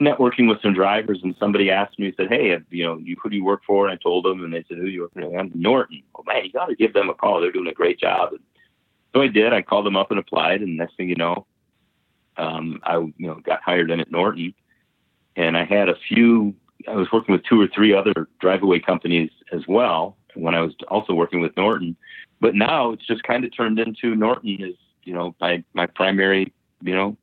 networking 0.00 0.48
with 0.48 0.60
some 0.62 0.74
drivers. 0.74 1.20
And 1.22 1.34
somebody 1.38 1.70
asked 1.70 1.98
me, 1.98 2.12
said, 2.16 2.28
"Hey, 2.28 2.56
you 2.70 2.84
know, 2.84 2.98
you, 2.98 3.16
who 3.22 3.30
do 3.30 3.36
you 3.36 3.44
work 3.44 3.62
for?" 3.66 3.86
And 3.86 3.92
I 3.92 4.02
told 4.02 4.24
them, 4.24 4.44
and 4.44 4.52
they 4.52 4.64
said, 4.68 4.78
"Who 4.78 4.86
do 4.86 4.90
you 4.90 5.02
work 5.02 5.14
for?" 5.14 5.38
I'm 5.38 5.50
Norton. 5.54 6.02
Oh 6.14 6.22
man, 6.26 6.44
you 6.44 6.52
got 6.52 6.66
to 6.66 6.76
give 6.76 6.92
them 6.92 7.10
a 7.10 7.14
call. 7.14 7.40
They're 7.40 7.52
doing 7.52 7.68
a 7.68 7.74
great 7.74 7.98
job. 7.98 8.32
And 8.32 8.40
so 9.14 9.22
I 9.22 9.28
did. 9.28 9.52
I 9.52 9.62
called 9.62 9.86
them 9.86 9.96
up 9.96 10.10
and 10.10 10.20
applied, 10.20 10.62
and 10.62 10.76
next 10.76 10.96
thing 10.96 11.08
you 11.08 11.16
know, 11.16 11.46
um, 12.36 12.80
I 12.84 12.96
you 12.98 13.14
know 13.18 13.36
got 13.36 13.62
hired 13.62 13.90
in 13.90 14.00
at 14.00 14.10
Norton, 14.10 14.54
and 15.36 15.56
I 15.56 15.64
had 15.64 15.88
a 15.88 15.96
few. 16.08 16.54
I 16.88 16.94
was 16.94 17.08
working 17.12 17.32
with 17.32 17.44
two 17.44 17.60
or 17.60 17.66
three 17.68 17.94
other 17.94 18.28
drive-away 18.38 18.80
companies 18.80 19.30
as 19.50 19.66
well 19.66 20.16
when 20.34 20.54
I 20.54 20.60
was 20.60 20.74
also 20.88 21.14
working 21.14 21.40
with 21.40 21.56
Norton 21.56 21.96
but 22.40 22.54
now 22.54 22.90
it's 22.90 23.06
just 23.06 23.22
kind 23.22 23.44
of 23.44 23.54
turned 23.54 23.78
into 23.78 24.14
Norton 24.14 24.62
is 24.62 24.74
you 25.04 25.14
know 25.14 25.34
my 25.40 25.62
my 25.74 25.86
primary 25.86 26.52
you 26.82 26.94
know 26.94 27.16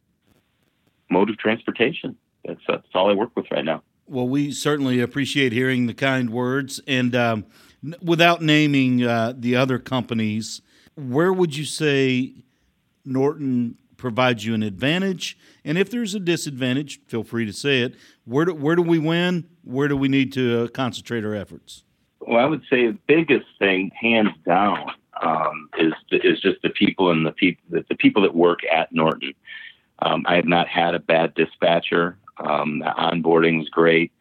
mode 1.09 1.29
of 1.29 1.37
transportation. 1.37 2.17
That's 2.45 2.61
that's 2.67 2.87
all 2.93 3.09
I 3.09 3.13
work 3.13 3.31
with 3.35 3.45
right 3.51 3.65
now. 3.65 3.83
Well, 4.07 4.27
we 4.27 4.51
certainly 4.51 4.99
appreciate 4.99 5.53
hearing 5.53 5.87
the 5.87 5.93
kind 5.93 6.29
words, 6.29 6.81
and 6.87 7.15
um, 7.15 7.45
without 8.01 8.41
naming 8.41 9.03
uh, 9.03 9.33
the 9.35 9.55
other 9.55 9.79
companies, 9.79 10.61
where 10.95 11.31
would 11.31 11.55
you 11.55 11.65
say 11.65 12.33
Norton 13.05 13.77
provides 13.97 14.45
you 14.45 14.53
an 14.53 14.63
advantage? 14.63 15.37
And 15.63 15.77
if 15.77 15.89
there's 15.89 16.13
a 16.13 16.19
disadvantage, 16.19 16.99
feel 17.07 17.23
free 17.23 17.45
to 17.45 17.53
say 17.53 17.81
it. 17.81 17.95
Where 18.25 18.45
do, 18.45 18.53
where 18.53 18.75
do 18.75 18.81
we 18.81 18.99
win? 18.99 19.47
Where 19.63 19.87
do 19.87 19.95
we 19.95 20.09
need 20.09 20.33
to 20.33 20.63
uh, 20.63 20.67
concentrate 20.67 21.23
our 21.23 21.33
efforts? 21.33 21.83
Well, 22.19 22.43
I 22.43 22.45
would 22.45 22.63
say 22.69 22.87
the 22.87 22.97
biggest 23.07 23.47
thing, 23.59 23.91
hands 23.99 24.31
down, 24.45 24.91
um, 25.21 25.69
is 25.77 25.93
is 26.11 26.41
just 26.41 26.61
the 26.61 26.69
people 26.69 27.11
and 27.11 27.25
the 27.25 27.31
people 27.31 27.63
the, 27.69 27.85
the 27.89 27.95
people 27.95 28.21
that 28.23 28.35
work 28.35 28.59
at 28.71 28.91
Norton. 28.91 29.33
Um, 29.99 30.25
I 30.27 30.35
have 30.35 30.45
not 30.45 30.67
had 30.67 30.95
a 30.95 30.99
bad 30.99 31.33
dispatcher. 31.35 32.17
Um, 32.37 32.79
the 32.79 32.85
onboarding 32.85 33.59
was 33.59 33.69
great. 33.69 34.11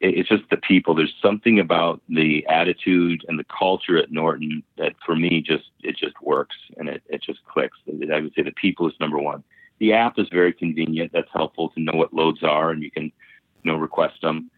It, 0.00 0.18
it's 0.18 0.28
just 0.28 0.44
the 0.50 0.56
people. 0.56 0.94
There's 0.94 1.14
something 1.22 1.58
about 1.58 2.00
the 2.08 2.46
attitude 2.48 3.24
and 3.28 3.38
the 3.38 3.44
culture 3.44 3.98
at 3.98 4.10
Norton 4.10 4.62
that 4.78 4.94
for 5.04 5.14
me 5.14 5.42
just 5.42 5.70
it 5.82 5.96
just 5.96 6.20
works 6.22 6.56
and 6.76 6.88
it, 6.88 7.02
it 7.08 7.22
just 7.22 7.44
clicks. 7.44 7.76
I 7.88 8.20
would 8.20 8.32
say 8.34 8.42
the 8.42 8.52
people 8.52 8.88
is 8.88 8.94
number 9.00 9.18
one. 9.18 9.44
The 9.78 9.92
app 9.92 10.18
is 10.18 10.28
very 10.30 10.52
convenient. 10.52 11.12
That's 11.12 11.30
helpful 11.32 11.70
to 11.70 11.80
know 11.80 11.94
what 11.94 12.12
loads 12.12 12.42
are 12.42 12.70
and 12.70 12.82
you 12.82 12.90
can 12.90 13.04
you 13.04 13.72
know 13.72 13.76
request 13.76 14.20
them. 14.22 14.50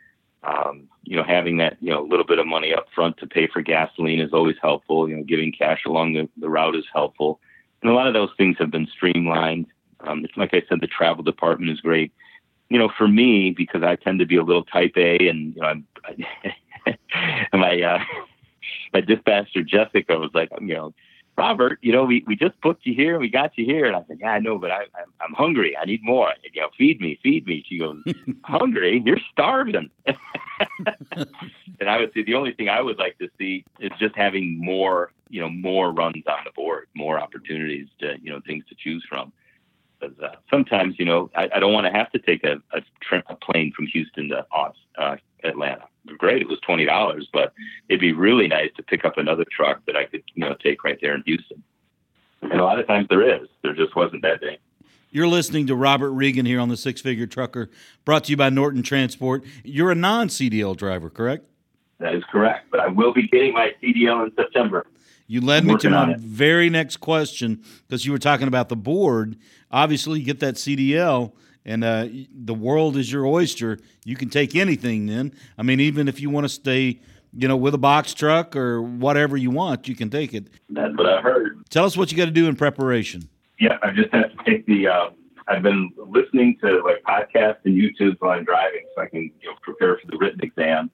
Um, 0.44 0.88
you 1.04 1.16
know, 1.16 1.22
having 1.22 1.58
that, 1.58 1.76
you 1.80 1.90
know, 1.90 2.02
little 2.02 2.26
bit 2.26 2.40
of 2.40 2.48
money 2.48 2.74
up 2.74 2.86
front 2.92 3.16
to 3.18 3.28
pay 3.28 3.46
for 3.46 3.62
gasoline 3.62 4.18
is 4.18 4.32
always 4.32 4.56
helpful. 4.60 5.08
You 5.08 5.18
know, 5.18 5.22
giving 5.22 5.52
cash 5.52 5.82
along 5.86 6.14
the, 6.14 6.28
the 6.36 6.48
route 6.48 6.74
is 6.74 6.84
helpful. 6.92 7.38
And 7.80 7.90
a 7.90 7.94
lot 7.94 8.08
of 8.08 8.14
those 8.14 8.30
things 8.36 8.56
have 8.58 8.70
been 8.70 8.88
streamlined. 8.88 9.66
Um, 10.00 10.24
it's 10.24 10.36
like 10.36 10.52
I 10.52 10.62
said, 10.68 10.80
the 10.80 10.88
travel 10.88 11.22
department 11.22 11.70
is 11.70 11.80
great. 11.80 12.12
You 12.72 12.78
know, 12.78 12.90
for 12.96 13.06
me, 13.06 13.50
because 13.50 13.82
I 13.82 13.96
tend 13.96 14.18
to 14.20 14.26
be 14.26 14.37
a 14.37 14.42
little 14.42 14.64
type 14.64 14.92
A 14.96 15.28
and, 15.28 15.54
you 15.54 15.61
know, 15.61 15.66
I'm, 15.68 15.87
I, 16.87 16.96
my, 17.52 17.82
uh, 17.82 17.98
my 18.92 19.00
dispatcher 19.02 19.62
Jessica 19.62 20.18
was 20.18 20.30
like, 20.32 20.48
you 20.61 20.74
know, 20.74 20.94
Robert, 21.37 21.78
you 21.82 21.92
know, 21.92 22.04
we, 22.04 22.24
we 22.26 22.37
just 22.37 22.61
booked 22.61 22.85
you 22.85 22.94
here 22.94 23.12
and 23.12 23.20
we 23.20 23.30
got 23.30 23.56
you 23.56 23.64
here. 23.64 23.87
And 23.87 23.96
I 23.96 24.04
said, 24.06 24.18
yeah, 24.20 24.32
I 24.32 24.38
know, 24.38 24.58
but 24.58 24.70
I, 24.70 24.80
I'm, 24.80 25.12
I'm 25.20 25.32
hungry. 25.32 25.76
I 25.76 25.85
need 25.85 26.02
more. 26.02 26.32
you 26.52 26.61
know, 26.61 26.68
feed 26.76 27.00
me, 27.00 27.18
feed 27.22 27.46
me. 27.46 27.64
She 27.66 27.78
goes, 27.78 28.02
hungry? 28.44 29.02
You're 29.04 29.20
starving. 29.32 29.90
and 30.06 31.88
I 31.88 31.98
would 31.98 32.12
say 32.12 32.22
the 32.22 32.35
only 32.35 32.52
thing 32.52 32.68
I 32.68 32.82
would 32.82 32.98
like 32.98 33.18
to 33.18 33.28
see 33.38 33.64
is 33.80 33.90
just 33.98 34.14
having 34.14 34.58
more, 34.62 35.12
you 35.30 35.40
know, 35.40 35.48
more 35.48 35.90
runs 35.90 36.24
on 36.26 36.44
the 36.44 36.52
board, 36.54 36.88
more 36.94 37.18
opportunities 37.18 37.88
to, 38.00 38.16
you 38.22 38.30
know, 38.30 38.40
things 38.46 38.64
to 38.68 38.74
choose 38.74 39.04
from. 39.08 39.32
Because 40.02 40.18
uh, 40.20 40.34
sometimes, 40.50 40.96
you 40.98 41.04
know, 41.04 41.30
I, 41.36 41.48
I 41.54 41.60
don't 41.60 41.72
want 41.72 41.86
to 41.86 41.92
have 41.92 42.10
to 42.10 42.18
take 42.18 42.42
a, 42.44 42.56
a, 42.76 42.82
tra- 43.00 43.22
a 43.28 43.36
plane 43.36 43.72
from 43.74 43.86
Houston 43.86 44.28
to 44.30 44.44
uh, 44.98 45.16
Atlanta 45.44 45.84
great. 46.18 46.42
It 46.42 46.48
was 46.48 46.58
twenty 46.60 46.84
dollars, 46.84 47.28
but 47.32 47.52
it'd 47.88 48.00
be 48.00 48.12
really 48.12 48.48
nice 48.48 48.70
to 48.76 48.82
pick 48.82 49.04
up 49.04 49.18
another 49.18 49.44
truck 49.50 49.84
that 49.86 49.96
I 49.96 50.04
could, 50.04 50.22
you 50.34 50.44
know, 50.44 50.54
take 50.62 50.84
right 50.84 50.98
there 51.00 51.14
in 51.14 51.22
Houston. 51.26 51.62
And 52.42 52.60
a 52.60 52.64
lot 52.64 52.78
of 52.78 52.86
times 52.86 53.06
there 53.08 53.22
is. 53.22 53.48
There 53.62 53.74
just 53.74 53.94
wasn't 53.94 54.22
that 54.22 54.40
day. 54.40 54.58
You're 55.10 55.28
listening 55.28 55.66
to 55.68 55.76
Robert 55.76 56.10
Regan 56.10 56.46
here 56.46 56.58
on 56.58 56.68
the 56.68 56.76
Six 56.76 57.00
Figure 57.00 57.26
Trucker, 57.26 57.70
brought 58.04 58.24
to 58.24 58.30
you 58.30 58.36
by 58.36 58.48
Norton 58.48 58.82
Transport. 58.82 59.44
You're 59.62 59.90
a 59.90 59.94
non 59.94 60.28
CDL 60.28 60.76
driver, 60.76 61.10
correct? 61.10 61.44
That 61.98 62.14
is 62.14 62.24
correct, 62.32 62.66
but 62.70 62.80
I 62.80 62.88
will 62.88 63.12
be 63.12 63.28
getting 63.28 63.52
my 63.52 63.72
CDL 63.82 64.26
in 64.26 64.34
September. 64.34 64.86
You 65.32 65.40
led 65.40 65.64
me 65.64 65.74
to 65.78 65.88
my 65.88 66.14
very 66.18 66.68
next 66.68 66.98
question 66.98 67.64
because 67.88 68.04
you 68.04 68.12
were 68.12 68.18
talking 68.18 68.48
about 68.48 68.68
the 68.68 68.76
board. 68.76 69.38
Obviously, 69.70 70.18
you 70.18 70.26
get 70.26 70.40
that 70.40 70.56
CDL 70.56 71.32
and 71.64 71.82
uh, 71.82 72.06
the 72.34 72.52
world 72.52 72.98
is 72.98 73.10
your 73.10 73.24
oyster. 73.24 73.78
You 74.04 74.14
can 74.14 74.28
take 74.28 74.54
anything. 74.54 75.06
Then, 75.06 75.32
I 75.56 75.62
mean, 75.62 75.80
even 75.80 76.06
if 76.06 76.20
you 76.20 76.28
want 76.28 76.44
to 76.44 76.50
stay, 76.50 77.00
you 77.32 77.48
know, 77.48 77.56
with 77.56 77.72
a 77.72 77.78
box 77.78 78.12
truck 78.12 78.54
or 78.54 78.82
whatever 78.82 79.38
you 79.38 79.50
want, 79.50 79.88
you 79.88 79.94
can 79.94 80.10
take 80.10 80.34
it. 80.34 80.48
That's 80.68 80.94
what 80.98 81.06
I 81.06 81.22
heard. 81.22 81.64
Tell 81.70 81.86
us 81.86 81.96
what 81.96 82.12
you 82.12 82.18
got 82.18 82.26
to 82.26 82.30
do 82.30 82.46
in 82.46 82.54
preparation. 82.54 83.26
Yeah, 83.58 83.78
I 83.82 83.90
just 83.92 84.12
have 84.12 84.36
to 84.36 84.44
take 84.44 84.66
the. 84.66 84.88
Uh, 84.88 85.10
I've 85.48 85.62
been 85.62 85.92
listening 85.96 86.58
to 86.62 86.82
like 86.82 87.02
podcasts 87.04 87.60
and 87.64 87.74
YouTube 87.74 88.16
while 88.18 88.32
I'm 88.32 88.44
driving, 88.44 88.84
so 88.94 89.00
I 89.00 89.06
can 89.06 89.30
you 89.40 89.48
know 89.48 89.54
prepare 89.62 89.96
for 89.96 90.10
the 90.10 90.18
written 90.18 90.40
exam. 90.42 90.90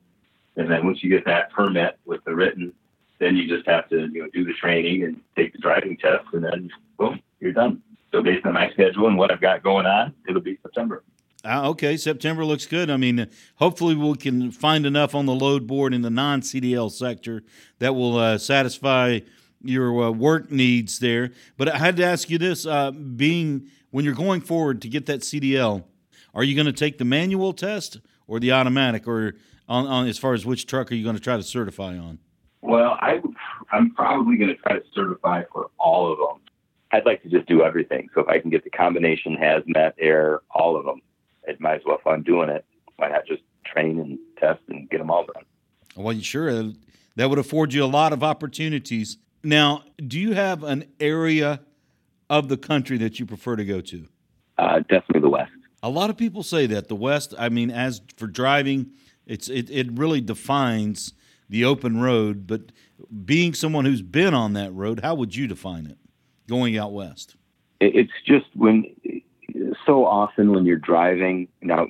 And 0.55 0.71
then 0.71 0.87
once 0.87 1.03
you 1.03 1.11
get 1.11 1.25
that 1.25 1.51
permit 1.51 1.99
with 2.05 2.23
the 2.23 2.37
written, 2.37 2.73
then 3.19 3.37
you 3.37 3.49
just 3.49 3.69
have 3.69 3.89
to 3.89 4.09
you 4.13 4.23
know 4.23 4.29
do 4.33 4.45
the 4.45 4.53
training 4.55 5.05
and 5.05 5.21
take 5.37 5.53
the 5.53 5.59
driving 5.59 5.97
test, 5.97 6.25
and 6.33 6.45
then 6.45 6.71
boom, 6.99 7.21
you're 7.41 7.53
done. 7.53 7.83
So 8.13 8.23
based 8.23 8.47
on 8.47 8.55
my 8.55 8.71
schedule 8.71 9.07
and 9.07 9.19
what 9.19 9.31
I've 9.31 9.41
got 9.41 9.63
going 9.63 9.87
on, 9.87 10.15
it'll 10.29 10.41
be 10.41 10.59
September. 10.63 11.03
Uh, 11.45 11.69
okay, 11.71 11.97
September 11.97 12.45
looks 12.45 12.67
good. 12.67 12.91
I 12.91 12.97
mean, 12.97 13.29
hopefully 13.57 13.95
we 13.95 14.17
can 14.17 14.51
find 14.51 14.85
enough 14.85 15.15
on 15.15 15.27
the 15.27 15.35
load 15.35 15.67
board 15.67 15.95
in 15.95 16.03
the 16.03 16.11
non 16.11 16.41
CDL 16.41 16.91
sector 16.91 17.43
that 17.79 17.95
will 17.95 18.17
uh, 18.17 18.39
satisfy 18.39 19.21
your 19.63 20.05
uh, 20.05 20.11
work 20.11 20.51
needs 20.51 20.99
there. 20.99 21.33
But 21.57 21.69
I 21.69 21.79
had 21.79 21.97
to 21.97 22.05
ask 22.05 22.29
you 22.29 22.39
this: 22.39 22.67
uh, 22.67 22.91
being 22.91 23.69
when 23.91 24.05
you're 24.05 24.15
going 24.15 24.41
forward 24.41 24.83
to 24.83 24.89
get 24.89 25.07
that 25.07 25.21
CDL, 25.21 25.85
are 26.35 26.45
you 26.45 26.55
going 26.55 26.67
to 26.67 26.73
take 26.73 26.99
the 26.99 27.05
manual 27.05 27.53
test 27.53 28.01
or 28.27 28.41
the 28.41 28.53
automatic, 28.53 29.07
or 29.07 29.37
on, 29.69 29.87
on 29.87 30.09
as 30.09 30.19
far 30.19 30.35
as 30.35 30.45
which 30.45 30.67
truck 30.67 30.91
are 30.91 30.95
you 30.95 31.05
going 31.05 31.17
to 31.17 31.23
try 31.23 31.37
to 31.37 31.43
certify 31.43 31.97
on? 31.97 32.19
Well, 32.61 32.97
I, 33.01 33.21
I'm 33.71 33.95
probably 33.95 34.37
going 34.37 34.49
to 34.51 34.57
try 34.57 34.79
to 34.79 34.85
certify 34.95 35.45
for 35.53 35.71
all 35.79 36.13
of 36.13 36.19
them. 36.19 36.43
I'd 36.91 37.07
like 37.07 37.23
to 37.23 37.29
just 37.29 37.47
do 37.47 37.63
everything. 37.63 38.09
So 38.15 38.21
if 38.23 38.29
I 38.29 38.41
can 38.41 38.51
get 38.51 38.65
the 38.65 38.71
combination 38.71 39.37
hazmat, 39.37 39.93
air, 39.99 40.41
all 40.51 40.77
of 40.77 40.85
them, 40.85 41.01
it 41.47 41.61
might 41.61 41.77
as 41.77 41.83
well. 41.87 41.99
I'm 42.07 42.23
doing 42.23 42.49
it, 42.49 42.65
why 42.97 43.09
not 43.09 43.27
just 43.27 43.43
train 43.65 43.99
and 43.99 44.19
test 44.39 44.61
and 44.69 44.89
get 44.91 44.99
them 44.99 45.11
all 45.11 45.25
done? 45.25 45.45
Well, 45.97 46.19
sure. 46.21 46.73
That 47.17 47.31
would 47.31 47.39
afford 47.39 47.75
you 47.75 47.85
a 47.85 47.87
lot 47.87 48.13
of 48.13 48.23
opportunities. 48.23 49.19
Now, 49.43 49.85
do 50.05 50.19
you 50.19 50.33
have 50.33 50.65
an 50.65 50.87
area 50.99 51.61
of 52.31 52.49
the 52.49 52.57
country 52.57 52.99
that 52.99 53.21
you 53.21 53.27
prefer 53.27 53.57
to 53.57 53.65
go 53.65 53.81
to? 53.81 54.07
Uh, 54.57 54.81
definitely 54.81 55.21
the 55.21 55.29
West. 55.29 55.53
A 55.83 55.91
lot 55.91 56.11
of 56.11 56.17
people 56.17 56.43
say 56.43 56.67
that 56.67 56.89
the 56.89 56.97
West. 56.97 57.35
I 57.39 57.49
mean, 57.49 57.71
as 57.71 58.01
for 58.17 58.27
driving, 58.27 58.91
it's 59.27 59.49
it, 59.49 59.71
it 59.71 59.93
really 59.93 60.21
defines 60.21 61.13
the 61.49 61.65
open 61.65 62.01
road. 62.01 62.47
But 62.47 62.73
being 63.25 63.55
someone 63.55 63.85
who's 63.85 64.03
been 64.03 64.35
on 64.35 64.53
that 64.55 64.73
road, 64.73 65.01
how 65.01 65.15
would 65.15 65.35
you 65.35 65.47
define 65.47 65.87
it? 65.87 65.99
going 66.49 66.77
out 66.77 66.93
west? 66.93 67.37
It's 67.81 68.11
just 68.27 68.47
when 68.57 68.85
so 69.87 70.05
often 70.05 70.51
when 70.53 70.65
you're 70.65 70.77
driving. 70.77 71.47
Now, 71.63 71.87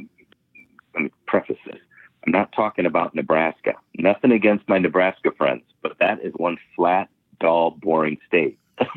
let 0.94 1.05
me 1.05 1.11
preface 1.27 1.57
this. 1.64 1.81
I'm 2.27 2.33
not 2.33 2.53
talking 2.53 2.85
about 2.85 3.14
Nebraska. 3.14 3.75
Nothing 3.97 4.33
against 4.33 4.68
my 4.68 4.79
Nebraska 4.79 5.31
friends, 5.38 5.62
but 5.83 5.99
that 6.01 6.23
is 6.23 6.35
one 6.37 6.59
flat, 6.77 7.09
dull, 7.40 7.71
boring 7.71 8.18
state. 8.27 8.59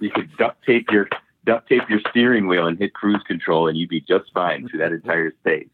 you 0.00 0.10
could 0.10 0.36
duct 0.36 0.64
tape 0.64 0.90
your 0.90 1.08
duct 1.46 1.68
tape 1.68 1.88
your 1.88 2.00
steering 2.10 2.46
wheel 2.46 2.66
and 2.66 2.78
hit 2.78 2.92
cruise 2.92 3.22
control, 3.26 3.66
and 3.66 3.78
you'd 3.78 3.88
be 3.88 4.00
just 4.00 4.30
fine 4.34 4.68
through 4.68 4.80
that 4.80 4.92
entire 4.92 5.32
state. 5.40 5.70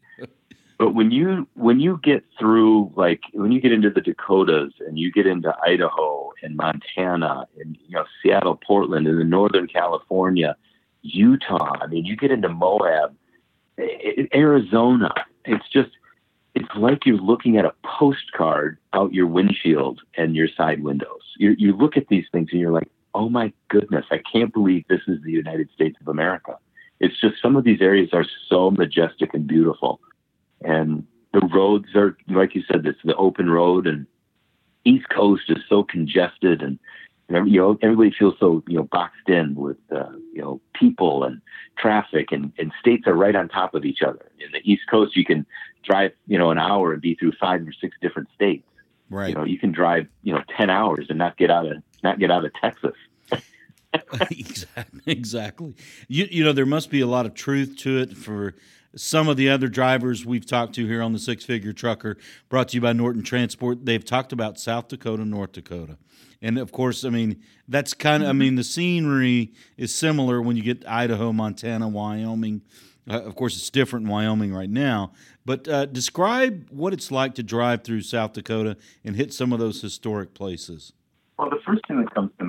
But 0.77 0.93
when 0.93 1.09
you 1.09 1.47
when 1.55 1.79
you 1.79 1.99
get 2.03 2.23
through 2.37 2.91
like 2.95 3.21
when 3.33 3.51
you 3.51 3.59
get 3.59 3.71
into 3.71 3.89
the 3.89 4.01
Dakotas 4.01 4.73
and 4.79 4.97
you 4.97 5.11
get 5.11 5.25
into 5.25 5.55
Idaho 5.65 6.31
and 6.43 6.55
Montana 6.55 7.47
and 7.59 7.77
you 7.87 7.95
know 7.95 8.05
Seattle, 8.21 8.59
Portland, 8.65 9.07
and 9.07 9.19
then 9.19 9.29
Northern 9.29 9.67
California, 9.67 10.55
Utah. 11.01 11.73
I 11.81 11.87
mean, 11.87 12.05
you 12.05 12.15
get 12.15 12.31
into 12.31 12.49
Moab, 12.49 13.15
Arizona. 14.35 15.11
It's 15.45 15.67
just 15.69 15.89
it's 16.53 16.69
like 16.75 17.07
you're 17.07 17.17
looking 17.17 17.57
at 17.57 17.65
a 17.65 17.73
postcard 17.83 18.77
out 18.93 19.13
your 19.13 19.27
windshield 19.27 20.01
and 20.15 20.35
your 20.35 20.47
side 20.55 20.83
windows. 20.83 21.21
You 21.37 21.55
you 21.57 21.75
look 21.75 21.97
at 21.97 22.07
these 22.07 22.25
things 22.31 22.49
and 22.51 22.61
you're 22.61 22.71
like, 22.71 22.89
oh 23.15 23.29
my 23.29 23.51
goodness, 23.69 24.05
I 24.11 24.21
can't 24.31 24.53
believe 24.53 24.85
this 24.87 25.01
is 25.07 25.23
the 25.23 25.31
United 25.31 25.71
States 25.73 25.97
of 25.99 26.07
America. 26.07 26.59
It's 26.99 27.19
just 27.19 27.41
some 27.41 27.55
of 27.55 27.63
these 27.63 27.81
areas 27.81 28.09
are 28.13 28.25
so 28.47 28.69
majestic 28.69 29.33
and 29.33 29.47
beautiful 29.47 29.99
and 30.61 31.05
the 31.33 31.45
roads 31.47 31.95
are 31.95 32.17
like 32.29 32.55
you 32.55 32.63
said, 32.71 32.85
it's 32.85 32.99
the 33.03 33.15
open 33.15 33.49
road, 33.49 33.87
and 33.87 34.07
East 34.85 35.07
Coast 35.09 35.43
is 35.49 35.57
so 35.67 35.83
congested, 35.83 36.61
and 36.61 36.79
you 37.29 37.59
know 37.59 37.77
everybody 37.81 38.11
feels 38.17 38.35
so 38.39 38.63
you 38.67 38.77
know 38.77 38.83
boxed 38.83 39.27
in 39.27 39.55
with 39.55 39.77
uh, 39.91 40.11
you 40.33 40.41
know 40.41 40.61
people 40.73 41.23
and 41.23 41.41
traffic, 41.77 42.31
and, 42.31 42.51
and 42.57 42.71
states 42.79 43.05
are 43.07 43.13
right 43.13 43.35
on 43.35 43.49
top 43.49 43.75
of 43.75 43.85
each 43.85 44.01
other. 44.01 44.31
In 44.39 44.51
the 44.51 44.61
East 44.63 44.83
Coast, 44.89 45.15
you 45.15 45.25
can 45.25 45.45
drive 45.83 46.11
you 46.25 46.37
know 46.37 46.51
an 46.51 46.57
hour 46.57 46.93
and 46.93 47.01
be 47.01 47.15
through 47.15 47.33
five 47.39 47.61
or 47.61 47.73
six 47.73 47.97
different 48.01 48.29
states. 48.33 48.67
Right. 49.09 49.29
You 49.29 49.35
know, 49.35 49.43
you 49.43 49.59
can 49.59 49.71
drive 49.71 50.07
you 50.23 50.33
know 50.33 50.41
ten 50.55 50.69
hours 50.69 51.07
and 51.09 51.17
not 51.17 51.37
get 51.37 51.51
out 51.51 51.65
of 51.65 51.83
not 52.03 52.19
get 52.19 52.31
out 52.31 52.45
of 52.45 52.51
Texas. 52.61 52.95
exactly. 54.31 55.01
Exactly. 55.05 55.75
You 56.07 56.27
you 56.29 56.43
know 56.43 56.53
there 56.53 56.65
must 56.65 56.89
be 56.89 57.01
a 57.01 57.07
lot 57.07 57.25
of 57.25 57.33
truth 57.33 57.77
to 57.79 57.99
it 57.99 58.15
for 58.17 58.55
some 58.95 59.27
of 59.27 59.37
the 59.37 59.49
other 59.49 59.67
drivers 59.67 60.25
we've 60.25 60.45
talked 60.45 60.75
to 60.75 60.87
here 60.87 61.01
on 61.01 61.13
the 61.13 61.19
Six 61.19 61.43
Figure 61.45 61.73
Trucker, 61.73 62.17
brought 62.49 62.69
to 62.69 62.75
you 62.75 62.81
by 62.81 62.93
Norton 62.93 63.23
Transport, 63.23 63.85
they've 63.85 64.03
talked 64.03 64.31
about 64.31 64.59
South 64.59 64.87
Dakota, 64.87 65.25
North 65.25 65.51
Dakota. 65.51 65.97
And 66.41 66.57
of 66.57 66.71
course, 66.71 67.03
I 67.03 67.09
mean, 67.09 67.41
that's 67.67 67.93
kind 67.93 68.23
of, 68.23 68.29
I 68.29 68.33
mean, 68.33 68.55
the 68.55 68.63
scenery 68.63 69.53
is 69.75 69.93
similar 69.93 70.41
when 70.41 70.55
you 70.55 70.63
get 70.63 70.87
Idaho, 70.87 71.33
Montana, 71.33 71.87
Wyoming. 71.87 72.61
Uh, 73.09 73.21
of 73.21 73.35
course, 73.35 73.55
it's 73.55 73.69
different 73.69 74.05
in 74.05 74.11
Wyoming 74.11 74.53
right 74.53 74.69
now. 74.69 75.13
But 75.45 75.67
uh, 75.67 75.85
describe 75.85 76.67
what 76.69 76.93
it's 76.93 77.09
like 77.11 77.35
to 77.35 77.43
drive 77.43 77.83
through 77.83 78.01
South 78.01 78.33
Dakota 78.33 78.77
and 79.03 79.15
hit 79.15 79.33
some 79.33 79.53
of 79.53 79.59
those 79.59 79.81
historic 79.81 80.33
places. 80.33 80.93
Well, 81.39 81.49
the 81.49 81.59
first 81.65 81.87
thing 81.87 82.01
that 82.01 82.06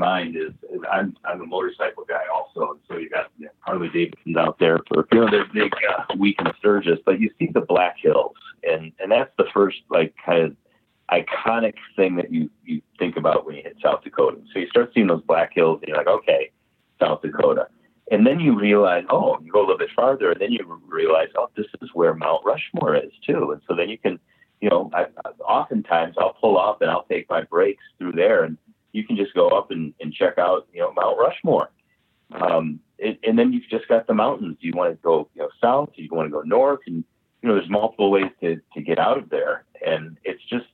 mind 0.09 0.37
is, 0.37 0.53
is 0.73 0.81
I'm, 0.91 1.17
I'm 1.25 1.41
a 1.41 1.47
motorcycle 1.47 2.05
guy 2.09 2.23
also, 2.33 2.73
and 2.73 2.81
so 2.89 2.97
you 2.97 3.11
got 3.11 3.31
Harley 3.61 3.89
Davidsons 3.89 4.37
out 4.37 4.59
there 4.59 4.79
for 4.89 5.07
you 5.13 5.21
know 5.21 5.31
their 5.31 5.47
big 5.53 5.73
uh, 5.91 6.15
week 6.17 6.37
in 6.41 6.51
Sturgis, 6.59 6.99
but 7.05 7.21
you 7.21 7.31
see 7.39 7.49
the 7.53 7.61
Black 7.61 7.97
Hills, 8.01 8.37
and 8.63 8.93
and 9.01 9.13
that's 9.13 9.31
the 9.37 9.47
first 9.53 9.79
like 9.91 10.15
kind 10.25 10.43
of 10.43 10.57
iconic 11.11 11.75
thing 11.97 12.17
that 12.17 12.33
you 12.33 12.51
you 12.65 12.81
think 12.99 13.17
about 13.17 13.45
when 13.45 13.57
you 13.57 13.63
hit 13.63 13.77
South 13.83 14.03
Dakota. 14.03 14.39
So 14.53 14.61
you 14.61 14.69
start 14.69 14.93
seeing 14.95 15.09
those 15.09 15.23
black 15.23 15.53
hills, 15.55 15.81
and 15.81 15.89
you're 15.89 15.99
like, 15.99 16.07
okay, 16.07 16.51
South 17.01 17.23
Dakota. 17.23 17.69
And 18.11 18.27
then 18.27 18.41
you 18.41 18.59
realize, 18.59 19.05
oh, 19.11 19.39
you 19.45 19.53
go 19.53 19.61
a 19.61 19.67
little 19.67 19.79
bit 19.79 19.91
farther, 19.95 20.33
and 20.33 20.41
then 20.41 20.51
you 20.51 20.81
realize, 20.87 21.29
oh, 21.37 21.51
this 21.57 21.67
is 21.83 21.91
where 21.93 22.15
Mount 22.15 22.43
Rushmore 22.43 22.97
is 22.97 23.13
too. 23.27 23.53
And 23.53 23.61
so 23.69 23.77
then 23.77 23.91
you 23.91 23.99
can, 23.99 24.19
you 24.63 24.71
know, 24.71 24.91
I, 24.95 25.03
I, 25.27 25.29
oftentimes 25.43 26.15
I'll 26.17 26.33
pull 26.33 26.59
up 26.59 26.81
and 26.81 26.91
I'll 26.91 27.05
take 27.05 27.29
my 27.29 27.43
breaks 27.43 27.85
through 27.99 28.13
there, 28.13 28.45
and 28.45 28.57
you 28.99 29.07
can 29.07 29.17
just 29.17 29.33
go 29.33 29.49
up 29.49 29.71
and, 29.71 29.95
and 30.01 30.13
check 30.13 30.39
out, 30.39 30.67
you 30.73 30.81
know, 30.81 30.93
Mount 30.93 31.17
Rushmore. 31.17 31.71
Um, 32.33 32.81
it, 32.99 33.21
and 33.23 33.39
then 33.39 33.53
you've 33.53 33.69
just 33.71 33.87
got 33.89 34.09
the 34.09 34.15
mountains. 34.15 34.57
You 34.61 34.73
want 34.75 34.91
to 34.91 34.97
go, 34.97 35.29
you 35.35 35.43
know, 35.43 35.49
south. 35.63 35.91
You 35.95 36.09
want 36.11 36.27
to 36.27 36.33
go 36.33 36.43
north, 36.43 36.81
and 36.87 37.05
you 37.43 37.49
know, 37.49 37.55
there's 37.55 37.71
multiple 37.71 38.11
ways 38.11 38.31
to 38.43 38.61
to 38.75 38.83
get 38.83 38.99
out 38.99 39.17
of 39.17 39.31
there. 39.31 39.65
And 39.87 40.19
it's 40.25 40.43
just, 40.51 40.67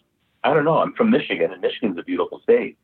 I 0.43 0.55
don't 0.55 0.65
know. 0.65 0.79
I'm 0.79 0.95
from 0.95 1.11
Michigan, 1.11 1.53
and 1.53 1.61
Michigan's 1.61 1.99
a 1.99 2.03
beautiful 2.03 2.41
state. 2.41 2.79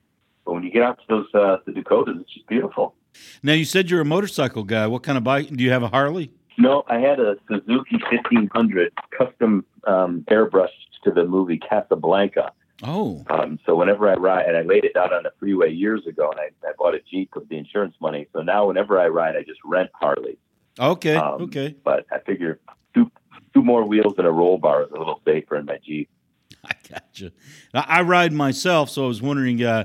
But 0.45 0.53
when 0.53 0.63
you 0.63 0.71
get 0.71 0.83
out 0.83 0.99
to 0.99 1.05
those 1.09 1.35
uh, 1.35 1.57
the 1.67 1.73
Dakotas, 1.73 2.17
it's 2.21 2.33
just 2.35 2.47
beautiful. 2.47 2.95
Now 3.43 3.55
you 3.55 3.65
said 3.65 3.91
you're 3.91 4.03
a 4.03 4.05
motorcycle 4.05 4.63
guy. 4.63 4.87
What 4.87 5.03
kind 5.03 5.19
of 5.19 5.25
bike? 5.25 5.49
Do 5.49 5.65
you 5.65 5.71
have 5.71 5.83
a 5.83 5.89
Harley? 5.89 6.31
No, 6.59 6.85
I 6.89 6.99
had 6.99 7.19
a 7.19 7.37
Suzuki 7.49 7.97
1500 8.13 8.93
custom 9.17 9.65
um, 9.87 10.27
airbrushed 10.31 10.69
to 11.05 11.11
the 11.11 11.25
movie 11.25 11.59
Casablanca. 11.59 12.53
Oh. 12.83 13.25
Um, 13.29 13.59
so 13.67 13.75
whenever 13.77 14.09
I 14.09 14.15
ride, 14.15 14.47
and 14.47 14.57
I 14.57 14.63
laid 14.63 14.85
it 14.85 14.95
down 14.95 15.13
on 15.13 15.23
the 15.25 15.33
freeway 15.39 15.71
years 15.71 16.07
ago, 16.07 16.31
and 16.31 16.41
I, 16.41 16.69
I 16.69 16.73
bought 16.79 16.95
a 16.95 17.01
Jeep 17.11 17.35
with 17.35 17.49
the 17.49 17.59
insurance 17.59 17.95
money. 18.01 18.27
So 18.33 18.41
now 18.41 18.67
whenever 18.67 18.99
I 18.99 19.09
ride, 19.09 19.37
I 19.37 19.43
just 19.43 19.61
rent 19.65 19.91
Harley. 19.95 20.39
Okay. 20.79 21.17
Um, 21.17 21.43
okay. 21.43 21.75
But 21.85 22.07
I 22.11 22.19
figure 22.21 22.61
two 22.95 23.11
two 23.53 23.63
more 23.63 23.85
wheels 23.85 24.15
and 24.17 24.27
a 24.27 24.31
roll 24.31 24.59
bar 24.59 24.83
is 24.85 24.91
a 24.91 24.99
little 24.99 25.21
safer 25.25 25.57
in 25.57 25.67
my 25.67 25.79
Jeep. 25.85 26.09
I 26.65 26.73
gotcha. 26.89 27.33
I 27.75 28.03
ride 28.03 28.33
myself, 28.33 28.91
so 28.91 29.05
I 29.05 29.09
was 29.09 29.23
wondering, 29.23 29.63
uh, 29.63 29.85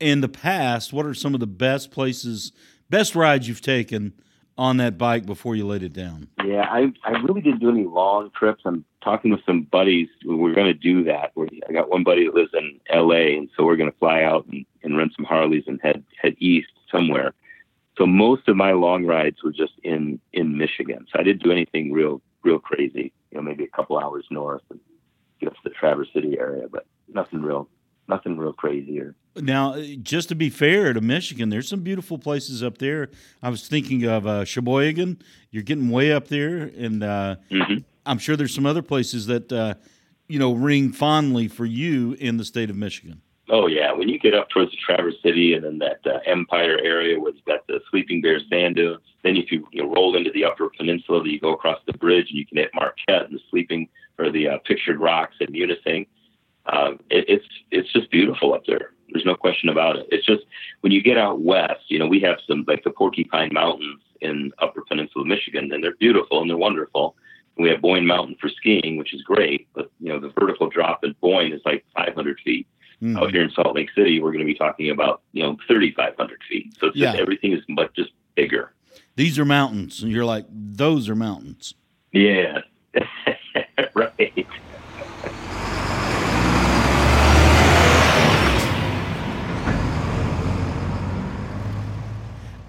in 0.00 0.20
the 0.20 0.28
past, 0.28 0.92
what 0.92 1.06
are 1.06 1.14
some 1.14 1.34
of 1.34 1.40
the 1.40 1.46
best 1.46 1.90
places, 1.90 2.52
best 2.90 3.14
rides 3.14 3.48
you've 3.48 3.60
taken 3.60 4.12
on 4.58 4.78
that 4.78 4.96
bike 4.98 5.26
before 5.26 5.54
you 5.56 5.66
laid 5.66 5.82
it 5.82 5.92
down? 5.92 6.28
Yeah, 6.44 6.66
I 6.70 6.92
I 7.04 7.12
really 7.22 7.40
didn't 7.40 7.60
do 7.60 7.70
any 7.70 7.84
long 7.84 8.30
trips. 8.36 8.62
I'm 8.64 8.84
talking 9.02 9.30
with 9.30 9.44
some 9.44 9.62
buddies. 9.62 10.08
We're 10.24 10.54
going 10.54 10.66
to 10.66 10.74
do 10.74 11.04
that. 11.04 11.32
We're, 11.34 11.48
I 11.68 11.72
got 11.72 11.90
one 11.90 12.04
buddy 12.04 12.26
that 12.26 12.34
lives 12.34 12.52
in 12.54 12.80
L.A., 12.90 13.36
and 13.36 13.48
so 13.56 13.64
we're 13.64 13.76
going 13.76 13.90
to 13.90 13.98
fly 13.98 14.22
out 14.22 14.46
and, 14.46 14.64
and 14.82 14.96
rent 14.96 15.12
some 15.16 15.24
Harleys 15.24 15.64
and 15.66 15.80
head 15.82 16.04
head 16.20 16.36
east 16.38 16.68
somewhere. 16.90 17.34
So 17.98 18.06
most 18.06 18.48
of 18.48 18.56
my 18.56 18.72
long 18.72 19.04
rides 19.06 19.42
were 19.42 19.52
just 19.52 19.72
in 19.82 20.20
in 20.32 20.56
Michigan. 20.58 21.06
So 21.12 21.18
I 21.18 21.22
didn't 21.22 21.42
do 21.42 21.52
anything 21.52 21.92
real 21.92 22.20
real 22.42 22.58
crazy. 22.58 23.12
You 23.30 23.38
know, 23.38 23.42
maybe 23.42 23.64
a 23.64 23.76
couple 23.76 23.98
hours 23.98 24.24
north 24.30 24.62
and 24.70 24.80
to 25.40 25.50
the 25.64 25.70
Traverse 25.70 26.08
City 26.12 26.38
area, 26.38 26.66
but 26.70 26.86
nothing 27.08 27.42
real 27.42 27.68
nothing 28.08 28.36
real 28.36 28.52
crazy 28.52 29.00
or 29.00 29.14
now, 29.42 29.78
just 30.02 30.30
to 30.30 30.34
be 30.34 30.48
fair 30.48 30.92
to 30.92 31.00
Michigan, 31.00 31.50
there's 31.50 31.68
some 31.68 31.80
beautiful 31.80 32.18
places 32.18 32.62
up 32.62 32.78
there. 32.78 33.10
I 33.42 33.50
was 33.50 33.68
thinking 33.68 34.04
of 34.04 34.26
uh, 34.26 34.44
Cheboygan. 34.44 35.20
You're 35.50 35.62
getting 35.62 35.90
way 35.90 36.12
up 36.12 36.28
there, 36.28 36.70
and 36.76 37.02
uh, 37.02 37.36
mm-hmm. 37.50 37.78
I'm 38.06 38.18
sure 38.18 38.36
there's 38.36 38.54
some 38.54 38.66
other 38.66 38.82
places 38.82 39.26
that 39.26 39.52
uh, 39.52 39.74
you 40.28 40.38
know 40.38 40.54
ring 40.54 40.92
fondly 40.92 41.48
for 41.48 41.66
you 41.66 42.16
in 42.18 42.38
the 42.38 42.44
state 42.44 42.70
of 42.70 42.76
Michigan. 42.76 43.20
Oh 43.48 43.68
yeah, 43.68 43.92
when 43.92 44.08
you 44.08 44.18
get 44.18 44.34
up 44.34 44.48
towards 44.48 44.72
the 44.72 44.78
Traverse 44.84 45.14
City 45.22 45.54
and 45.54 45.64
then 45.64 45.78
that 45.78 46.00
uh, 46.04 46.18
Empire 46.26 46.78
area 46.82 47.18
where 47.18 47.32
you've 47.32 47.44
got 47.44 47.66
the 47.68 47.80
Sleeping 47.90 48.20
Bear 48.20 48.40
sand 48.50 48.76
dunes, 48.76 49.00
then 49.22 49.36
if 49.36 49.52
you, 49.52 49.68
you 49.70 49.82
know, 49.82 49.92
roll 49.92 50.16
into 50.16 50.32
the 50.32 50.44
Upper 50.44 50.68
Peninsula, 50.76 51.22
you 51.24 51.38
go 51.38 51.52
across 51.52 51.78
the 51.86 51.92
bridge 51.92 52.26
and 52.30 52.38
you 52.38 52.46
can 52.46 52.58
hit 52.58 52.70
Marquette 52.74 53.26
and 53.26 53.34
the 53.34 53.40
Sleeping 53.50 53.88
or 54.18 54.32
the 54.32 54.48
uh, 54.48 54.58
Pictured 54.64 54.98
Rocks 54.98 55.36
and 55.40 55.50
Munising. 55.50 56.06
Um, 56.72 56.98
it, 57.10 57.24
it's 57.28 57.46
it's 57.70 57.92
just 57.92 58.10
beautiful 58.10 58.54
up 58.54 58.64
there. 58.66 58.90
There's 59.10 59.24
no 59.24 59.36
question 59.36 59.68
about 59.68 59.96
it. 59.96 60.06
It's 60.10 60.26
just 60.26 60.42
when 60.80 60.92
you 60.92 61.02
get 61.02 61.16
out 61.16 61.40
west, 61.40 61.82
you 61.88 61.98
know, 61.98 62.06
we 62.06 62.20
have 62.20 62.38
some 62.46 62.64
like 62.66 62.84
the 62.84 62.90
Porcupine 62.90 63.52
Mountains 63.52 64.00
in 64.20 64.52
Upper 64.58 64.82
Peninsula, 64.82 65.24
Michigan, 65.24 65.72
and 65.72 65.82
they're 65.82 65.96
beautiful 65.96 66.40
and 66.40 66.50
they're 66.50 66.56
wonderful. 66.56 67.14
And 67.56 67.64
we 67.64 67.70
have 67.70 67.80
Boyne 67.80 68.06
Mountain 68.06 68.36
for 68.40 68.48
skiing, 68.48 68.96
which 68.96 69.14
is 69.14 69.22
great, 69.22 69.68
but 69.74 69.90
you 70.00 70.08
know, 70.08 70.20
the 70.20 70.32
vertical 70.38 70.68
drop 70.68 71.04
in 71.04 71.14
Boyne 71.20 71.52
is 71.52 71.62
like 71.64 71.84
500 71.96 72.40
feet. 72.44 72.66
Mm-hmm. 73.02 73.18
Out 73.18 73.30
here 73.30 73.42
in 73.42 73.50
Salt 73.50 73.74
Lake 73.74 73.90
City, 73.94 74.22
we're 74.22 74.32
going 74.32 74.40
to 74.40 74.46
be 74.46 74.54
talking 74.54 74.90
about 74.90 75.20
you 75.32 75.42
know 75.42 75.56
3,500 75.68 76.40
feet. 76.48 76.74
So 76.80 76.88
it's 76.88 76.96
yeah. 76.96 77.12
just 77.12 77.20
everything 77.20 77.52
is 77.52 77.62
much 77.68 77.94
just 77.94 78.10
bigger. 78.34 78.72
These 79.16 79.38
are 79.38 79.44
mountains, 79.44 80.02
and 80.02 80.10
you're 80.10 80.24
like, 80.24 80.46
those 80.50 81.08
are 81.08 81.14
mountains. 81.14 81.74
Yeah, 82.12 82.60
right. 83.94 84.32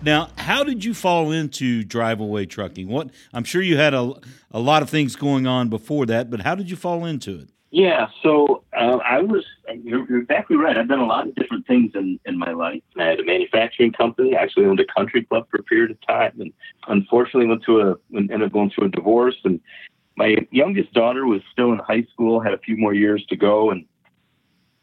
Now, 0.02 0.30
how 0.38 0.64
did 0.64 0.86
you 0.86 0.94
fall 0.94 1.32
into 1.32 1.84
drive 1.84 2.20
away 2.20 2.46
trucking? 2.46 2.88
What 2.88 3.10
I'm 3.34 3.44
sure 3.44 3.62
you 3.62 3.78
had 3.78 3.94
a, 3.94 4.14
a 4.52 4.60
lot 4.60 4.84
of 4.84 4.90
things 4.90 5.16
going 5.16 5.48
on 5.48 5.70
before 5.70 6.06
that, 6.06 6.30
but 6.30 6.42
how 6.42 6.56
did 6.56 6.70
you 6.70 6.76
fall 6.76 7.06
into 7.06 7.40
it? 7.40 7.50
Yeah, 7.72 8.08
so 8.24 8.64
uh, 8.80 8.98
I 8.98 9.22
was 9.22 9.44
you're, 9.84 10.22
exactly 10.22 10.56
right. 10.56 10.78
I've 10.78 10.88
done 10.88 11.00
a 11.00 11.06
lot 11.06 11.28
of 11.28 11.36
different 11.36 11.68
things 11.68 11.92
in, 11.96 12.20
in 12.26 12.38
my 12.38 12.52
life. 12.52 12.82
I 12.98 13.04
had 13.04 13.20
a 13.20 13.26
manufacturing 13.26 13.92
company. 13.92 14.38
I 14.38 14.42
actually 14.42 14.66
owned 14.66 14.80
a 14.80 14.86
country 14.86 15.26
club 15.26 15.48
for 15.52 15.58
a 15.60 15.64
period 15.64 15.92
of 15.92 15.98
time, 16.08 16.40
and 16.40 16.54
unfortunately 16.88 17.48
went 17.48 17.66
through 17.66 17.92
a 17.92 17.96
ended 18.16 18.44
up 18.44 18.54
going 18.54 18.70
through 18.70 18.86
a 18.86 18.90
divorce. 18.90 19.36
And 19.44 19.60
my 20.16 20.38
youngest 20.52 20.94
daughter 20.94 21.26
was 21.26 21.42
still 21.52 21.74
in 21.74 21.80
high 21.80 22.06
school, 22.14 22.40
had 22.40 22.54
a 22.54 22.58
few 22.60 22.78
more 22.78 22.94
years 22.94 23.26
to 23.30 23.36
go, 23.36 23.72
and 23.72 23.86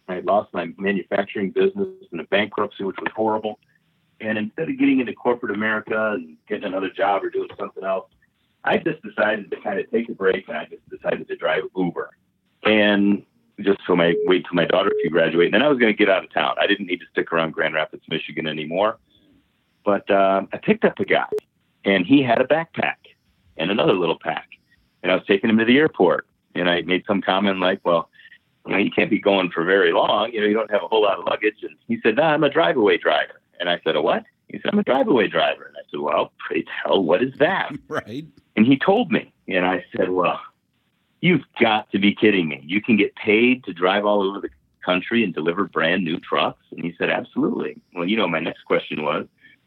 I 0.08 0.20
lost 0.20 0.52
my 0.52 0.68
manufacturing 0.76 1.50
business 1.50 1.88
in 2.12 2.20
a 2.20 2.24
bankruptcy, 2.24 2.84
which 2.84 2.96
was 3.00 3.10
horrible. 3.16 3.58
And 4.20 4.38
instead 4.38 4.70
of 4.70 4.78
getting 4.78 5.00
into 5.00 5.12
corporate 5.12 5.54
America 5.54 6.12
and 6.14 6.36
getting 6.48 6.64
another 6.64 6.90
job 6.90 7.24
or 7.24 7.30
doing 7.30 7.48
something 7.58 7.84
else, 7.84 8.08
I 8.64 8.78
just 8.78 9.02
decided 9.02 9.50
to 9.50 9.60
kind 9.60 9.78
of 9.78 9.90
take 9.90 10.08
a 10.08 10.12
break 10.12 10.48
and 10.48 10.56
I 10.56 10.66
just 10.66 10.88
decided 10.88 11.28
to 11.28 11.36
drive 11.36 11.64
Uber. 11.76 12.10
And 12.64 13.24
just 13.60 13.80
so 13.86 13.94
my 13.94 14.14
wait 14.24 14.44
till 14.44 14.54
my 14.54 14.64
daughter 14.64 14.90
could 15.02 15.12
graduate. 15.12 15.46
And 15.46 15.54
then 15.54 15.62
I 15.62 15.68
was 15.68 15.78
going 15.78 15.92
to 15.92 15.96
get 15.96 16.08
out 16.08 16.24
of 16.24 16.32
town. 16.32 16.56
I 16.60 16.66
didn't 16.66 16.86
need 16.86 16.98
to 17.00 17.06
stick 17.12 17.32
around 17.32 17.52
Grand 17.52 17.74
Rapids, 17.74 18.02
Michigan 18.08 18.46
anymore. 18.46 18.98
But 19.84 20.10
uh, 20.10 20.42
I 20.52 20.56
picked 20.58 20.84
up 20.84 20.98
a 20.98 21.04
guy, 21.04 21.28
and 21.84 22.06
he 22.06 22.22
had 22.22 22.40
a 22.40 22.44
backpack 22.44 22.96
and 23.56 23.70
another 23.70 23.92
little 23.92 24.18
pack. 24.18 24.48
And 25.02 25.12
I 25.12 25.14
was 25.14 25.24
taking 25.26 25.50
him 25.50 25.58
to 25.58 25.64
the 25.64 25.76
airport. 25.76 26.26
And 26.54 26.70
I 26.70 26.82
made 26.82 27.04
some 27.06 27.20
comment 27.20 27.60
like, 27.60 27.80
well, 27.84 28.08
you 28.66 28.72
know, 28.72 28.78
you 28.78 28.90
can't 28.90 29.10
be 29.10 29.18
going 29.18 29.50
for 29.50 29.64
very 29.64 29.92
long. 29.92 30.32
You 30.32 30.40
know, 30.40 30.46
you 30.46 30.54
don't 30.54 30.70
have 30.70 30.82
a 30.82 30.88
whole 30.88 31.02
lot 31.02 31.18
of 31.18 31.26
luggage. 31.26 31.58
And 31.62 31.76
he 31.86 32.00
said, 32.02 32.16
no, 32.16 32.22
nah, 32.22 32.28
I'm 32.30 32.44
a 32.44 32.48
drive 32.48 32.76
away 32.76 32.96
driver. 32.96 33.40
And 33.60 33.68
I 33.68 33.80
said, 33.84 33.96
a 33.96 34.02
what? 34.02 34.24
He 34.48 34.58
said, 34.58 34.72
I'm 34.72 34.78
a 34.78 34.82
drive-away 34.82 35.28
driver. 35.28 35.64
And 35.64 35.76
I 35.76 35.82
said, 35.90 36.00
well, 36.00 36.32
pray 36.38 36.64
tell, 36.82 37.02
what 37.02 37.22
is 37.22 37.32
that? 37.38 37.72
Right. 37.88 38.26
And 38.56 38.66
he 38.66 38.78
told 38.78 39.10
me. 39.10 39.32
And 39.48 39.66
I 39.66 39.84
said, 39.96 40.10
well, 40.10 40.40
you've 41.20 41.44
got 41.60 41.90
to 41.92 41.98
be 41.98 42.14
kidding 42.14 42.48
me. 42.48 42.62
You 42.64 42.80
can 42.80 42.96
get 42.96 43.14
paid 43.16 43.64
to 43.64 43.72
drive 43.72 44.04
all 44.04 44.22
over 44.22 44.40
the 44.40 44.48
country 44.84 45.24
and 45.24 45.34
deliver 45.34 45.64
brand 45.64 46.04
new 46.04 46.20
trucks? 46.20 46.62
And 46.70 46.84
he 46.84 46.94
said, 46.98 47.10
absolutely. 47.10 47.80
Well, 47.94 48.06
you 48.06 48.16
know, 48.16 48.28
my 48.28 48.40
next 48.40 48.62
question 48.64 49.02
was, 49.02 49.26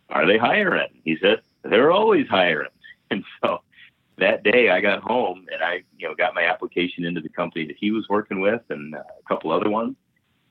are 0.10 0.26
they 0.26 0.38
hiring? 0.38 1.02
He 1.04 1.18
said, 1.22 1.42
they're 1.64 1.92
always 1.92 2.28
hiring. 2.28 2.70
And 3.10 3.24
so 3.42 3.62
that 4.18 4.44
day 4.44 4.70
I 4.70 4.82
got 4.82 5.02
home 5.02 5.46
and 5.50 5.64
I, 5.64 5.84
you 5.98 6.10
know, 6.10 6.14
got 6.14 6.36
my 6.36 6.44
application 6.44 7.06
into 7.06 7.22
the 7.22 7.30
company 7.30 7.66
that 7.68 7.78
he 7.80 7.92
was 7.92 8.06
working 8.10 8.42
with 8.42 8.62
and 8.70 8.94
uh, 8.94 8.98
a 8.98 9.28
couple 9.30 9.50
other 9.50 9.70
ones. 9.70 9.96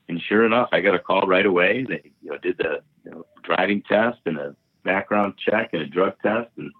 And 0.09 0.21
sure 0.21 0.47
enough, 0.47 0.69
I 0.73 0.81
got 0.81 0.95
a 0.95 0.99
call 0.99 1.27
right 1.27 1.45
away. 1.45 1.85
They, 1.89 2.13
you 2.23 2.31
know, 2.31 2.39
did 2.39 2.59
the 2.59 2.81
you 3.05 3.11
know, 3.11 3.27
driving 3.43 3.83
test 3.83 4.19
and 4.27 4.39
a 4.39 4.55
background 4.85 5.35
check 5.37 5.71
and 5.73 5.83
a 5.83 5.87
drug 5.87 6.15
test, 6.23 6.51
and 6.57 6.71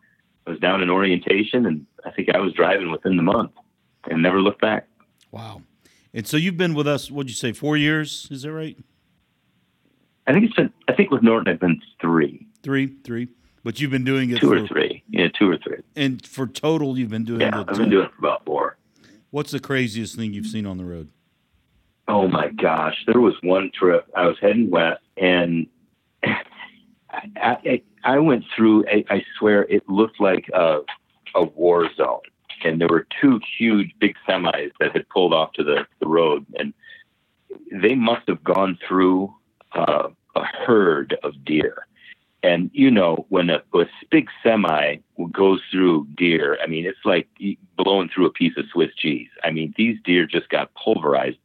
I 0.47 0.51
was 0.51 0.61
down 0.61 0.81
in 0.83 0.91
orientation. 0.91 1.67
And 1.67 1.87
I 2.05 2.11
think 2.13 2.29
I 2.35 2.39
was 2.39 2.53
driving 2.53 2.91
within 2.91 3.17
the 3.17 3.23
month, 3.23 3.53
and 4.09 4.23
never 4.23 4.41
looked 4.41 4.61
back. 4.61 4.87
Wow! 5.33 5.63
And 6.15 6.27
so 6.27 6.37
you've 6.37 6.57
been 6.57 6.75
with 6.75 6.87
us. 6.87 7.11
What'd 7.11 7.29
you 7.29 7.37
say? 7.37 7.53
Four 7.53 7.77
years? 7.77 8.29
Is 8.31 8.43
that 8.43 8.53
right? 8.53 8.79
I 10.27 10.33
think 10.33 10.45
it's 10.45 10.55
been. 10.55 10.73
I 10.89 10.93
think 10.93 11.11
with 11.11 11.23
Norton, 11.23 11.53
I've 11.53 11.61
been 11.61 11.81
three. 12.01 12.47
Three, 12.63 12.95
three. 13.05 13.29
But 13.65 13.81
you've 13.81 13.91
been 13.91 14.05
doing 14.05 14.31
it 14.31 14.39
two 14.39 14.49
for, 14.49 14.63
or 14.63 14.69
three. 14.69 15.03
Yeah, 15.09 15.27
two 15.37 15.51
or 15.51 15.59
three. 15.59 15.79
And 15.97 16.25
for 16.25 16.47
total, 16.47 16.97
you've 16.97 17.11
been 17.11 17.25
doing. 17.25 17.41
Yeah, 17.41 17.65
I've 17.67 17.77
been 17.77 17.91
doing 17.91 18.07
it 18.07 18.13
for 18.13 18.19
about 18.21 18.45
four. 18.45 18.77
What's 19.31 19.51
the 19.51 19.59
craziest 19.59 20.15
thing 20.15 20.33
you've 20.33 20.47
seen 20.47 20.67
on 20.67 20.79
the 20.79 20.85
road? 20.85 21.11
Oh 22.09 22.29
my 22.29 22.49
gosh, 22.49 23.05
there 23.07 23.21
was 23.21 23.35
one 23.43 23.71
trip. 23.75 24.09
I 24.15 24.27
was 24.27 24.37
heading 24.41 24.71
west, 24.71 25.03
and 25.17 25.67
I, 26.25 26.39
I, 27.37 27.83
I 28.05 28.19
went 28.19 28.45
through. 28.55 28.87
I, 28.87 29.05
I 29.11 29.25
swear, 29.39 29.65
it 29.65 29.89
looked 29.89 30.21
like 30.21 30.49
a, 30.55 30.81
a 31.35 31.45
war 31.45 31.91
zone, 31.97 32.21
and 32.65 32.81
there 32.81 32.89
were 32.89 33.07
two 33.21 33.41
huge, 33.59 33.91
big 33.99 34.15
semis 34.29 34.71
that 34.79 34.93
had 34.93 35.09
pulled 35.09 35.35
off 35.35 35.53
to 35.55 35.65
the, 35.65 35.87
the 35.99 36.07
road, 36.07 36.47
and 36.59 36.73
they 37.73 37.97
must 37.97 38.29
have 38.29 38.45
gone 38.45 38.79
through 38.87 39.35
uh, 39.73 40.09
a 40.37 40.45
herd 40.45 41.17
of 41.25 41.45
deer. 41.45 41.87
And 42.45 42.71
you 42.73 42.93
know, 42.93 43.27
when 43.31 43.51
a, 43.51 43.63
a 43.75 43.85
big 44.11 44.29
semi 44.45 44.97
goes 45.33 45.61
through 45.73 46.07
deer, 46.17 46.57
I 46.63 46.69
mean, 46.69 46.87
it's 46.87 47.05
like 47.05 47.27
blowing 47.77 48.09
through 48.15 48.27
a 48.27 48.33
piece 48.33 48.57
of 48.57 48.67
Swiss 48.73 48.95
cheese. 48.95 49.31
I 49.43 49.51
mean, 49.51 49.75
these 49.77 49.99
deer 50.05 50.27
just 50.27 50.49
got 50.51 50.73
pulverized 50.75 51.39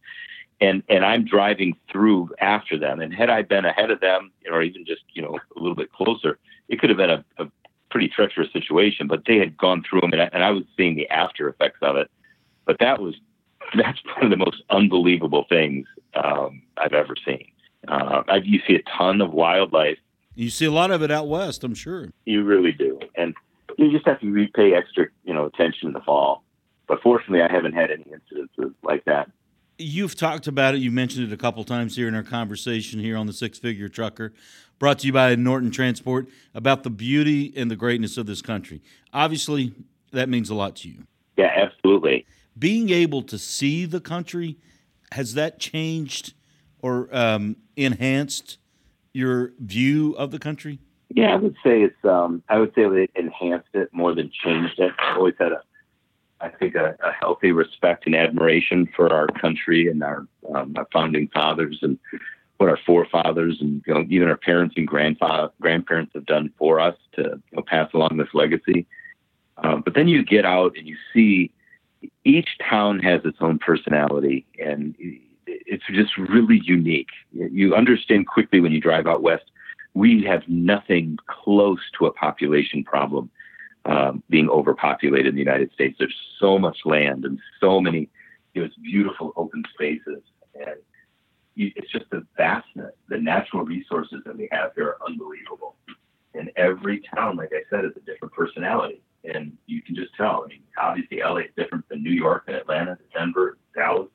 and 0.61 0.83
and 0.87 1.03
I'm 1.03 1.25
driving 1.25 1.75
through 1.91 2.29
after 2.39 2.77
them. 2.77 3.01
And 3.01 3.13
had 3.13 3.29
I 3.29 3.41
been 3.41 3.65
ahead 3.65 3.91
of 3.91 3.99
them, 3.99 4.31
or 4.49 4.61
even 4.61 4.85
just 4.85 5.01
you 5.13 5.21
know 5.21 5.39
a 5.55 5.59
little 5.59 5.75
bit 5.75 5.91
closer, 5.91 6.37
it 6.69 6.79
could 6.79 6.89
have 6.89 6.97
been 6.97 7.09
a, 7.09 7.25
a 7.39 7.47
pretty 7.89 8.07
treacherous 8.07 8.53
situation. 8.53 9.07
But 9.07 9.23
they 9.25 9.37
had 9.37 9.57
gone 9.57 9.83
through 9.83 10.01
them, 10.01 10.13
and 10.13 10.21
I, 10.21 10.29
and 10.31 10.43
I 10.43 10.51
was 10.51 10.63
seeing 10.77 10.95
the 10.95 11.09
after 11.09 11.49
effects 11.49 11.79
of 11.81 11.97
it. 11.97 12.09
But 12.65 12.77
that 12.79 13.01
was 13.01 13.15
that's 13.75 13.99
one 14.15 14.25
of 14.25 14.29
the 14.29 14.37
most 14.37 14.61
unbelievable 14.69 15.45
things 15.49 15.87
um, 16.13 16.61
I've 16.77 16.93
ever 16.93 17.15
seen. 17.25 17.47
Uh, 17.87 18.21
I, 18.27 18.35
you 18.37 18.61
see 18.67 18.75
a 18.75 18.83
ton 18.97 19.21
of 19.21 19.33
wildlife. 19.33 19.97
You 20.35 20.49
see 20.49 20.65
a 20.65 20.71
lot 20.71 20.91
of 20.91 21.01
it 21.01 21.11
out 21.11 21.27
west, 21.27 21.63
I'm 21.63 21.73
sure. 21.73 22.09
You 22.25 22.43
really 22.43 22.71
do, 22.71 22.99
and 23.15 23.33
you 23.77 23.91
just 23.91 24.05
have 24.05 24.21
to 24.21 24.47
pay 24.55 24.73
extra, 24.73 25.07
you 25.25 25.33
know, 25.33 25.45
attention 25.45 25.87
in 25.87 25.93
the 25.93 25.99
fall. 25.99 26.43
But 26.87 27.01
fortunately, 27.01 27.41
I 27.41 27.51
haven't 27.51 27.73
had 27.73 27.89
any 27.91 28.05
incidences 28.05 28.73
like 28.83 29.03
that. 29.05 29.29
You've 29.81 30.15
talked 30.15 30.47
about 30.47 30.75
it. 30.75 30.79
You 30.79 30.91
mentioned 30.91 31.27
it 31.27 31.33
a 31.33 31.37
couple 31.37 31.63
times 31.63 31.95
here 31.95 32.07
in 32.07 32.15
our 32.15 32.23
conversation 32.23 32.99
here 32.99 33.17
on 33.17 33.27
the 33.27 33.33
Six 33.33 33.59
Figure 33.59 33.89
Trucker, 33.89 34.33
brought 34.79 34.99
to 34.99 35.07
you 35.07 35.13
by 35.13 35.35
Norton 35.35 35.71
Transport, 35.71 36.27
about 36.53 36.83
the 36.83 36.89
beauty 36.89 37.53
and 37.55 37.69
the 37.69 37.75
greatness 37.75 38.17
of 38.17 38.25
this 38.25 38.41
country. 38.41 38.81
Obviously, 39.13 39.73
that 40.11 40.29
means 40.29 40.49
a 40.49 40.55
lot 40.55 40.75
to 40.77 40.89
you. 40.89 41.03
Yeah, 41.37 41.51
absolutely. 41.55 42.25
Being 42.57 42.89
able 42.89 43.23
to 43.23 43.37
see 43.37 43.85
the 43.85 44.01
country 44.01 44.57
has 45.11 45.33
that 45.33 45.59
changed 45.59 46.33
or 46.81 47.09
um, 47.11 47.55
enhanced 47.75 48.57
your 49.13 49.53
view 49.59 50.13
of 50.17 50.31
the 50.31 50.39
country? 50.39 50.79
Yeah, 51.09 51.33
I 51.33 51.35
would 51.35 51.55
say 51.63 51.81
it's. 51.81 52.05
Um, 52.05 52.41
I 52.47 52.57
would 52.59 52.73
say 52.73 52.83
it 52.83 53.11
enhanced 53.15 53.69
it 53.73 53.89
more 53.93 54.15
than 54.15 54.31
changed 54.31 54.79
it. 54.79 54.91
I've 54.99 55.17
always 55.17 55.35
had 55.37 55.51
a, 55.51 55.61
I 56.41 56.49
think, 56.49 56.75
a, 56.75 56.95
a 57.03 57.11
healthy 57.11 57.51
respect 57.51 58.05
and 58.05 58.15
admiration 58.15 58.87
for 58.95 59.11
our 59.13 59.27
country 59.27 59.87
and 59.87 60.03
our, 60.03 60.25
um, 60.53 60.73
our 60.75 60.87
founding 60.91 61.27
fathers 61.29 61.79
and 61.81 61.97
what 62.57 62.69
our 62.69 62.79
forefathers 62.85 63.57
and 63.59 63.81
you 63.87 63.93
know, 63.93 64.05
even 64.09 64.27
our 64.27 64.37
parents 64.37 64.75
and 64.77 64.87
grandfather 64.87 65.51
grandparents 65.59 66.11
have 66.13 66.25
done 66.27 66.53
for 66.59 66.79
us 66.79 66.95
to 67.13 67.21
you 67.23 67.55
know, 67.57 67.63
pass 67.65 67.89
along 67.93 68.17
this 68.17 68.27
legacy. 68.33 68.85
Um, 69.57 69.81
but 69.81 69.95
then 69.95 70.07
you 70.07 70.23
get 70.23 70.45
out 70.45 70.77
and 70.77 70.87
you 70.87 70.95
see 71.11 71.51
each 72.23 72.49
town 72.69 72.99
has 72.99 73.21
its 73.25 73.37
own 73.41 73.57
personality 73.57 74.45
and 74.63 74.95
it's 75.47 75.83
just 75.91 76.17
really 76.17 76.61
unique. 76.63 77.09
You 77.31 77.75
understand 77.75 78.27
quickly 78.27 78.59
when 78.59 78.71
you 78.71 78.79
drive 78.79 79.07
out 79.07 79.23
west, 79.23 79.45
we 79.93 80.23
have 80.23 80.43
nothing 80.47 81.17
close 81.27 81.79
to 81.97 82.05
a 82.05 82.11
population 82.11 82.83
problem 82.83 83.29
um, 83.85 84.23
being 84.29 84.49
overpopulated 84.49 85.27
in 85.27 85.35
the 85.35 85.41
United 85.41 85.71
States. 85.73 85.95
There's 85.97 86.15
so 86.39 86.59
much 86.59 86.79
land 86.85 87.25
and 87.25 87.39
so 87.59 87.79
many, 87.81 88.09
you 88.53 88.61
know, 88.61 88.65
it's 88.65 88.75
beautiful 88.77 89.33
open 89.35 89.63
spaces. 89.73 90.21
And 90.55 90.75
you, 91.55 91.71
it's 91.75 91.91
just 91.91 92.09
the 92.11 92.25
vastness, 92.37 92.93
the 93.09 93.17
natural 93.17 93.63
resources 93.63 94.21
that 94.25 94.37
we 94.37 94.47
have 94.51 94.71
here 94.75 94.87
are 94.87 94.97
unbelievable. 95.07 95.75
And 96.33 96.51
every 96.55 97.01
town, 97.13 97.37
like 97.37 97.51
I 97.53 97.63
said, 97.69 97.85
is 97.85 97.91
a 97.97 97.99
different 98.01 98.33
personality. 98.33 99.01
And 99.23 99.57
you 99.67 99.81
can 99.81 99.95
just 99.95 100.15
tell. 100.15 100.43
I 100.45 100.47
mean, 100.47 100.63
obviously, 100.77 101.19
LA 101.19 101.37
is 101.37 101.51
different 101.57 101.87
than 101.89 102.01
New 102.01 102.11
York 102.11 102.45
and 102.47 102.55
Atlanta, 102.55 102.97
Denver, 103.13 103.57
Dallas, 103.75 104.09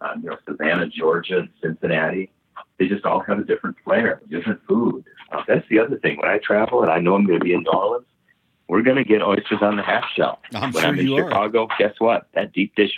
um, 0.00 0.22
you 0.22 0.30
know, 0.30 0.36
Savannah, 0.48 0.86
Georgia, 0.86 1.38
and 1.40 1.48
Cincinnati. 1.62 2.30
They 2.78 2.88
just 2.88 3.04
all 3.04 3.20
have 3.20 3.38
a 3.38 3.44
different 3.44 3.76
flair, 3.84 4.20
different 4.28 4.60
food. 4.66 5.04
Uh, 5.32 5.42
that's 5.46 5.66
the 5.68 5.78
other 5.78 5.98
thing. 5.98 6.18
When 6.18 6.28
I 6.28 6.38
travel 6.38 6.82
and 6.82 6.90
I 6.90 6.98
know 6.98 7.14
I'm 7.14 7.26
going 7.26 7.38
to 7.38 7.44
be 7.44 7.52
in 7.52 7.62
New 7.62 7.70
Orleans, 7.70 8.06
we're 8.68 8.82
going 8.82 8.96
to 8.96 9.04
get 9.04 9.22
oysters 9.22 9.58
on 9.62 9.76
the 9.76 9.82
half 9.82 10.04
shell. 10.14 10.40
I'm 10.54 10.72
when 10.72 10.82
sure 10.82 10.90
I'm 10.92 10.98
in 10.98 11.06
Chicago, 11.06 11.66
are. 11.70 11.76
guess 11.78 11.94
what? 11.98 12.28
That 12.34 12.52
deep 12.52 12.74
dish, 12.74 12.92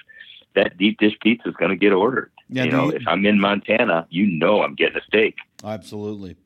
that 0.54 0.76
deep 0.78 0.98
dish 0.98 1.14
pizza 1.22 1.48
is 1.48 1.54
going 1.56 1.70
to 1.70 1.76
get 1.76 1.92
ordered. 1.92 2.30
Yeah, 2.48 2.64
you 2.64 2.70
know, 2.70 2.84
you- 2.86 2.92
if 2.96 3.02
I'm 3.06 3.24
in 3.26 3.38
Montana, 3.40 4.06
you 4.10 4.26
know 4.26 4.62
I'm 4.62 4.74
getting 4.74 4.96
a 4.96 5.02
steak. 5.04 5.36
Absolutely. 5.62 6.36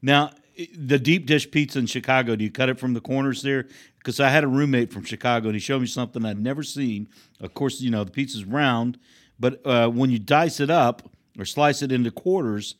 Now, 0.00 0.30
the 0.76 0.98
deep 0.98 1.26
dish 1.26 1.50
pizza 1.50 1.78
in 1.78 1.86
Chicago, 1.86 2.36
do 2.36 2.44
you 2.44 2.50
cut 2.50 2.68
it 2.68 2.78
from 2.78 2.94
the 2.94 3.00
corners 3.00 3.42
there? 3.42 3.66
Because 3.98 4.18
I 4.20 4.28
had 4.30 4.42
a 4.44 4.48
roommate 4.48 4.92
from 4.92 5.04
Chicago 5.04 5.46
and 5.48 5.54
he 5.54 5.60
showed 5.60 5.80
me 5.80 5.86
something 5.86 6.24
I'd 6.24 6.40
never 6.40 6.62
seen. 6.64 7.08
Of 7.40 7.54
course, 7.54 7.80
you 7.80 7.90
know, 7.90 8.02
the 8.04 8.10
pizza's 8.10 8.44
round, 8.44 8.98
but 9.38 9.64
uh, 9.64 9.88
when 9.88 10.10
you 10.10 10.18
dice 10.18 10.58
it 10.60 10.70
up 10.70 11.08
or 11.38 11.44
slice 11.44 11.82
it 11.82 11.92
into 11.92 12.10
quarters, 12.10 12.74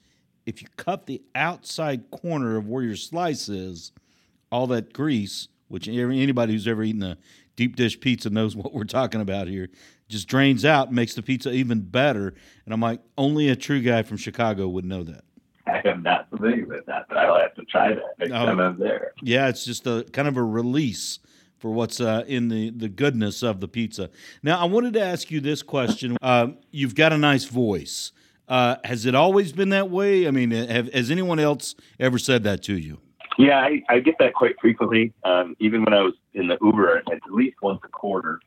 if 0.44 0.60
you 0.60 0.68
cut 0.76 1.06
the 1.06 1.22
outside 1.36 2.10
corner 2.10 2.56
of 2.56 2.68
where 2.68 2.82
your 2.82 2.96
slice 2.96 3.48
is, 3.48 3.92
all 4.50 4.66
that 4.66 4.92
grease, 4.92 5.46
which 5.72 5.88
anybody 5.88 6.52
who's 6.52 6.68
ever 6.68 6.82
eaten 6.82 7.02
a 7.02 7.16
deep 7.56 7.76
dish 7.76 7.98
pizza 7.98 8.28
knows 8.28 8.54
what 8.60 8.74
we're 8.74 8.84
talking 8.84 9.20
about 9.22 9.48
here, 9.48 9.68
just 10.08 10.28
drains 10.28 10.64
out, 10.64 10.88
and 10.88 10.96
makes 10.96 11.14
the 11.14 11.22
pizza 11.22 11.50
even 11.50 11.80
better. 11.80 12.34
And 12.66 12.74
I'm 12.74 12.80
like, 12.80 13.00
only 13.16 13.48
a 13.48 13.56
true 13.56 13.80
guy 13.80 14.02
from 14.02 14.18
Chicago 14.18 14.68
would 14.68 14.84
know 14.84 15.02
that. 15.04 15.24
I 15.66 15.80
am 15.88 16.02
not 16.02 16.28
familiar 16.28 16.66
with 16.66 16.84
that, 16.86 17.06
but 17.08 17.16
I'll 17.16 17.40
have 17.40 17.54
to 17.54 17.64
try 17.64 17.94
that 17.94 18.02
next 18.18 18.32
Oh. 18.32 18.46
time 18.46 18.60
I'm 18.60 18.78
there. 18.78 19.12
Yeah, 19.22 19.48
it's 19.48 19.64
just 19.64 19.86
a 19.86 20.04
kind 20.12 20.28
of 20.28 20.36
a 20.36 20.42
release 20.44 21.18
for 21.58 21.70
what's 21.70 22.00
uh, 22.00 22.24
in 22.26 22.48
the, 22.48 22.70
the 22.70 22.88
goodness 22.88 23.42
of 23.42 23.60
the 23.60 23.68
pizza. 23.68 24.10
Now, 24.42 24.60
I 24.60 24.64
wanted 24.64 24.92
to 24.94 25.00
ask 25.00 25.30
you 25.30 25.40
this 25.40 25.62
question. 25.62 26.18
Um, 26.20 26.58
you've 26.70 26.94
got 26.94 27.12
a 27.14 27.18
nice 27.18 27.44
voice. 27.44 28.12
Uh, 28.48 28.76
has 28.84 29.06
it 29.06 29.14
always 29.14 29.52
been 29.52 29.70
that 29.70 29.88
way? 29.88 30.26
I 30.26 30.32
mean, 30.32 30.50
have, 30.50 30.92
has 30.92 31.10
anyone 31.10 31.38
else 31.38 31.74
ever 31.98 32.18
said 32.18 32.42
that 32.44 32.62
to 32.64 32.76
you? 32.76 32.98
Yeah, 33.38 33.58
I, 33.58 33.82
I 33.88 34.00
get 34.00 34.16
that 34.18 34.34
quite 34.34 34.56
frequently. 34.60 35.12
Um, 35.24 35.56
even 35.58 35.84
when 35.84 35.94
I 35.94 36.02
was 36.02 36.14
in 36.34 36.48
the 36.48 36.58
Uber, 36.60 36.98
at 36.98 37.20
least 37.30 37.56
once 37.62 37.80
a 37.84 37.88
quarter, 37.88 38.40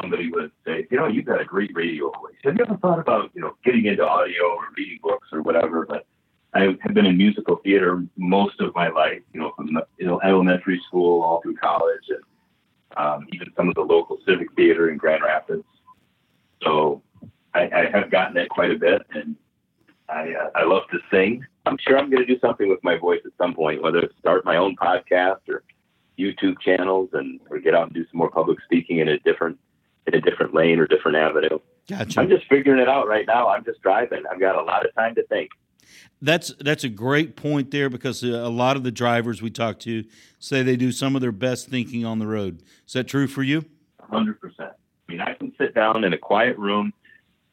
somebody 0.00 0.30
would 0.30 0.52
say, 0.64 0.86
"You 0.90 0.96
know, 0.96 1.06
you've 1.06 1.24
got 1.24 1.40
a 1.40 1.44
great 1.44 1.72
radio 1.74 2.10
voice. 2.10 2.34
Have 2.44 2.56
you 2.56 2.64
ever 2.64 2.76
thought 2.76 2.98
about, 2.98 3.30
you 3.34 3.40
know, 3.40 3.56
getting 3.64 3.86
into 3.86 4.06
audio 4.06 4.44
or 4.44 4.68
reading 4.76 5.00
books 5.02 5.28
or 5.32 5.42
whatever?" 5.42 5.86
But 5.86 6.06
I 6.54 6.76
have 6.80 6.94
been 6.94 7.06
in 7.06 7.16
musical 7.16 7.56
theater 7.56 8.04
most 8.16 8.60
of 8.60 8.74
my 8.74 8.88
life. 8.88 9.22
You 9.32 9.40
know, 9.40 9.52
from 9.56 9.68
you 9.98 10.06
know, 10.06 10.20
elementary 10.22 10.80
school 10.86 11.22
all 11.22 11.40
through 11.40 11.56
college, 11.56 12.08
and 12.08 12.22
um, 12.96 13.26
even 13.32 13.52
some 13.56 13.68
of 13.68 13.74
the 13.74 13.82
local 13.82 14.18
civic 14.26 14.52
theater 14.54 14.90
in 14.90 14.98
Grand 14.98 15.22
Rapids. 15.22 15.64
So 16.62 17.02
I, 17.54 17.68
I 17.74 17.90
have 17.98 18.10
gotten 18.10 18.34
that 18.34 18.48
quite 18.50 18.70
a 18.70 18.78
bit, 18.78 19.02
and 19.10 19.36
I 20.08 20.34
uh, 20.34 20.50
I 20.54 20.64
love 20.64 20.82
to 20.92 20.98
sing. 21.10 21.44
I'm 21.64 21.76
sure 21.78 21.98
I'm 21.98 22.10
going 22.10 22.24
to 22.24 22.32
do 22.32 22.38
something 22.40 22.68
with 22.68 22.82
my 22.82 22.96
voice 22.96 23.20
at 23.24 23.32
some 23.38 23.54
point, 23.54 23.82
whether 23.82 23.98
it's 23.98 24.16
start 24.18 24.44
my 24.44 24.56
own 24.56 24.76
podcast 24.76 25.40
or 25.48 25.62
YouTube 26.18 26.60
channels, 26.60 27.10
and 27.12 27.40
or 27.50 27.58
get 27.58 27.74
out 27.74 27.84
and 27.84 27.94
do 27.94 28.04
some 28.10 28.18
more 28.18 28.30
public 28.30 28.58
speaking 28.64 28.98
in 28.98 29.08
a 29.08 29.18
different 29.20 29.58
in 30.06 30.14
a 30.14 30.20
different 30.20 30.54
lane 30.54 30.78
or 30.78 30.86
different 30.86 31.16
avenue. 31.16 31.58
Gotcha. 31.88 32.20
I'm 32.20 32.28
just 32.28 32.46
figuring 32.48 32.80
it 32.80 32.88
out 32.88 33.06
right 33.06 33.26
now. 33.26 33.48
I'm 33.48 33.64
just 33.64 33.80
driving. 33.80 34.22
I've 34.30 34.40
got 34.40 34.56
a 34.56 34.62
lot 34.62 34.84
of 34.84 34.94
time 34.94 35.14
to 35.16 35.26
think. 35.26 35.50
That's 36.20 36.52
that's 36.60 36.84
a 36.84 36.88
great 36.88 37.36
point 37.36 37.70
there 37.70 37.88
because 37.88 38.24
uh, 38.24 38.28
a 38.28 38.48
lot 38.48 38.76
of 38.76 38.82
the 38.82 38.90
drivers 38.90 39.42
we 39.42 39.50
talk 39.50 39.78
to 39.80 40.04
say 40.38 40.62
they 40.62 40.76
do 40.76 40.90
some 40.90 41.14
of 41.14 41.22
their 41.22 41.32
best 41.32 41.68
thinking 41.68 42.04
on 42.04 42.18
the 42.18 42.26
road. 42.26 42.62
Is 42.86 42.94
that 42.94 43.04
true 43.04 43.26
for 43.26 43.42
you? 43.42 43.64
100%. 44.10 44.36
I 44.60 44.72
mean, 45.08 45.20
I 45.20 45.34
can 45.34 45.52
sit 45.58 45.74
down 45.74 46.04
in 46.04 46.12
a 46.12 46.18
quiet 46.18 46.56
room, 46.58 46.92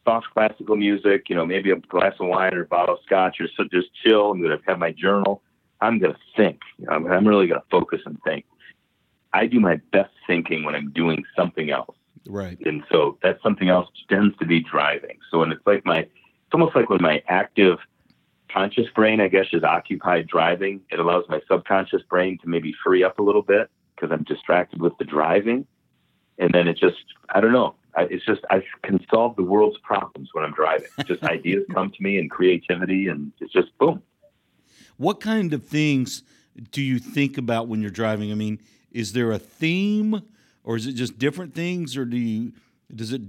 soft 0.06 0.28
classical 0.34 0.76
music, 0.76 1.30
you 1.30 1.36
know, 1.36 1.46
maybe 1.46 1.72
a 1.72 1.76
glass 1.76 2.14
of 2.20 2.28
wine 2.28 2.54
or 2.54 2.64
a 2.64 2.66
bottle 2.66 2.96
of 2.96 3.02
scotch, 3.06 3.38
or 3.40 3.48
so 3.56 3.64
just 3.72 3.88
chill. 4.04 4.32
I'm 4.32 4.42
going 4.42 4.58
to 4.58 4.64
have 4.68 4.80
my 4.80 4.92
journal. 4.92 5.42
I'm 5.82 6.00
going 6.00 6.14
to 6.14 6.20
think. 6.36 6.60
You 6.78 6.86
know, 6.86 6.94
I'm, 6.94 7.12
I'm 7.12 7.28
really 7.28 7.48
going 7.48 7.60
to 7.60 7.68
focus 7.70 8.02
and 8.06 8.18
think. 8.24 8.46
I 9.34 9.48
do 9.48 9.60
my 9.60 9.78
best 9.92 10.12
thinking 10.28 10.64
when 10.64 10.76
I'm 10.76 10.92
doing 10.92 11.24
something 11.36 11.72
else. 11.72 11.96
Right. 12.28 12.58
And 12.66 12.84
so 12.92 13.18
that 13.24 13.40
something 13.42 13.70
else 13.70 13.90
tends 14.10 14.38
to 14.38 14.46
be 14.46 14.62
driving. 14.62 15.18
So 15.30 15.40
when 15.40 15.52
it's 15.52 15.66
like 15.66 15.86
my, 15.86 16.00
it's 16.00 16.54
almost 16.54 16.76
like 16.76 16.90
when 16.90 17.02
my 17.02 17.22
active 17.28 17.80
conscious 18.52 18.86
brain, 18.96 19.20
I 19.20 19.28
guess, 19.28 19.48
is 19.52 19.64
occupied 19.64 20.28
driving, 20.28 20.82
it 20.92 21.00
allows 21.00 21.26
my 21.28 21.42
subconscious 21.50 22.04
brain 22.04 22.38
to 22.44 22.48
maybe 22.48 22.74
free 22.84 23.04
up 23.04 23.20
a 23.20 23.24
little 23.24 23.42
bit 23.42 23.70
because 23.96 24.12
I'm 24.12 24.24
distracted 24.24 24.82
with 24.82 24.98
the 25.00 25.06
driving. 25.06 25.66
And 26.38 26.54
then 26.54 26.68
it 26.68 26.78
just, 26.78 27.04
I 27.30 27.42
don't 27.42 27.52
know. 27.52 27.76
I, 27.96 28.04
it's 28.04 28.26
just, 28.26 28.42
I 28.50 28.64
can 28.84 29.00
solve 29.14 29.36
the 29.36 29.44
world's 29.44 29.78
problems 29.80 30.30
when 30.34 30.44
I'm 30.44 30.54
driving. 30.54 30.88
Just 31.06 31.24
ideas 31.24 31.64
come 31.74 31.92
to 31.92 32.04
me 32.04 32.18
and 32.18 32.30
creativity, 32.30 33.08
and 33.08 33.32
it's 33.40 33.54
just 33.54 33.78
boom. 33.78 34.02
What 34.98 35.20
kind 35.20 35.54
of 35.54 35.66
things 35.66 36.24
do 36.72 36.82
you 36.82 37.00
think 37.00 37.38
about 37.38 37.68
when 37.68 37.82
you're 37.82 37.92
driving? 37.92 38.32
I 38.32 38.36
mean, 38.36 38.60
is 38.92 39.14
there 39.14 39.32
a 39.32 39.40
theme 39.40 40.22
or 40.64 40.76
is 40.76 40.88
it 40.88 40.94
just 40.94 41.18
different 41.18 41.54
things 41.54 41.98
or 41.98 42.06
do 42.06 42.18
you 42.18 42.54
does 42.94 43.12
it 43.12 43.22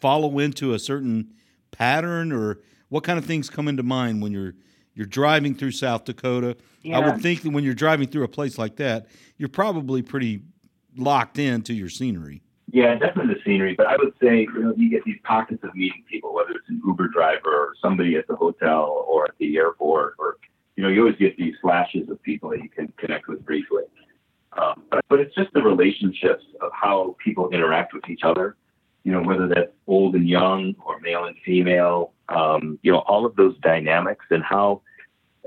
follow 0.00 0.38
into 0.38 0.72
a 0.72 0.78
certain 0.78 1.32
pattern 1.70 2.32
or 2.32 2.58
what 2.88 3.04
kind 3.04 3.18
of 3.18 3.24
things 3.24 3.50
come 3.50 3.68
into 3.68 3.82
mind 3.82 4.22
when 4.22 4.32
you're 4.32 4.54
you're 4.94 5.06
driving 5.06 5.54
through 5.54 5.70
South 5.72 6.04
Dakota? 6.04 6.56
I 6.92 6.98
would 6.98 7.20
think 7.20 7.42
that 7.42 7.50
when 7.50 7.64
you're 7.64 7.74
driving 7.74 8.08
through 8.08 8.24
a 8.24 8.28
place 8.28 8.58
like 8.58 8.76
that, 8.76 9.06
you're 9.36 9.48
probably 9.48 10.02
pretty 10.02 10.42
locked 10.96 11.38
into 11.38 11.72
your 11.72 11.88
scenery. 11.88 12.42
Yeah, 12.72 12.94
definitely 12.94 13.34
the 13.34 13.40
scenery. 13.44 13.74
But 13.74 13.88
I 13.88 13.96
would 13.96 14.12
say, 14.22 14.42
you 14.42 14.60
know, 14.62 14.74
you 14.76 14.88
get 14.90 15.02
these 15.04 15.18
pockets 15.24 15.64
of 15.64 15.74
meeting 15.74 16.04
people, 16.08 16.32
whether 16.32 16.50
it's 16.50 16.68
an 16.68 16.80
Uber 16.86 17.08
driver 17.08 17.50
or 17.50 17.74
somebody 17.82 18.16
at 18.16 18.28
the 18.28 18.36
hotel 18.36 19.04
or 19.08 19.24
at 19.24 19.34
the 19.38 19.56
airport, 19.56 20.14
or 20.18 20.36
you 20.76 20.84
know, 20.84 20.88
you 20.88 21.00
always 21.00 21.16
get 21.16 21.36
these 21.36 21.54
flashes 21.60 22.08
of 22.08 22.22
people 22.22 22.50
that 22.50 22.62
you 22.62 22.68
can 22.68 22.92
connect 22.96 23.28
with 23.28 23.44
briefly. 23.44 23.82
Um, 24.56 24.84
but, 24.90 25.04
but 25.08 25.20
it's 25.20 25.34
just 25.34 25.52
the 25.52 25.62
relationships 25.62 26.44
of 26.60 26.70
how 26.72 27.16
people 27.22 27.50
interact 27.50 27.92
with 27.92 28.08
each 28.08 28.22
other. 28.24 28.56
you 29.04 29.12
know, 29.12 29.22
whether 29.22 29.48
that's 29.48 29.72
old 29.86 30.14
and 30.14 30.28
young 30.28 30.74
or 30.84 31.00
male 31.00 31.24
and 31.24 31.36
female, 31.44 32.12
um, 32.28 32.78
you 32.82 32.92
know, 32.92 32.98
all 33.00 33.24
of 33.24 33.34
those 33.36 33.56
dynamics 33.58 34.26
and 34.30 34.42
how, 34.42 34.82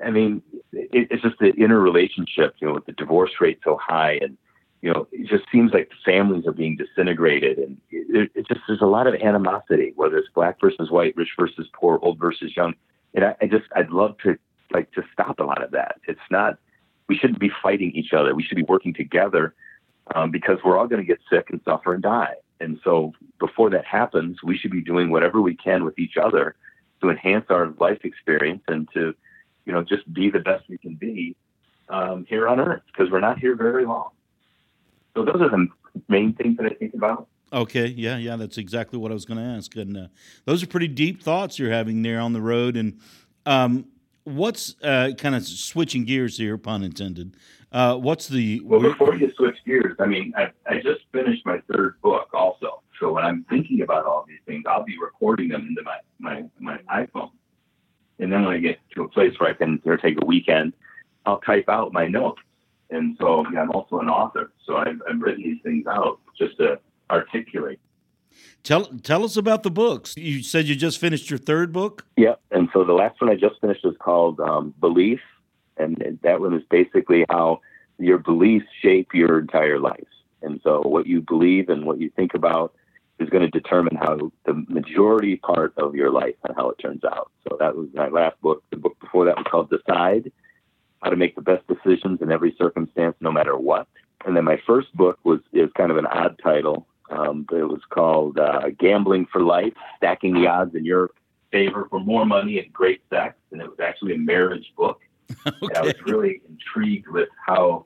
I 0.03 0.09
mean, 0.09 0.41
it, 0.71 1.07
it's 1.11 1.21
just 1.21 1.37
the 1.39 1.49
interrelationship, 1.49 2.55
you 2.59 2.67
know, 2.67 2.73
with 2.73 2.85
the 2.85 2.93
divorce 2.93 3.31
rate 3.39 3.59
so 3.63 3.77
high 3.81 4.13
and, 4.21 4.37
you 4.83 4.91
know, 4.91 5.07
it 5.13 5.27
just 5.29 5.45
seems 5.49 5.71
like 5.71 5.89
families 6.05 6.45
are 6.45 6.51
being 6.51 6.75
disintegrated 6.75 7.57
and 7.57 7.77
it, 7.89 8.29
it 8.35 8.45
just, 8.49 8.59
there's 8.67 8.81
a 8.81 8.85
lot 8.85 9.07
of 9.07 9.15
animosity, 9.15 9.93
whether 9.95 10.17
it's 10.17 10.27
black 10.35 10.59
versus 10.59 10.91
white, 10.91 11.15
rich 11.15 11.29
versus 11.39 11.67
poor, 11.71 11.99
old 12.01 12.19
versus 12.19 12.53
young. 12.53 12.75
And 13.13 13.23
I, 13.23 13.35
I 13.41 13.47
just, 13.47 13.63
I'd 13.77 13.91
love 13.91 14.17
to 14.23 14.37
like 14.73 14.91
to 14.91 15.03
stop 15.13 15.39
a 15.39 15.43
lot 15.43 15.63
of 15.63 15.71
that. 15.71 16.01
It's 16.05 16.19
not, 16.29 16.57
we 17.07 17.17
shouldn't 17.17 17.39
be 17.39 17.49
fighting 17.63 17.91
each 17.91 18.11
other. 18.11 18.35
We 18.35 18.43
should 18.43 18.57
be 18.57 18.63
working 18.63 18.93
together 18.93 19.55
um, 20.15 20.31
because 20.31 20.57
we're 20.65 20.77
all 20.77 20.87
going 20.87 21.01
to 21.01 21.07
get 21.07 21.19
sick 21.31 21.47
and 21.49 21.61
suffer 21.63 21.93
and 21.93 22.03
die. 22.03 22.35
And 22.59 22.77
so 22.83 23.13
before 23.39 23.69
that 23.69 23.85
happens, 23.85 24.43
we 24.43 24.57
should 24.57 24.71
be 24.71 24.81
doing 24.81 25.11
whatever 25.11 25.41
we 25.41 25.55
can 25.55 25.85
with 25.85 25.97
each 25.97 26.17
other 26.21 26.57
to 27.01 27.09
enhance 27.09 27.45
our 27.49 27.69
life 27.79 27.99
experience 28.03 28.63
and 28.67 28.89
to, 28.93 29.15
you 29.65 29.71
know, 29.71 29.81
just 29.81 30.11
be 30.13 30.29
the 30.29 30.39
best 30.39 30.65
we 30.67 30.77
can 30.77 30.95
be 30.95 31.37
um, 31.87 32.25
here 32.27 32.49
on 32.49 32.59
Earth 32.59 32.81
because 32.87 33.09
we're 33.09 33.21
not 33.21 33.39
here 33.39 33.55
very 33.55 33.85
long. 33.85 34.09
So 35.15 35.23
those 35.23 35.41
are 35.41 35.49
the 35.49 35.67
main 36.07 36.33
things 36.33 36.57
that 36.57 36.65
I 36.65 36.75
think 36.75 36.93
about. 36.93 37.27
Okay, 37.51 37.85
yeah, 37.85 38.17
yeah, 38.17 38.35
that's 38.35 38.57
exactly 38.57 38.97
what 38.97 39.11
I 39.11 39.13
was 39.13 39.25
going 39.25 39.37
to 39.37 39.43
ask, 39.43 39.75
and 39.75 39.95
uh, 39.95 40.07
those 40.45 40.63
are 40.63 40.67
pretty 40.67 40.87
deep 40.87 41.21
thoughts 41.21 41.59
you're 41.59 41.71
having 41.71 42.01
there 42.01 42.19
on 42.19 42.33
the 42.33 42.41
road. 42.41 42.75
And 42.75 42.99
um, 43.45 43.85
what's 44.23 44.75
uh, 44.81 45.11
kind 45.19 45.35
of 45.35 45.45
switching 45.45 46.03
gears 46.03 46.37
here, 46.37 46.57
pun 46.57 46.83
intended? 46.83 47.35
Uh, 47.71 47.95
what's 47.95 48.27
the 48.27 48.59
well? 48.63 48.81
Before 48.81 49.15
you 49.15 49.31
switch 49.35 49.57
gears, 49.65 49.95
I 49.99 50.07
mean, 50.07 50.33
I, 50.35 50.51
I 50.67 50.75
just 50.75 51.01
finished 51.11 51.45
my 51.45 51.61
third 51.71 52.01
book, 52.01 52.29
also. 52.33 52.81
So 52.99 53.13
when 53.13 53.23
I'm 53.23 53.45
thinking 53.49 53.81
about 53.81 54.05
all 54.05 54.25
these 54.27 54.39
things, 54.47 54.63
I'll 54.67 54.83
be 54.83 54.97
recording 54.99 55.49
them 55.49 55.67
into 55.67 55.83
my 55.83 55.97
my 56.19 56.43
my 56.59 56.77
iPhone, 57.05 57.31
and 58.17 58.31
then 58.31 58.45
when 58.45 58.55
I 58.55 58.59
get 58.59 58.79
to 58.95 59.03
a 59.03 59.09
place 59.09 59.39
where 59.39 59.49
I 59.49 59.53
can 59.53 59.79
know, 59.85 59.95
take 59.95 60.19
a 60.21 60.25
weekend, 60.25 60.73
I'll 61.25 61.39
type 61.39 61.69
out 61.69 61.93
my 61.93 62.07
notes. 62.07 62.41
And 62.89 63.17
so 63.19 63.45
yeah, 63.51 63.61
I'm 63.61 63.71
also 63.71 63.99
an 63.99 64.09
author, 64.09 64.51
so 64.65 64.77
I've, 64.77 65.01
I've 65.09 65.19
written 65.19 65.43
these 65.43 65.61
things 65.63 65.87
out 65.87 66.19
just 66.37 66.57
to 66.57 66.79
articulate. 67.09 67.79
Tell 68.63 68.85
tell 68.85 69.23
us 69.23 69.37
about 69.37 69.63
the 69.63 69.71
books. 69.71 70.15
You 70.17 70.43
said 70.43 70.65
you 70.65 70.75
just 70.75 70.99
finished 70.99 71.29
your 71.29 71.39
third 71.39 71.71
book. 71.71 72.05
Yep, 72.17 72.39
and 72.51 72.69
so 72.73 72.83
the 72.83 72.93
last 72.93 73.19
one 73.21 73.29
I 73.29 73.35
just 73.35 73.59
finished 73.61 73.85
is 73.85 73.95
called 73.99 74.39
um, 74.39 74.73
Belief, 74.79 75.19
and 75.77 76.19
that 76.23 76.39
one 76.39 76.53
is 76.53 76.63
basically 76.69 77.25
how 77.29 77.61
your 77.99 78.17
beliefs 78.17 78.65
shape 78.81 79.09
your 79.13 79.39
entire 79.39 79.79
life. 79.79 80.07
And 80.41 80.59
so 80.63 80.81
what 80.81 81.07
you 81.07 81.21
believe 81.21 81.69
and 81.69 81.85
what 81.85 81.99
you 81.99 82.09
think 82.15 82.33
about 82.33 82.73
is 83.19 83.29
going 83.29 83.43
to 83.43 83.49
determine 83.49 83.95
how 83.95 84.31
the 84.45 84.65
majority 84.67 85.37
part 85.37 85.73
of 85.77 85.95
your 85.95 86.11
life 86.11 86.35
and 86.43 86.55
how 86.55 86.69
it 86.69 86.77
turns 86.79 87.03
out. 87.03 87.31
So 87.47 87.57
that 87.59 87.75
was 87.75 87.87
my 87.93 88.09
last 88.09 88.39
book. 88.41 88.63
The 88.71 88.77
book 88.77 88.99
before 88.99 89.25
that 89.25 89.37
was 89.37 89.45
called 89.49 89.69
Decide, 89.69 90.31
how 91.03 91.09
to 91.09 91.15
make 91.15 91.35
the 91.35 91.41
best 91.41 91.65
decisions 91.67 92.21
in 92.21 92.31
every 92.31 92.55
circumstance, 92.57 93.15
no 93.19 93.31
matter 93.31 93.57
what. 93.57 93.87
And 94.25 94.35
then 94.37 94.45
my 94.45 94.57
first 94.65 94.95
book 94.95 95.19
was 95.23 95.41
is 95.51 95.69
kind 95.75 95.91
of 95.91 95.97
an 95.97 96.05
odd 96.05 96.39
title. 96.41 96.87
Um, 97.09 97.45
it 97.51 97.67
was 97.67 97.81
called 97.89 98.39
uh, 98.39 98.69
Gambling 98.79 99.27
for 99.31 99.41
Life, 99.41 99.73
Stacking 99.97 100.33
the 100.33 100.47
Odds 100.47 100.73
in 100.73 100.85
Your 100.85 101.11
Favor 101.51 101.87
for 101.89 101.99
More 101.99 102.25
Money 102.25 102.57
and 102.59 102.71
Great 102.71 103.01
Sex. 103.09 103.35
And 103.51 103.61
it 103.61 103.67
was 103.67 103.79
actually 103.81 104.15
a 104.15 104.17
marriage 104.17 104.71
book. 104.77 105.01
okay. 105.45 105.75
I 105.75 105.81
was 105.81 105.93
really 106.05 106.41
intrigued 106.49 107.09
with 107.09 107.29
how, 107.45 107.85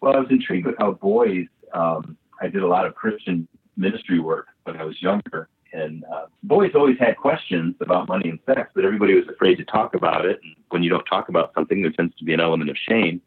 well, 0.00 0.16
I 0.16 0.20
was 0.20 0.30
intrigued 0.30 0.66
with 0.66 0.76
how 0.78 0.92
boys, 0.92 1.46
um, 1.74 2.16
I 2.40 2.46
did 2.46 2.62
a 2.62 2.66
lot 2.66 2.86
of 2.86 2.94
Christian 2.94 3.48
ministry 3.76 4.20
work 4.20 4.46
when 4.64 4.76
I 4.76 4.84
was 4.84 5.00
younger. 5.02 5.48
And 5.76 6.04
uh, 6.04 6.26
boys 6.42 6.72
always 6.74 6.98
had 6.98 7.18
questions 7.18 7.74
about 7.80 8.08
money 8.08 8.30
and 8.30 8.38
sex, 8.46 8.70
but 8.74 8.84
everybody 8.84 9.14
was 9.14 9.28
afraid 9.28 9.56
to 9.56 9.64
talk 9.64 9.94
about 9.94 10.24
it. 10.24 10.40
And 10.42 10.54
when 10.70 10.82
you 10.82 10.88
don't 10.88 11.04
talk 11.04 11.28
about 11.28 11.52
something, 11.54 11.82
there 11.82 11.90
tends 11.90 12.16
to 12.16 12.24
be 12.24 12.32
an 12.32 12.40
element 12.40 12.70
of 12.70 12.76
shame. 12.78 13.20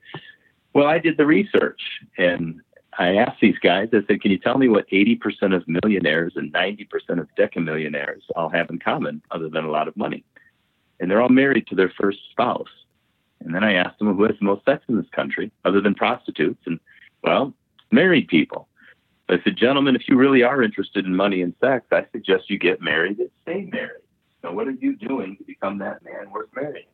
Well, 0.73 0.87
I 0.87 0.97
did 0.97 1.17
the 1.17 1.27
research 1.27 1.79
and 2.17 2.61
I 2.97 3.17
asked 3.17 3.39
these 3.39 3.57
guys, 3.59 3.89
I 3.93 3.99
said, 4.07 4.21
can 4.21 4.31
you 4.31 4.39
tell 4.39 4.57
me 4.57 4.67
what 4.67 4.89
80% 4.89 5.55
of 5.55 5.67
millionaires 5.67 6.33
and 6.35 6.51
90% 6.51 6.87
of 7.19 7.27
decamillionaires 7.37 8.21
all 8.35 8.49
have 8.49 8.69
in 8.71 8.79
common 8.79 9.21
other 9.29 9.47
than 9.47 9.63
a 9.63 9.69
lot 9.69 9.87
of 9.87 9.95
money? 9.95 10.23
And 10.99 11.09
they're 11.09 11.21
all 11.21 11.29
married 11.29 11.67
to 11.67 11.75
their 11.75 11.93
first 11.99 12.19
spouse. 12.31 12.67
And 13.41 13.53
then 13.53 13.63
I 13.63 13.73
asked 13.73 13.99
them 13.99 14.15
who 14.15 14.23
has 14.23 14.35
the 14.39 14.45
most 14.45 14.65
sex 14.65 14.83
in 14.89 14.97
this 14.97 15.09
country 15.11 15.51
other 15.65 15.81
than 15.81 15.93
prostitutes. 15.93 16.61
And 16.65 16.79
well, 17.23 17.53
married 17.91 18.27
people. 18.27 18.67
I 19.29 19.43
said, 19.43 19.57
gentlemen, 19.57 19.95
if 19.95 20.03
you 20.07 20.17
really 20.17 20.43
are 20.43 20.63
interested 20.63 21.05
in 21.05 21.15
money 21.15 21.41
and 21.41 21.53
sex, 21.61 21.85
I 21.91 22.05
suggest 22.11 22.49
you 22.49 22.57
get 22.57 22.81
married 22.81 23.19
and 23.19 23.29
stay 23.43 23.69
married. 23.71 24.01
Now, 24.43 24.53
what 24.53 24.67
are 24.67 24.71
you 24.71 24.95
doing 24.95 25.37
to 25.37 25.43
become 25.43 25.77
that 25.79 26.03
man 26.03 26.31
worth 26.31 26.49
marrying? 26.55 26.85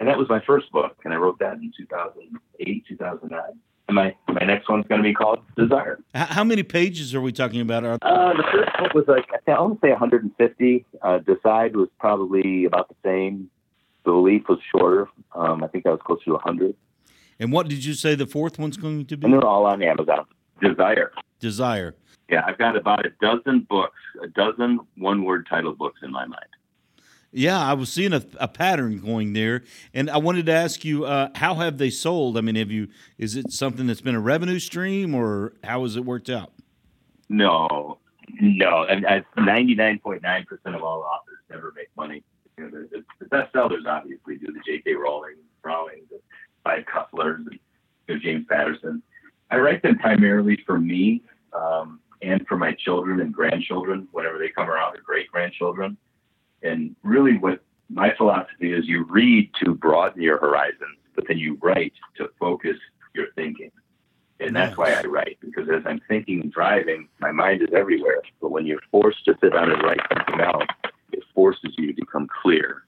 And 0.00 0.08
that 0.08 0.16
was 0.16 0.28
my 0.28 0.40
first 0.46 0.70
book, 0.72 0.96
and 1.04 1.12
I 1.12 1.16
wrote 1.16 1.38
that 1.40 1.54
in 1.54 1.72
2008, 1.76 2.84
2009. 2.88 3.40
And 3.88 3.94
my, 3.94 4.14
my 4.28 4.44
next 4.44 4.68
one's 4.68 4.86
going 4.86 5.02
to 5.02 5.08
be 5.08 5.14
called 5.14 5.40
Desire. 5.56 5.98
How 6.14 6.44
many 6.44 6.62
pages 6.62 7.14
are 7.14 7.20
we 7.20 7.32
talking 7.32 7.60
about? 7.60 7.84
Uh, 7.84 8.32
the 8.34 8.44
first 8.52 8.70
book 8.78 8.94
was 8.94 9.04
like, 9.08 9.24
I 9.46 9.60
want 9.60 9.80
to 9.80 9.86
say 9.86 9.90
150. 9.90 10.86
Uh, 11.00 11.18
Decide 11.18 11.74
was 11.74 11.88
probably 11.98 12.64
about 12.64 12.88
the 12.88 12.96
same. 13.04 13.50
The 14.04 14.12
Belief 14.12 14.42
was 14.48 14.58
shorter. 14.70 15.08
Um, 15.34 15.64
I 15.64 15.68
think 15.68 15.84
that 15.84 15.90
was 15.90 16.00
close 16.04 16.22
to 16.24 16.32
100. 16.32 16.74
And 17.40 17.52
what 17.52 17.68
did 17.68 17.84
you 17.84 17.94
say 17.94 18.14
the 18.14 18.26
fourth 18.26 18.58
one's 18.58 18.76
going 18.76 19.06
to 19.06 19.16
be? 19.16 19.24
And 19.24 19.32
they're 19.32 19.46
all 19.46 19.64
on 19.64 19.82
Amazon. 19.82 20.26
Desire. 20.60 21.12
Desire. 21.40 21.94
Yeah, 22.28 22.42
I've 22.46 22.58
got 22.58 22.76
about 22.76 23.06
a 23.06 23.10
dozen 23.20 23.66
books, 23.68 23.98
a 24.22 24.28
dozen 24.28 24.80
one 24.96 25.24
word 25.24 25.46
title 25.48 25.74
books 25.74 26.00
in 26.02 26.12
my 26.12 26.26
mind. 26.26 26.44
Yeah, 27.30 27.60
I 27.60 27.74
was 27.74 27.92
seeing 27.92 28.14
a, 28.14 28.24
a, 28.38 28.48
pattern 28.48 29.00
going 29.00 29.34
there, 29.34 29.62
and 29.92 30.08
I 30.08 30.16
wanted 30.16 30.46
to 30.46 30.52
ask 30.52 30.82
you, 30.82 31.04
uh, 31.04 31.28
how 31.34 31.56
have 31.56 31.76
they 31.76 31.90
sold? 31.90 32.38
I 32.38 32.40
mean, 32.40 32.54
have 32.54 32.70
you? 32.70 32.88
Is 33.18 33.36
it 33.36 33.52
something 33.52 33.86
that's 33.86 34.00
been 34.00 34.14
a 34.14 34.20
revenue 34.20 34.58
stream, 34.58 35.14
or 35.14 35.52
how 35.62 35.82
has 35.82 35.94
it 35.96 36.06
worked 36.06 36.30
out? 36.30 36.52
No, 37.28 37.98
no, 38.40 38.84
and 38.84 39.04
ninety 39.36 39.74
nine 39.74 39.98
point 39.98 40.22
nine 40.22 40.46
percent 40.46 40.74
of 40.74 40.82
all 40.82 41.02
authors 41.02 41.38
never 41.50 41.72
make 41.76 41.88
money. 41.96 42.22
You 42.56 42.64
know, 42.64 42.70
the, 42.70 43.04
the 43.20 43.26
best 43.26 43.52
sellers 43.52 43.84
obviously 43.86 44.36
do 44.36 44.46
the 44.46 44.60
J.K. 44.64 44.94
Rowling, 44.94 45.36
Rowling, 45.62 46.02
the 46.10 46.20
Clive 46.64 46.84
Cusslers, 46.86 47.46
and 47.46 47.58
you 48.08 48.14
know, 48.14 48.20
James 48.20 48.46
Patterson. 48.48 49.02
I 49.50 49.58
write 49.58 49.82
them 49.82 49.98
primarily 49.98 50.62
for 50.66 50.78
me 50.78 51.22
um, 51.52 52.00
and 52.22 52.46
for 52.46 52.56
my 52.56 52.72
children 52.72 53.20
and 53.20 53.32
grandchildren 53.32 54.08
whenever 54.12 54.38
they 54.38 54.48
come 54.48 54.68
around, 54.68 54.96
or 54.96 55.02
great 55.02 55.30
grandchildren. 55.30 55.96
And 56.62 56.94
really, 57.02 57.38
what 57.38 57.60
my 57.88 58.14
philosophy 58.16 58.72
is 58.72 58.86
you 58.86 59.04
read 59.04 59.50
to 59.64 59.74
broaden 59.74 60.20
your 60.22 60.38
horizons, 60.38 60.98
but 61.14 61.26
then 61.28 61.38
you 61.38 61.58
write 61.62 61.94
to 62.16 62.28
focus 62.38 62.76
your 63.14 63.26
thinking. 63.34 63.70
And 64.40 64.54
that's 64.54 64.76
why 64.76 64.92
I 64.92 65.02
write, 65.02 65.38
because 65.40 65.68
as 65.68 65.82
I'm 65.84 66.00
thinking 66.06 66.40
and 66.42 66.52
driving, 66.52 67.08
my 67.20 67.32
mind 67.32 67.62
is 67.62 67.70
everywhere. 67.74 68.22
But 68.40 68.50
when 68.50 68.66
you're 68.66 68.82
forced 68.90 69.24
to 69.24 69.34
sit 69.40 69.52
down 69.52 69.72
and 69.72 69.82
write 69.82 70.00
something 70.14 70.40
out, 70.40 70.68
it 71.12 71.24
forces 71.34 71.74
you 71.76 71.88
to 71.88 71.94
become 71.94 72.28
clear 72.42 72.84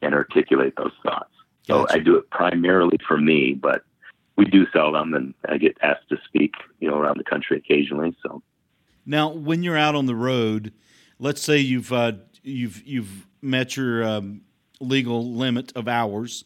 and 0.00 0.14
articulate 0.14 0.74
those 0.76 0.92
thoughts. 1.02 1.32
Gotcha. 1.68 1.92
So 1.92 1.98
I 1.98 2.02
do 2.02 2.16
it 2.16 2.30
primarily 2.30 2.98
for 3.06 3.18
me, 3.18 3.52
but 3.52 3.84
we 4.36 4.44
do 4.44 4.66
sell 4.72 4.92
them, 4.92 5.14
and 5.14 5.34
I 5.48 5.58
get 5.58 5.76
asked 5.82 6.08
to 6.10 6.16
speak, 6.26 6.54
you 6.80 6.88
know, 6.88 6.98
around 6.98 7.18
the 7.18 7.24
country 7.24 7.58
occasionally. 7.58 8.16
So 8.22 8.42
now, 9.04 9.30
when 9.30 9.62
you're 9.62 9.76
out 9.76 9.94
on 9.94 10.06
the 10.06 10.14
road, 10.14 10.72
let's 11.18 11.42
say 11.42 11.58
you've 11.58 11.92
uh, 11.92 12.12
you've 12.42 12.86
you've 12.86 13.26
met 13.40 13.76
your 13.76 14.04
um, 14.04 14.42
legal 14.80 15.32
limit 15.32 15.72
of 15.74 15.88
hours, 15.88 16.44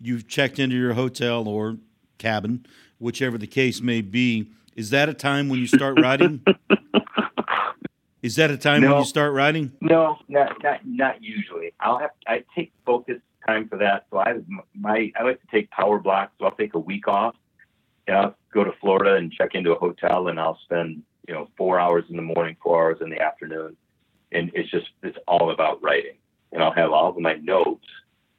you've 0.00 0.26
checked 0.26 0.58
into 0.58 0.76
your 0.76 0.94
hotel 0.94 1.46
or 1.46 1.76
cabin, 2.18 2.66
whichever 2.98 3.38
the 3.38 3.46
case 3.46 3.80
may 3.80 4.00
be. 4.00 4.50
Is 4.74 4.90
that 4.90 5.08
a 5.08 5.14
time 5.14 5.48
when 5.48 5.58
you 5.58 5.66
start 5.66 6.00
writing? 6.00 6.44
Is 8.22 8.36
that 8.36 8.50
a 8.50 8.56
time 8.56 8.82
no, 8.82 8.90
when 8.90 8.98
you 9.00 9.04
start 9.04 9.32
writing? 9.32 9.72
No, 9.80 10.18
not 10.28 10.62
not 10.62 10.80
not 10.84 11.22
usually. 11.22 11.72
I'll 11.80 11.98
have 11.98 12.10
I 12.26 12.44
take 12.54 12.72
focus 12.84 13.18
time 13.48 13.68
for 13.68 13.78
that. 13.78 14.06
So 14.10 14.18
I 14.18 14.34
my 14.74 15.12
I 15.18 15.22
like 15.22 15.40
to 15.40 15.46
take 15.50 15.70
power 15.70 15.98
blocks. 15.98 16.32
So 16.38 16.44
I'll 16.44 16.56
take 16.56 16.74
a 16.74 16.78
week 16.78 17.08
off. 17.08 17.34
And 18.06 18.16
I'll 18.16 18.36
go 18.52 18.64
to 18.64 18.72
Florida 18.80 19.16
and 19.16 19.30
check 19.32 19.54
into 19.54 19.72
a 19.72 19.78
hotel, 19.78 20.28
and 20.28 20.40
I'll 20.40 20.58
spend 20.64 21.02
you 21.26 21.34
know 21.34 21.48
four 21.56 21.78
hours 21.78 22.04
in 22.08 22.16
the 22.16 22.22
morning, 22.22 22.56
four 22.62 22.82
hours 22.82 22.98
in 23.00 23.10
the 23.10 23.20
afternoon, 23.20 23.76
and 24.32 24.50
it's 24.54 24.70
just 24.70 24.86
it's 25.02 25.18
all 25.26 25.50
about 25.50 25.82
writing. 25.82 26.16
And 26.52 26.62
I'll 26.62 26.72
have 26.72 26.92
all 26.92 27.10
of 27.10 27.18
my 27.18 27.34
notes, 27.34 27.86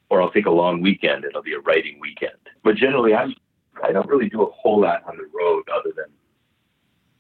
or 0.10 0.22
I'll 0.22 0.32
take 0.32 0.48
a 0.48 0.52
long 0.52 0.82
weekend. 0.82 1.26
It'll 1.26 1.44
be 1.44 1.54
a 1.54 1.60
writing 1.60 2.00
weekend. 2.00 2.40
But 2.64 2.76
generally, 2.76 3.14
I'm 3.14 3.36
I 3.84 3.92
don't 3.92 4.08
really 4.08 4.30
do 4.30 4.42
a 4.42 4.52
whole 4.52 4.82
lot 4.82 5.04
on 5.08 5.18
the 5.18 5.28
road 5.34 5.64
other 5.74 5.94
than 5.96 6.06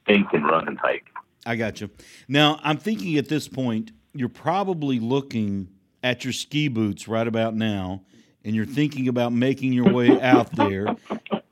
think 0.05 0.27
and 0.33 0.43
run 0.45 0.67
and 0.67 0.79
hike. 0.79 1.07
I 1.45 1.55
got 1.55 1.81
you. 1.81 1.89
Now 2.27 2.59
I'm 2.63 2.77
thinking 2.77 3.17
at 3.17 3.29
this 3.29 3.47
point, 3.47 3.91
you're 4.13 4.27
probably 4.27 4.99
looking 4.99 5.69
at 6.03 6.23
your 6.23 6.33
ski 6.33 6.67
boots 6.67 7.07
right 7.07 7.27
about 7.27 7.55
now, 7.55 8.01
and 8.43 8.55
you're 8.55 8.65
thinking 8.65 9.07
about 9.07 9.33
making 9.33 9.73
your 9.73 9.91
way 9.91 10.19
out 10.21 10.55
there 10.55 10.95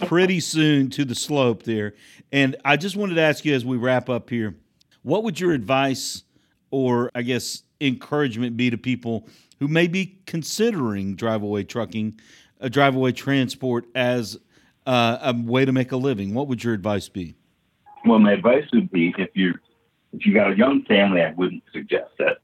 pretty 0.06 0.40
soon 0.40 0.90
to 0.92 1.04
the 1.04 1.16
slope 1.16 1.64
there. 1.64 1.94
And 2.32 2.56
I 2.64 2.78
just 2.78 2.96
wanted 2.96 3.16
to 3.16 3.22
ask 3.22 3.44
you 3.46 3.54
as 3.54 3.66
we 3.66 3.78
wrap 3.78 4.10
up 4.10 4.30
here, 4.30 4.56
what 5.04 5.24
would 5.24 5.40
your 5.40 5.52
advice 5.52 6.24
or 6.72 7.12
I 7.16 7.22
guess 7.22 7.64
encouragement 7.80 8.58
be 8.58 8.70
to 8.70 8.78
people 8.78 9.28
who 9.60 9.68
may 9.68 9.88
be 9.88 10.20
considering 10.26 11.16
drive-away 11.16 11.64
trucking, 11.64 12.20
a 12.60 12.70
drive-away 12.70 13.12
transport 13.14 13.86
as 13.96 14.38
uh, 14.86 15.18
a 15.22 15.34
way 15.34 15.66
to 15.66 15.72
make 15.72 15.92
a 15.92 15.98
living? 15.98 16.34
What 16.34 16.48
would 16.48 16.64
your 16.64 16.74
advice 16.74 17.10
be? 17.10 17.36
Well, 18.06 18.20
my 18.20 18.34
advice 18.34 18.66
would 18.74 18.92
be 18.92 19.14
if 19.18 19.30
you 19.34 19.54
if 20.14 20.26
you 20.26 20.34
got 20.34 20.52
a 20.52 20.58
young 20.58 20.84
family, 20.84 21.22
I 21.22 21.32
wouldn't 21.34 21.64
suggest 21.74 22.12
that 22.18 22.38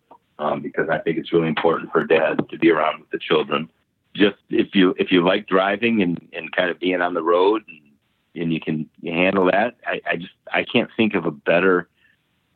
um, 0.43 0.61
because 0.61 0.89
I 0.89 0.99
think 0.99 1.17
it's 1.17 1.31
really 1.31 1.47
important 1.47 1.91
for 1.91 2.03
dads 2.03 2.41
to 2.49 2.57
be 2.57 2.69
around 2.69 2.99
with 2.99 3.09
the 3.09 3.19
children. 3.19 3.69
Just 4.15 4.37
if 4.49 4.75
you 4.75 4.93
if 4.99 5.11
you 5.11 5.25
like 5.25 5.47
driving 5.47 6.01
and, 6.01 6.27
and 6.33 6.51
kind 6.51 6.69
of 6.69 6.79
being 6.79 7.01
on 7.01 7.13
the 7.13 7.23
road 7.23 7.63
and, 7.67 8.41
and 8.41 8.53
you 8.53 8.59
can 8.59 8.89
handle 9.03 9.45
that, 9.45 9.75
I, 9.87 10.01
I 10.05 10.15
just 10.17 10.33
I 10.51 10.63
can't 10.63 10.89
think 10.95 11.15
of 11.15 11.25
a 11.25 11.31
better 11.31 11.87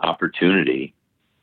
opportunity 0.01 0.93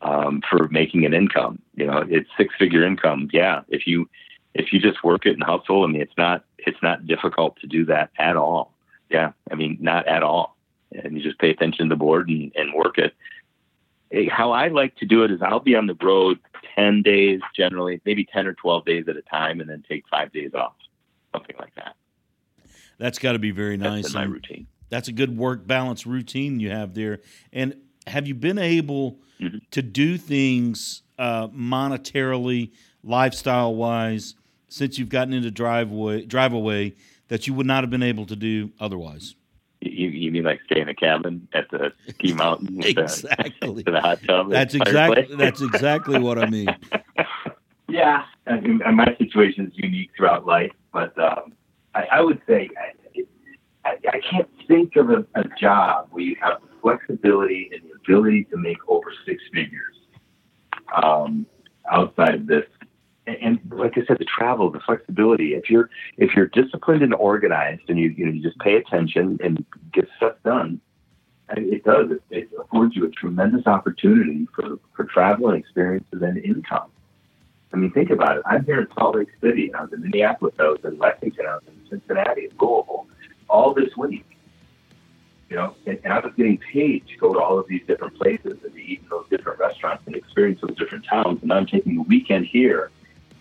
um, 0.02 0.42
for 0.48 0.68
making 0.68 1.04
an 1.04 1.14
income. 1.14 1.60
You 1.74 1.86
know, 1.86 2.04
it's 2.08 2.28
six 2.36 2.54
figure 2.58 2.84
income. 2.84 3.28
Yeah, 3.32 3.62
if 3.68 3.86
you 3.86 4.08
if 4.54 4.72
you 4.72 4.80
just 4.80 5.02
work 5.02 5.26
it 5.26 5.32
and 5.32 5.42
hustle, 5.42 5.82
I 5.82 5.88
mean, 5.88 6.00
it's 6.00 6.16
not 6.16 6.44
it's 6.58 6.82
not 6.82 7.06
difficult 7.06 7.58
to 7.60 7.66
do 7.66 7.84
that 7.86 8.10
at 8.18 8.36
all. 8.36 8.72
Yeah, 9.10 9.32
I 9.50 9.54
mean, 9.54 9.78
not 9.80 10.06
at 10.06 10.22
all. 10.22 10.56
And 10.92 11.16
you 11.16 11.24
just 11.24 11.40
pay 11.40 11.50
attention 11.50 11.88
to 11.88 11.94
the 11.94 11.98
board 11.98 12.28
and, 12.28 12.52
and 12.54 12.72
work 12.72 12.98
it. 12.98 13.14
How 14.30 14.52
I 14.52 14.68
like 14.68 14.96
to 14.96 15.06
do 15.06 15.24
it 15.24 15.30
is 15.30 15.42
I'll 15.42 15.60
be 15.60 15.74
on 15.76 15.86
the 15.86 15.96
road 16.02 16.38
10 16.74 17.02
days 17.02 17.40
generally, 17.56 18.00
maybe 18.04 18.24
10 18.24 18.46
or 18.46 18.54
12 18.54 18.84
days 18.84 19.04
at 19.08 19.16
a 19.16 19.22
time, 19.22 19.60
and 19.60 19.68
then 19.68 19.84
take 19.88 20.04
five 20.08 20.32
days 20.32 20.52
off, 20.54 20.74
something 21.32 21.56
like 21.58 21.74
that. 21.76 21.96
That's 22.98 23.18
got 23.18 23.32
to 23.32 23.38
be 23.38 23.50
very 23.50 23.76
nice. 23.76 24.04
That's 24.04 24.14
my 24.14 24.24
routine. 24.24 24.66
That's 24.88 25.08
a 25.08 25.12
good 25.12 25.36
work 25.36 25.66
balance 25.66 26.06
routine 26.06 26.60
you 26.60 26.70
have 26.70 26.94
there. 26.94 27.20
And 27.52 27.76
have 28.06 28.26
you 28.26 28.34
been 28.34 28.58
able 28.58 29.18
mm-hmm. 29.40 29.58
to 29.70 29.82
do 29.82 30.18
things 30.18 31.02
uh, 31.18 31.48
monetarily, 31.48 32.72
lifestyle 33.02 33.74
wise, 33.74 34.34
since 34.68 34.98
you've 34.98 35.08
gotten 35.08 35.34
into 35.34 35.50
driveway 35.50 36.24
drive 36.24 36.52
away 36.52 36.94
that 37.28 37.46
you 37.46 37.54
would 37.54 37.66
not 37.66 37.82
have 37.82 37.90
been 37.90 38.02
able 38.02 38.26
to 38.26 38.36
do 38.36 38.72
otherwise? 38.78 39.34
You, 39.84 40.08
you 40.08 40.30
mean 40.30 40.44
like 40.44 40.60
stay 40.66 40.80
in 40.80 40.88
a 40.88 40.94
cabin 40.94 41.46
at 41.52 41.70
the 41.70 41.92
ski 42.08 42.32
mountain? 42.42 42.82
exactly. 42.82 43.82
The, 43.84 43.92
the 43.92 44.00
hot 44.00 44.18
tub. 44.26 44.50
That's 44.50 44.74
exactly 44.74 45.26
that's 45.36 45.60
exactly 45.60 46.18
what 46.18 46.38
I 46.38 46.48
mean. 46.48 46.68
yeah, 47.88 48.24
I 48.46 48.60
mean, 48.60 48.80
my 48.94 49.14
situation 49.18 49.66
is 49.66 49.72
unique 49.76 50.10
throughout 50.16 50.46
life, 50.46 50.72
but 50.92 51.16
um, 51.18 51.52
I, 51.94 52.04
I, 52.12 52.20
would 52.20 52.40
say 52.46 52.68
I, 53.84 53.96
I, 54.12 54.20
can't 54.30 54.48
think 54.68 54.96
of 54.96 55.10
a, 55.10 55.24
a 55.34 55.44
job 55.60 56.08
where 56.10 56.24
you 56.24 56.36
have 56.40 56.60
the 56.62 56.68
flexibility 56.80 57.70
and 57.72 57.82
the 57.82 57.96
ability 57.96 58.44
to 58.44 58.56
make 58.56 58.78
over 58.88 59.12
six 59.26 59.42
figures 59.52 59.96
um, 61.02 61.46
outside 61.90 62.34
of 62.34 62.46
this 62.46 62.64
and 63.26 63.58
like 63.70 63.96
I 63.96 64.04
said, 64.06 64.18
the 64.18 64.24
travel, 64.24 64.70
the 64.70 64.80
flexibility. 64.80 65.54
If 65.54 65.70
you're 65.70 65.88
if 66.18 66.34
you're 66.34 66.46
disciplined 66.46 67.02
and 67.02 67.14
organized, 67.14 67.82
and 67.88 67.98
you 67.98 68.10
you 68.10 68.26
know 68.26 68.32
you 68.32 68.42
just 68.42 68.58
pay 68.58 68.76
attention 68.76 69.38
and 69.42 69.64
get 69.92 70.08
stuff 70.16 70.34
done, 70.44 70.80
it 71.56 71.84
does. 71.84 72.10
It, 72.30 72.50
affords 72.58 72.94
you 72.96 73.06
a 73.06 73.10
tremendous 73.10 73.66
opportunity 73.66 74.46
for 74.54 74.78
for 74.94 75.04
travel 75.04 75.48
and 75.48 75.58
experiences 75.58 76.20
and 76.22 76.38
income. 76.38 76.90
I 77.72 77.76
mean, 77.76 77.90
think 77.90 78.10
about 78.10 78.36
it. 78.36 78.42
I'm 78.46 78.64
here 78.64 78.80
in 78.80 78.88
Salt 78.96 79.16
Lake 79.16 79.28
City. 79.40 79.74
I 79.74 79.82
was 79.82 79.92
in 79.92 80.02
Minneapolis. 80.02 80.54
I 80.58 80.64
was 80.64 80.80
in 80.84 80.98
Lexington. 80.98 81.46
I 81.46 81.54
was 81.54 81.64
in 81.66 81.90
Cincinnati, 81.90 82.44
and 82.44 82.52
Louisville, 82.60 83.06
all 83.48 83.74
this 83.74 83.96
week. 83.96 84.26
You 85.50 85.56
know, 85.56 85.74
and, 85.86 85.98
and 86.04 86.12
I 86.12 86.20
was 86.20 86.32
getting 86.36 86.58
paid 86.58 87.06
to 87.08 87.16
go 87.16 87.32
to 87.32 87.40
all 87.40 87.58
of 87.58 87.68
these 87.68 87.82
different 87.86 88.16
places 88.16 88.58
and 88.64 88.72
to 88.72 88.80
eat 88.80 89.00
in 89.02 89.08
those 89.08 89.26
different 89.30 89.58
restaurants 89.58 90.02
and 90.06 90.14
experience 90.14 90.60
those 90.60 90.76
different 90.76 91.04
towns. 91.06 91.42
And 91.42 91.52
I'm 91.52 91.66
taking 91.66 91.98
a 91.98 92.02
weekend 92.02 92.46
here 92.46 92.90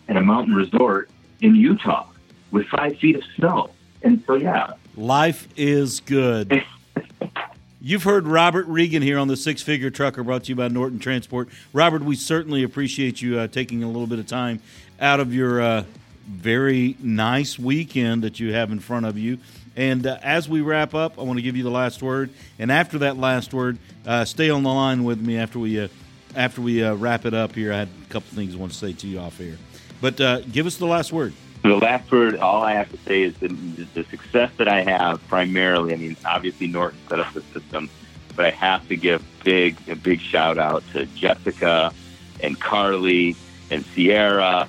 in 0.08 0.18
a 0.18 0.22
mountain 0.22 0.56
resort 0.56 1.10
in 1.41 1.56
Utah 1.56 2.08
with 2.51 2.68
five 2.68 2.97
feet 2.97 3.16
of 3.16 3.24
snow. 3.36 3.70
And 4.01 4.24
so, 4.26 4.36
yeah. 4.36 4.74
Life 4.95 5.47
is 5.56 6.01
good. 6.01 6.64
You've 7.82 8.04
heard 8.04 8.28
Robert 8.28 8.66
Regan 8.68 9.01
here 9.01 9.18
on 9.18 9.28
the 9.28 9.36
Six 9.36 9.62
Figure 9.62 9.89
Trucker, 9.89 10.24
brought 10.24 10.45
to 10.45 10.49
you 10.49 10.56
by 10.56 10.70
Norton 10.70 10.99
Transport. 10.99 11.49
Robert, 11.74 12.01
we 12.01 12.16
certainly 12.16 12.64
appreciate 12.64 13.22
you 13.22 13.39
uh, 13.39 13.47
taking 13.47 13.84
a 13.84 13.88
little 13.88 14.08
bit 14.08 14.20
of 14.20 14.28
time 14.28 14.62
out 15.01 15.20
of 15.20 15.34
your 15.34 15.62
uh, 15.62 15.84
very 16.26 16.95
nice 17.01 17.60
weekend 17.60 18.24
that 18.24 18.39
you 18.39 18.54
have 18.54 18.72
in 18.72 18.80
front 18.80 19.06
of 19.06 19.18
you. 19.18 19.38
And 19.76 20.06
uh, 20.06 20.18
as 20.22 20.47
we 20.47 20.62
wrap 20.62 20.93
up, 20.93 21.20
I 21.20 21.24
want 21.24 21.39
to 21.39 21.43
give 21.43 21.58
you 21.58 21.64
the 21.64 21.72
last 21.72 22.01
word. 22.01 22.30
And 22.58 22.72
after 22.72 22.99
that 22.99 23.18
last 23.18 23.54
word, 23.54 23.78
uh, 24.06 24.24
stay 24.24 24.49
on 24.49 24.64
the 24.64 24.72
line 24.72 25.04
with 25.04 25.20
me 25.20 25.38
after 25.38 25.60
we 25.60 25.80
uh, 25.80 25.88
after 26.36 26.62
we 26.62 26.84
uh, 26.84 26.93
wrap 26.95 27.26
it 27.26 27.34
up 27.34 27.54
here. 27.54 27.74
I 27.74 27.80
had 27.80 27.89
a 27.89 28.10
couple 28.10 28.30
things 28.36 28.56
I 28.56 28.58
want 28.58 28.72
to 28.72 28.78
say 28.78 28.93
to 28.93 29.08
you 29.08 29.20
off 29.20 29.38
here. 29.38 29.58
But 30.04 30.20
uh, 30.20 30.41
give 30.41 30.68
us 30.68 30.76
the 30.76 30.86
last 30.86 31.14
word. 31.14 31.32
The 31.62 31.78
last 31.78 32.12
word, 32.12 32.36
all 32.36 32.62
I 32.62 32.74
have 32.74 32.91
to 32.91 32.97
say 33.06 33.22
is 33.22 33.38
the, 33.38 34.04
success 34.04 34.51
that 34.58 34.68
I 34.68 34.82
have 34.82 35.26
primarily. 35.30 35.93
I 35.93 35.95
mean, 35.95 36.18
obviously 36.26 36.68
Norton 36.68 36.99
set 37.08 37.22
up 37.22 37.34
the 37.34 37.41
system, 37.58 37.89
but 38.36 38.45
I 38.45 38.49
have 38.49 38.86
to 38.89 38.97
give 38.97 39.24
big 39.45 39.78
a 39.88 39.95
big 39.95 40.20
shout 40.20 40.58
out 40.58 40.84
to 40.91 41.06
Jessica 41.06 41.93
and 42.41 42.60
Carly 42.60 43.38
and 43.72 43.86
Sierra 43.86 44.68